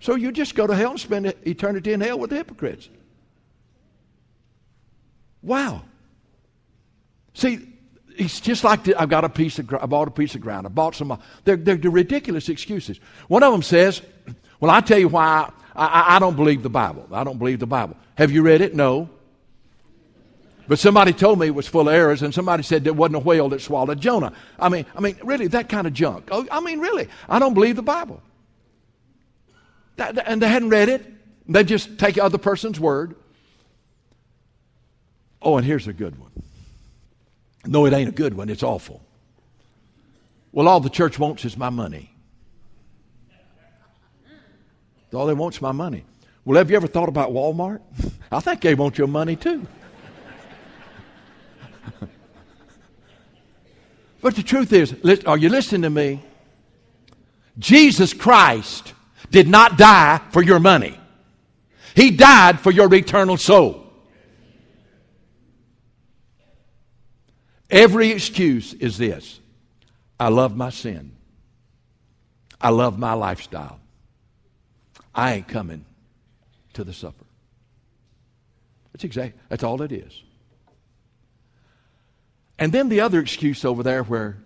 So 0.00 0.14
you 0.14 0.32
just 0.32 0.54
go 0.54 0.66
to 0.66 0.74
hell 0.74 0.92
and 0.92 1.00
spend 1.00 1.26
eternity 1.46 1.92
in 1.92 2.00
hell 2.00 2.18
with 2.18 2.30
the 2.30 2.36
hypocrites. 2.36 2.88
Wow. 5.42 5.82
See, 7.34 7.69
it's 8.20 8.40
just 8.40 8.64
like 8.64 8.84
the, 8.84 8.94
I've 9.00 9.08
got 9.08 9.24
a 9.24 9.28
piece 9.28 9.58
of 9.58 9.72
I 9.72 9.86
bought 9.86 10.08
a 10.08 10.10
piece 10.10 10.34
of 10.34 10.42
ground. 10.42 10.66
I 10.66 10.68
bought 10.70 10.94
some. 10.94 11.10
Uh, 11.10 11.16
they're, 11.44 11.56
they're, 11.56 11.76
they're 11.76 11.90
ridiculous 11.90 12.48
excuses. 12.50 13.00
One 13.28 13.42
of 13.42 13.50
them 13.50 13.62
says, 13.62 14.02
"Well, 14.60 14.70
I 14.70 14.80
tell 14.82 14.98
you 14.98 15.08
why 15.08 15.50
I, 15.74 15.86
I, 15.86 16.16
I 16.16 16.18
don't 16.18 16.36
believe 16.36 16.62
the 16.62 16.70
Bible. 16.70 17.08
I 17.10 17.24
don't 17.24 17.38
believe 17.38 17.58
the 17.58 17.66
Bible. 17.66 17.96
Have 18.16 18.30
you 18.30 18.42
read 18.42 18.60
it? 18.60 18.74
No. 18.74 19.08
But 20.68 20.78
somebody 20.78 21.12
told 21.12 21.38
me 21.40 21.46
it 21.48 21.54
was 21.54 21.66
full 21.66 21.88
of 21.88 21.94
errors, 21.94 22.22
and 22.22 22.32
somebody 22.32 22.62
said 22.62 22.84
there 22.84 22.92
wasn't 22.92 23.16
a 23.16 23.20
whale 23.20 23.48
that 23.48 23.60
swallowed 23.60 24.00
Jonah. 24.00 24.32
I 24.58 24.68
mean, 24.68 24.86
I 24.94 25.00
mean, 25.00 25.16
really, 25.24 25.48
that 25.48 25.68
kind 25.68 25.86
of 25.86 25.94
junk. 25.94 26.28
Oh, 26.30 26.46
I 26.50 26.60
mean, 26.60 26.78
really, 26.78 27.08
I 27.28 27.38
don't 27.38 27.54
believe 27.54 27.74
the 27.74 27.82
Bible. 27.82 28.22
That, 29.96 30.28
and 30.28 30.40
they 30.40 30.48
hadn't 30.48 30.68
read 30.68 30.88
it. 30.88 31.04
They 31.48 31.64
just 31.64 31.98
take 31.98 32.18
other 32.18 32.38
person's 32.38 32.78
word. 32.78 33.16
Oh, 35.42 35.56
and 35.56 35.66
here's 35.66 35.88
a 35.88 35.92
good 35.92 36.18
one. 36.20 36.30
No, 37.66 37.84
it 37.86 37.92
ain't 37.92 38.08
a 38.08 38.12
good 38.12 38.34
one, 38.34 38.48
it's 38.48 38.62
awful. 38.62 39.02
Well, 40.52 40.68
all 40.68 40.80
the 40.80 40.90
church 40.90 41.18
wants 41.18 41.44
is 41.44 41.56
my 41.56 41.70
money. 41.70 42.14
All 45.12 45.26
they 45.26 45.34
want's 45.34 45.60
my 45.60 45.72
money. 45.72 46.04
Well, 46.44 46.56
have 46.58 46.70
you 46.70 46.76
ever 46.76 46.86
thought 46.86 47.08
about 47.08 47.32
Walmart? 47.32 47.80
I 48.32 48.38
think 48.40 48.60
they 48.60 48.74
want 48.74 48.96
your 48.96 49.08
money 49.08 49.36
too. 49.36 49.66
but 54.20 54.36
the 54.36 54.42
truth 54.42 54.72
is, 54.72 54.94
are 55.26 55.36
you 55.36 55.48
listening 55.48 55.82
to 55.82 55.90
me? 55.90 56.22
Jesus 57.58 58.14
Christ 58.14 58.94
did 59.30 59.48
not 59.48 59.76
die 59.76 60.20
for 60.30 60.42
your 60.42 60.60
money. 60.60 60.98
He 61.94 62.10
died 62.10 62.60
for 62.60 62.70
your 62.70 62.92
eternal 62.94 63.36
soul. 63.36 63.79
Every 67.70 68.10
excuse 68.10 68.74
is 68.74 68.98
this 68.98 69.40
I 70.18 70.28
love 70.28 70.56
my 70.56 70.70
sin. 70.70 71.12
I 72.60 72.70
love 72.70 72.98
my 72.98 73.14
lifestyle. 73.14 73.80
I 75.14 75.34
ain't 75.34 75.48
coming 75.48 75.84
to 76.74 76.84
the 76.84 76.92
supper. 76.92 77.24
That's 78.92 79.04
exactly 79.04 79.40
that's 79.48 79.62
all 79.62 79.80
it 79.82 79.92
is. 79.92 80.22
And 82.58 82.72
then 82.72 82.90
the 82.90 83.00
other 83.00 83.20
excuse 83.20 83.64
over 83.64 83.82
there 83.82 84.02
where 84.02 84.36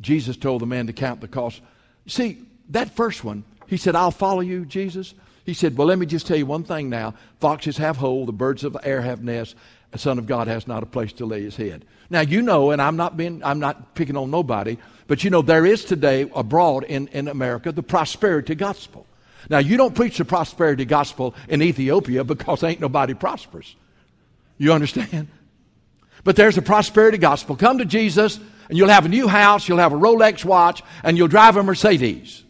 Jesus 0.00 0.36
told 0.36 0.60
the 0.60 0.66
man 0.66 0.88
to 0.88 0.92
count 0.92 1.20
the 1.20 1.28
cost. 1.28 1.62
See, 2.06 2.42
that 2.68 2.94
first 2.94 3.24
one, 3.24 3.44
he 3.66 3.78
said, 3.78 3.96
I'll 3.96 4.10
follow 4.10 4.40
you, 4.40 4.66
Jesus. 4.66 5.14
He 5.44 5.54
said, 5.54 5.76
Well, 5.76 5.86
let 5.86 5.98
me 5.98 6.06
just 6.06 6.26
tell 6.26 6.36
you 6.36 6.46
one 6.46 6.64
thing 6.64 6.90
now. 6.90 7.14
Foxes 7.40 7.78
have 7.78 7.96
holes, 7.96 8.26
the 8.26 8.32
birds 8.32 8.64
of 8.64 8.72
the 8.74 8.86
air 8.86 9.00
have 9.00 9.22
nests, 9.22 9.54
the 9.94 9.98
Son 10.00 10.18
of 10.18 10.26
God 10.26 10.48
has 10.48 10.66
not 10.66 10.82
a 10.82 10.86
place 10.86 11.12
to 11.14 11.24
lay 11.24 11.42
his 11.42 11.54
head. 11.54 11.84
Now 12.10 12.20
you 12.20 12.42
know, 12.42 12.72
and 12.72 12.82
I'm 12.82 12.96
not 12.96 13.16
being 13.16 13.42
I'm 13.44 13.60
not 13.60 13.94
picking 13.94 14.16
on 14.16 14.28
nobody, 14.28 14.76
but 15.06 15.22
you 15.22 15.30
know, 15.30 15.40
there 15.40 15.64
is 15.64 15.84
today 15.84 16.28
abroad 16.34 16.82
in, 16.82 17.06
in 17.08 17.28
America 17.28 17.70
the 17.70 17.82
prosperity 17.82 18.56
gospel. 18.56 19.06
Now 19.48 19.58
you 19.58 19.76
don't 19.76 19.94
preach 19.94 20.18
the 20.18 20.24
prosperity 20.24 20.84
gospel 20.84 21.34
in 21.48 21.62
Ethiopia 21.62 22.24
because 22.24 22.64
ain't 22.64 22.80
nobody 22.80 23.14
prosperous. 23.14 23.76
You 24.58 24.72
understand? 24.72 25.28
But 26.24 26.36
there's 26.36 26.58
a 26.58 26.62
prosperity 26.62 27.18
gospel. 27.18 27.54
Come 27.54 27.78
to 27.78 27.84
Jesus 27.84 28.40
and 28.68 28.76
you'll 28.76 28.88
have 28.88 29.04
a 29.04 29.10
new 29.10 29.28
house, 29.28 29.68
you'll 29.68 29.78
have 29.78 29.92
a 29.92 29.96
Rolex 29.96 30.44
watch, 30.44 30.82
and 31.04 31.16
you'll 31.16 31.28
drive 31.28 31.56
a 31.56 31.62
Mercedes. 31.62 32.42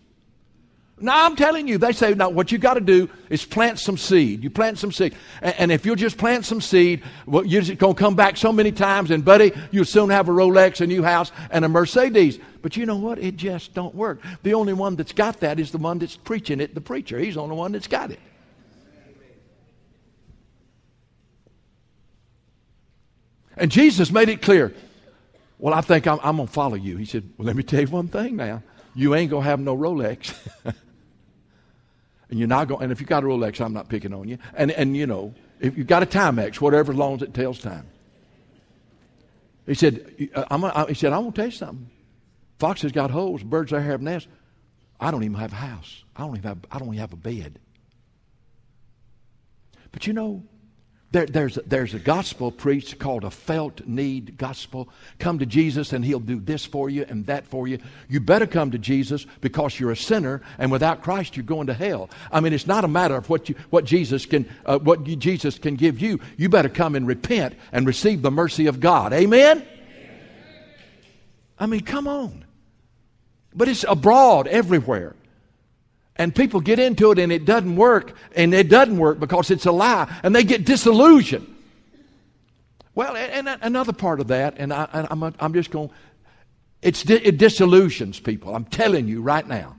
Now, 1.05 1.27
I'm 1.27 1.37
telling 1.37 1.69
you, 1.69 1.77
they 1.77 1.93
say, 1.93 2.15
now 2.15 2.31
what 2.31 2.51
you 2.51 2.57
got 2.57 2.75
to 2.75 2.81
do 2.81 3.11
is 3.29 3.45
plant 3.45 3.79
some 3.79 3.99
seed. 3.99 4.43
You 4.43 4.49
plant 4.49 4.79
some 4.79 4.91
seed. 4.91 5.15
And, 5.43 5.55
and 5.59 5.71
if 5.71 5.85
you'll 5.85 5.97
just 5.97 6.17
plant 6.17 6.47
some 6.47 6.63
seed, 6.63 7.03
well, 7.27 7.45
you're 7.45 7.61
going 7.77 7.95
to 7.95 8.01
come 8.01 8.17
back 8.17 8.39
so 8.39 8.51
many 8.55 8.73
times, 8.73 9.11
and 9.11 9.23
buddy, 9.23 9.53
you'll 9.71 9.85
soon 9.85 10.09
have 10.09 10.31
a 10.31 10.33
Rolex, 10.33 10.81
a 10.81 10.87
new 10.87 11.03
house, 11.03 11.31
and 11.51 11.63
a 11.63 11.69
Mercedes. 11.69 12.39
But 12.63 12.79
you 12.79 12.87
know 12.87 12.97
what? 12.97 13.19
It 13.19 13.37
just 13.37 13.75
don't 13.75 13.95
work. 13.95 14.23
The 14.45 14.55
only 14.55 14.73
one 14.73 14.97
that's 14.97 15.13
got 15.13 15.41
that 15.41 15.61
is 15.61 15.73
the 15.73 15.77
one 15.77 15.99
that's 15.99 16.17
preaching 16.17 16.59
it, 16.59 16.75
the 16.75 16.81
preacher. 16.81 17.19
He's 17.19 17.35
the 17.35 17.43
only 17.43 17.57
one 17.57 17.73
that's 17.73 17.87
got 17.87 18.11
it. 18.11 18.21
And 23.59 23.71
Jesus 23.71 24.11
made 24.11 24.31
it 24.31 24.41
clear. 24.41 24.73
Well, 25.59 25.75
I 25.75 25.83
think 25.83 26.07
I'm, 26.07 26.19
I'm 26.23 26.37
going 26.37 26.49
to 26.49 26.53
follow 26.53 26.77
you. 26.77 26.97
He 26.97 27.05
said, 27.05 27.29
Well, 27.37 27.45
let 27.45 27.57
me 27.57 27.63
tell 27.63 27.83
you 27.83 27.89
one 27.89 28.09
thing 28.09 28.37
now. 28.37 28.63
You 28.95 29.15
ain't 29.15 29.29
going 29.29 29.43
to 29.43 29.51
have 29.51 29.61
no 29.61 29.77
Rolex. 29.77 30.35
and 32.31 32.39
you're 32.39 32.49
not 32.49 32.69
going, 32.69 32.83
and 32.83 32.93
if 32.93 33.01
you 33.01 33.07
got 33.07 33.23
a 33.23 33.27
Rolex, 33.27 33.61
I'm 33.61 33.73
not 33.73 33.89
picking 33.89 34.13
on 34.15 34.29
you. 34.29 34.39
And, 34.55 34.71
and 34.71 34.97
you 34.97 35.07
know, 35.07 35.35
if 35.61 35.77
you 35.77 35.85
got 35.85 36.03
a 36.03 36.07
Timex, 36.07 36.61
whatever, 36.61 36.93
as 36.93 37.23
it 37.23 37.35
tells 37.35 37.59
time. 37.59 37.87
He 39.67 39.75
said, 39.75 40.31
uh, 40.35 40.45
I'm 40.51 40.65
a, 40.65 40.87
he 40.89 40.95
said, 40.95 41.13
I 41.13 41.19
want 41.19 41.35
to 41.35 41.41
tell 41.41 41.47
you 41.47 41.57
something. 41.57 41.91
Foxes 42.59 42.93
got 42.93 43.11
holes, 43.11 43.43
birds 43.43 43.73
have 43.73 44.03
nests. 44.03 44.29
I 45.01 45.11
don't 45.11 45.25
even 45.25 45.39
have 45.39 45.53
a 45.53 45.57
house. 45.57 46.05
I 46.17 46.23
don't 46.23 46.37
even 46.37 46.49
have, 46.49 46.59
I 46.71 46.79
don't 46.79 46.89
even 46.89 46.99
have 46.99 47.13
a 47.13 47.17
bed. 47.17 47.59
But 49.91 50.07
you 50.07 50.13
know, 50.13 50.45
there, 51.15 51.27
there's, 51.27 51.55
there's 51.65 51.95
a 51.95 52.01
gospel 52.01 52.51
preached 52.51 52.99
called 52.99 53.23
a 53.23 53.31
felt 53.31 53.87
need 53.87 54.37
gospel. 54.37 54.89
Come 55.21 55.39
to 55.39 55.47
Jesus 55.47 55.93
and 55.93 56.05
he'll 56.05 56.19
do 56.19 56.41
this 56.41 56.67
for 56.67 56.91
you 56.91 57.07
and 57.09 57.25
that 57.27 57.47
for 57.47 57.69
you. 57.69 57.79
You 58.09 58.19
better 58.19 58.49
come 58.49 58.73
to 58.73 58.79
Jesus 58.79 59.25
because 59.41 59.79
you're 59.79 59.93
a 59.93 59.97
sinner 59.97 60.43
and 60.59 60.73
without 60.73 61.03
Christ 61.03 61.37
you're 61.37 61.45
going 61.45 61.69
to 61.69 61.75
hell. 61.75 62.11
I 62.33 62.41
mean, 62.41 62.53
it's 62.53 62.67
not 62.67 62.85
a 62.85 62.89
matter 62.89 63.15
of 63.15 63.31
what, 63.31 63.49
you, 63.49 63.55
what, 63.71 63.85
Jesus, 63.85 64.27
can, 64.27 64.53
uh, 64.67 64.81
what 64.81 65.05
Jesus 65.05 65.57
can 65.57 65.77
give 65.77 66.01
you. 66.01 66.19
You 66.37 66.49
better 66.49 66.69
come 66.69 66.97
and 66.97 67.07
repent 67.07 67.55
and 67.71 67.87
receive 67.87 68.21
the 68.21 68.33
mercy 68.33 68.67
of 68.67 68.81
God. 68.81 69.13
Amen? 69.13 69.65
I 71.57 71.67
mean, 71.67 71.83
come 71.83 72.09
on. 72.09 72.45
But 73.55 73.69
it's 73.69 73.85
abroad 73.89 74.49
everywhere. 74.49 75.15
And 76.17 76.35
people 76.35 76.61
get 76.61 76.79
into 76.79 77.11
it 77.11 77.19
and 77.19 77.33
it 77.33 77.45
doesn't 77.45 77.75
work, 77.75 78.17
and 78.37 78.55
it 78.55 78.69
doesn't 78.69 78.99
work 78.99 79.19
because 79.19 79.51
it's 79.51 79.67
a 79.67 79.73
lie, 79.73 80.13
and 80.23 80.35
they 80.35 80.45
get 80.45 80.65
disillusioned. 80.65 81.53
Well, 82.95 83.17
and, 83.17 83.49
another 83.63 83.93
part 83.93 84.21
of 84.21 84.29
that, 84.29 84.55
and 84.59 84.73
I, 84.73 84.89
am 84.93 85.25
I'm, 85.25 85.35
I'm 85.41 85.53
just 85.55 85.73
going, 85.73 85.91
it's 86.85 87.09
it 87.09 87.39
disillusions 87.39 88.21
people. 88.21 88.55
I'm 88.55 88.67
telling 88.67 89.09
you 89.09 89.23
right 89.23 89.47
now. 89.47 89.77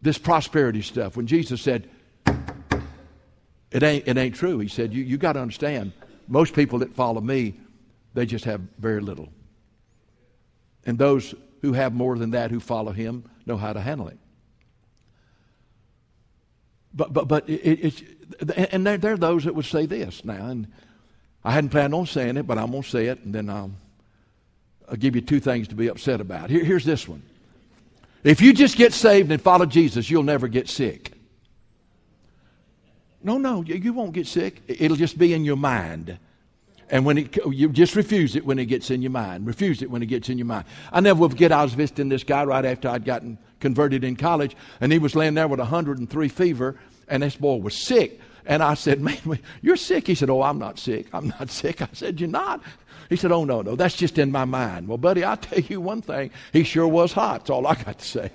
This 0.00 0.16
prosperity 0.16 0.82
stuff. 0.82 1.16
When 1.16 1.26
Jesus 1.26 1.60
said, 1.60 1.90
"It 3.72 3.82
ain't 3.82 4.06
it 4.06 4.16
ain't 4.16 4.36
true," 4.36 4.60
He 4.60 4.68
said, 4.68 4.94
"You 4.94 5.02
you 5.02 5.18
got 5.18 5.32
to 5.32 5.40
understand. 5.40 5.92
Most 6.28 6.54
people 6.54 6.78
that 6.78 6.94
follow 6.94 7.20
me, 7.20 7.58
they 8.14 8.24
just 8.24 8.44
have 8.44 8.60
very 8.78 9.00
little, 9.00 9.28
and 10.86 10.96
those 10.96 11.34
who 11.62 11.72
have 11.72 11.94
more 11.94 12.16
than 12.16 12.30
that 12.30 12.50
who 12.50 12.60
follow 12.60 12.92
Him." 12.92 13.24
know 13.48 13.56
how 13.56 13.72
to 13.72 13.80
handle 13.80 14.06
it. 14.08 14.18
But, 16.94 17.12
but, 17.12 17.26
but 17.26 17.48
it, 17.48 17.52
it's, 17.52 18.02
and 18.72 18.86
there, 18.86 18.98
there 18.98 19.14
are 19.14 19.18
those 19.18 19.44
that 19.44 19.54
would 19.54 19.64
say 19.64 19.86
this 19.86 20.24
now, 20.24 20.46
and 20.46 20.68
I 21.44 21.52
hadn't 21.52 21.70
planned 21.70 21.94
on 21.94 22.06
saying 22.06 22.36
it, 22.36 22.46
but 22.46 22.58
I'm 22.58 22.70
going 22.70 22.82
to 22.82 22.88
say 22.88 23.06
it, 23.06 23.24
and 23.24 23.34
then 23.34 23.50
I'll, 23.50 23.72
I'll 24.88 24.96
give 24.96 25.16
you 25.16 25.22
two 25.22 25.40
things 25.40 25.68
to 25.68 25.74
be 25.74 25.88
upset 25.88 26.20
about. 26.20 26.50
Here, 26.50 26.64
here's 26.64 26.84
this 26.84 27.08
one. 27.08 27.22
If 28.24 28.40
you 28.40 28.52
just 28.52 28.76
get 28.76 28.92
saved 28.92 29.30
and 29.30 29.40
follow 29.40 29.66
Jesus, 29.66 30.10
you'll 30.10 30.22
never 30.22 30.48
get 30.48 30.68
sick. 30.68 31.12
No, 33.22 33.38
no, 33.38 33.62
you 33.62 33.92
won't 33.92 34.12
get 34.12 34.26
sick. 34.26 34.62
It'll 34.66 34.96
just 34.96 35.18
be 35.18 35.34
in 35.34 35.44
your 35.44 35.56
mind. 35.56 36.18
And 36.90 37.04
when 37.04 37.18
it, 37.18 37.36
you 37.50 37.68
just 37.68 37.94
refuse 37.96 38.34
it 38.34 38.46
when 38.46 38.58
it 38.58 38.66
gets 38.66 38.90
in 38.90 39.02
your 39.02 39.10
mind. 39.10 39.46
Refuse 39.46 39.82
it 39.82 39.90
when 39.90 40.02
it 40.02 40.06
gets 40.06 40.28
in 40.28 40.38
your 40.38 40.46
mind. 40.46 40.64
I 40.90 41.00
never 41.00 41.20
will 41.20 41.28
forget, 41.28 41.52
I 41.52 41.62
was 41.62 41.74
visiting 41.74 42.08
this 42.08 42.24
guy 42.24 42.44
right 42.44 42.64
after 42.64 42.88
I'd 42.88 43.04
gotten 43.04 43.38
converted 43.60 44.04
in 44.04 44.16
college, 44.16 44.56
and 44.80 44.92
he 44.92 44.98
was 44.98 45.14
laying 45.14 45.34
there 45.34 45.48
with 45.48 45.58
103 45.58 46.28
fever, 46.28 46.78
and 47.08 47.22
this 47.22 47.36
boy 47.36 47.56
was 47.56 47.76
sick. 47.76 48.20
And 48.46 48.62
I 48.62 48.74
said, 48.74 49.00
Man, 49.00 49.18
you're 49.60 49.76
sick. 49.76 50.06
He 50.06 50.14
said, 50.14 50.30
Oh, 50.30 50.42
I'm 50.42 50.58
not 50.58 50.78
sick. 50.78 51.06
I'm 51.12 51.28
not 51.28 51.50
sick. 51.50 51.82
I 51.82 51.88
said, 51.92 52.20
You're 52.20 52.30
not? 52.30 52.62
He 53.10 53.16
said, 53.16 53.32
Oh, 53.32 53.44
no, 53.44 53.60
no, 53.60 53.76
that's 53.76 53.96
just 53.96 54.18
in 54.18 54.32
my 54.32 54.46
mind. 54.46 54.88
Well, 54.88 54.98
buddy, 54.98 55.24
I'll 55.24 55.36
tell 55.36 55.60
you 55.60 55.80
one 55.80 56.00
thing. 56.00 56.30
He 56.52 56.64
sure 56.64 56.88
was 56.88 57.12
hot. 57.12 57.40
That's 57.40 57.50
all 57.50 57.66
I 57.66 57.74
got 57.74 57.98
to 57.98 58.04
say. 58.04 58.30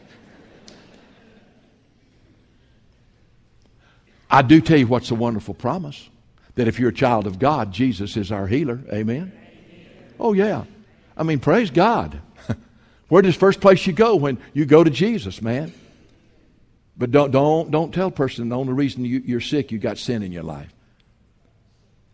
I 4.30 4.41
do 4.41 4.62
tell 4.62 4.78
you 4.78 4.88
what's 4.88 5.12
a 5.12 5.16
wonderful 5.16 5.54
promise 5.54 6.10
that 6.56 6.68
if 6.68 6.80
you're 6.80 6.89
a 6.89 6.93
child 6.93 7.28
of 7.28 7.39
God, 7.39 7.72
Jesus 7.72 8.16
is 8.18 8.32
our 8.32 8.47
healer. 8.47 8.80
Amen? 8.91 9.32
Oh, 10.20 10.34
yeah. 10.34 10.66
I 11.18 11.24
mean, 11.24 11.39
praise 11.39 11.72
God. 11.72 12.20
Where 13.08 13.22
does 13.22 13.36
first 13.36 13.60
place 13.60 13.86
you 13.88 13.93
go 13.93 14.16
when 14.16 14.38
you 14.54 14.66
go 14.66 14.84
to 14.84 14.89
Jesus, 14.89 15.41
man? 15.41 15.74
But 16.95 17.12
don't, 17.12 17.32
don't, 17.32 17.72
don't 17.72 17.93
tell 17.93 18.08
a 18.08 18.12
person 18.12 18.49
the 18.49 18.58
only 18.58 18.74
reason 18.74 19.04
you, 19.04 19.22
you're 19.26 19.41
sick, 19.41 19.72
you 19.72 19.80
got 19.80 19.97
sin 19.97 20.22
in 20.22 20.32
your 20.32 20.43
life. 20.43 20.72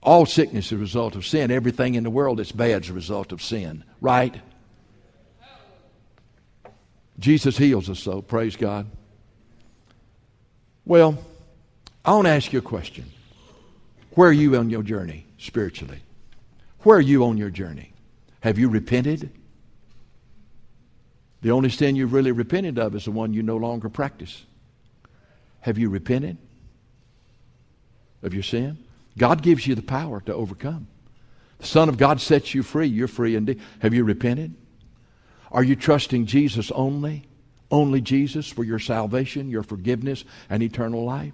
All 0.01 0.25
sickness 0.25 0.67
is 0.67 0.71
a 0.71 0.77
result 0.77 1.15
of 1.15 1.25
sin. 1.25 1.51
Everything 1.51 1.95
in 1.95 2.03
the 2.03 2.09
world 2.09 2.39
that's 2.39 2.53
bad 2.53 2.83
is 2.83 2.89
a 2.89 2.93
result 2.93 3.33
of 3.33 3.41
sin, 3.41 3.83
right? 3.99 4.39
Jesus 7.19 7.57
heals 7.57 7.89
us, 7.89 7.99
so 7.99 8.21
praise 8.21 8.55
God. 8.55 8.89
Well, 10.85 11.17
I 12.05 12.13
want 12.13 12.25
to 12.25 12.31
ask 12.31 12.53
you 12.53 12.59
a 12.59 12.63
question. 12.63 13.05
Where 14.11 14.29
are 14.29 14.33
you 14.33 14.55
on 14.57 14.69
your 14.69 14.83
journey 14.83 15.25
spiritually? 15.37 15.99
Where 16.81 16.97
are 16.97 17.01
you 17.01 17.25
on 17.25 17.37
your 17.37 17.49
journey? 17.49 17.93
Have 18.41 18.57
you 18.57 18.69
repented? 18.69 19.31
The 21.41 21.51
only 21.51 21.69
sin 21.69 21.95
you've 21.95 22.13
really 22.13 22.31
repented 22.31 22.79
of 22.79 22.95
is 22.95 23.05
the 23.05 23.11
one 23.11 23.33
you 23.33 23.43
no 23.43 23.57
longer 23.57 23.89
practice. 23.89 24.43
Have 25.61 25.77
you 25.77 25.89
repented 25.89 26.37
of 28.23 28.33
your 28.33 28.43
sin? 28.43 28.77
God 29.17 29.41
gives 29.41 29.67
you 29.67 29.75
the 29.75 29.81
power 29.81 30.21
to 30.21 30.33
overcome. 30.33 30.87
The 31.59 31.67
Son 31.67 31.89
of 31.89 31.97
God 31.97 32.21
sets 32.21 32.53
you 32.53 32.63
free. 32.63 32.87
You're 32.87 33.07
free 33.07 33.35
indeed. 33.35 33.59
Have 33.79 33.93
you 33.93 34.03
repented? 34.03 34.53
Are 35.51 35.63
you 35.63 35.75
trusting 35.75 36.25
Jesus 36.25 36.71
only? 36.71 37.25
Only 37.71 38.01
Jesus 38.01 38.47
for 38.47 38.63
your 38.63 38.79
salvation, 38.79 39.49
your 39.49 39.63
forgiveness, 39.63 40.23
and 40.49 40.63
eternal 40.63 41.03
life? 41.03 41.33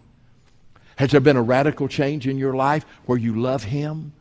Has 0.97 1.11
there 1.11 1.19
been 1.19 1.37
a 1.37 1.41
radical 1.41 1.87
change 1.87 2.27
in 2.27 2.37
your 2.37 2.55
life 2.55 2.85
where 3.05 3.17
you 3.17 3.39
love 3.39 3.63
Him 3.63 4.13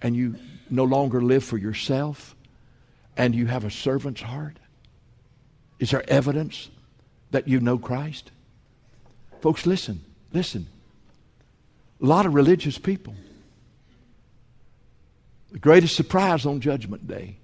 and 0.00 0.14
you 0.14 0.36
no 0.70 0.84
longer 0.84 1.20
live 1.20 1.44
for 1.44 1.58
yourself 1.58 2.36
and 3.16 3.34
you 3.34 3.46
have 3.46 3.64
a 3.64 3.70
servant's 3.70 4.22
heart? 4.22 4.58
Is 5.78 5.90
there 5.90 6.08
evidence 6.08 6.70
that 7.32 7.48
you 7.48 7.60
know 7.60 7.78
Christ? 7.78 8.30
Folks, 9.40 9.66
listen, 9.66 10.04
listen. 10.32 10.66
A 12.00 12.06
lot 12.06 12.26
of 12.26 12.34
religious 12.34 12.78
people. 12.78 13.14
The 15.52 15.58
greatest 15.58 15.96
surprise 15.96 16.46
on 16.46 16.60
Judgment 16.60 17.06
Day. 17.06 17.36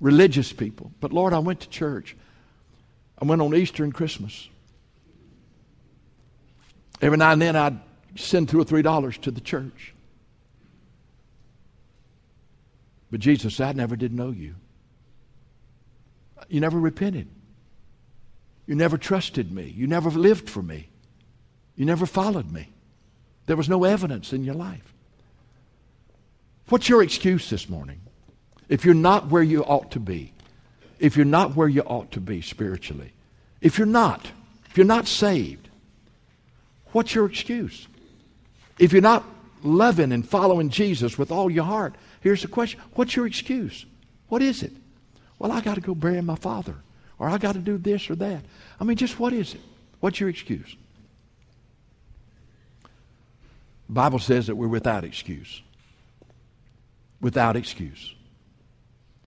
Religious 0.00 0.52
people. 0.52 0.92
But 1.00 1.12
Lord, 1.12 1.32
I 1.32 1.38
went 1.38 1.60
to 1.60 1.68
church. 1.68 2.16
I 3.20 3.24
went 3.24 3.42
on 3.42 3.54
Easter 3.54 3.84
and 3.84 3.92
Christmas. 3.92 4.48
Every 7.00 7.18
now 7.18 7.32
and 7.32 7.40
then 7.40 7.56
I'd 7.56 7.78
send 8.16 8.48
two 8.48 8.60
or 8.60 8.64
three 8.64 8.82
dollars 8.82 9.16
to 9.18 9.30
the 9.30 9.40
church. 9.40 9.94
But 13.10 13.20
Jesus 13.20 13.54
said, 13.54 13.68
I 13.68 13.72
never 13.72 13.96
did 13.96 14.12
know 14.12 14.30
you. 14.30 14.54
You 16.48 16.60
never 16.60 16.78
repented. 16.78 17.28
You 18.66 18.74
never 18.74 18.98
trusted 18.98 19.50
me. 19.50 19.72
You 19.74 19.86
never 19.86 20.10
lived 20.10 20.50
for 20.50 20.62
me. 20.62 20.88
You 21.74 21.86
never 21.86 22.06
followed 22.06 22.50
me. 22.50 22.68
There 23.46 23.56
was 23.56 23.68
no 23.68 23.84
evidence 23.84 24.32
in 24.32 24.44
your 24.44 24.54
life. 24.54 24.92
What's 26.68 26.88
your 26.88 27.02
excuse 27.02 27.48
this 27.48 27.68
morning? 27.68 28.00
If 28.68 28.84
you're 28.84 28.94
not 28.94 29.28
where 29.28 29.42
you 29.42 29.64
ought 29.64 29.92
to 29.92 30.00
be, 30.00 30.34
if 30.98 31.16
you're 31.16 31.24
not 31.24 31.56
where 31.56 31.68
you 31.68 31.80
ought 31.82 32.12
to 32.12 32.20
be 32.20 32.42
spiritually, 32.42 33.12
if 33.62 33.78
you're 33.78 33.86
not, 33.86 34.30
if 34.68 34.76
you're 34.76 34.86
not 34.86 35.06
saved, 35.06 35.67
what's 36.92 37.14
your 37.14 37.26
excuse? 37.26 37.86
If 38.78 38.92
you're 38.92 39.02
not 39.02 39.24
loving 39.62 40.12
and 40.12 40.28
following 40.28 40.70
Jesus 40.70 41.18
with 41.18 41.30
all 41.30 41.50
your 41.50 41.64
heart, 41.64 41.94
here's 42.20 42.42
the 42.42 42.48
question 42.48 42.80
What's 42.94 43.16
your 43.16 43.26
excuse? 43.26 43.86
What 44.28 44.42
is 44.42 44.62
it? 44.62 44.72
Well, 45.38 45.52
I 45.52 45.60
got 45.60 45.76
to 45.76 45.80
go 45.80 45.94
bury 45.94 46.20
my 46.20 46.34
father, 46.34 46.74
or 47.18 47.28
I 47.28 47.38
got 47.38 47.52
to 47.52 47.60
do 47.60 47.78
this 47.78 48.10
or 48.10 48.16
that. 48.16 48.42
I 48.80 48.84
mean, 48.84 48.96
just 48.96 49.18
what 49.18 49.32
is 49.32 49.54
it? 49.54 49.60
What's 50.00 50.20
your 50.20 50.28
excuse? 50.28 50.76
The 53.88 53.94
Bible 53.94 54.18
says 54.18 54.48
that 54.48 54.56
we're 54.56 54.68
without 54.68 55.04
excuse. 55.04 55.62
Without 57.20 57.56
excuse. 57.56 58.14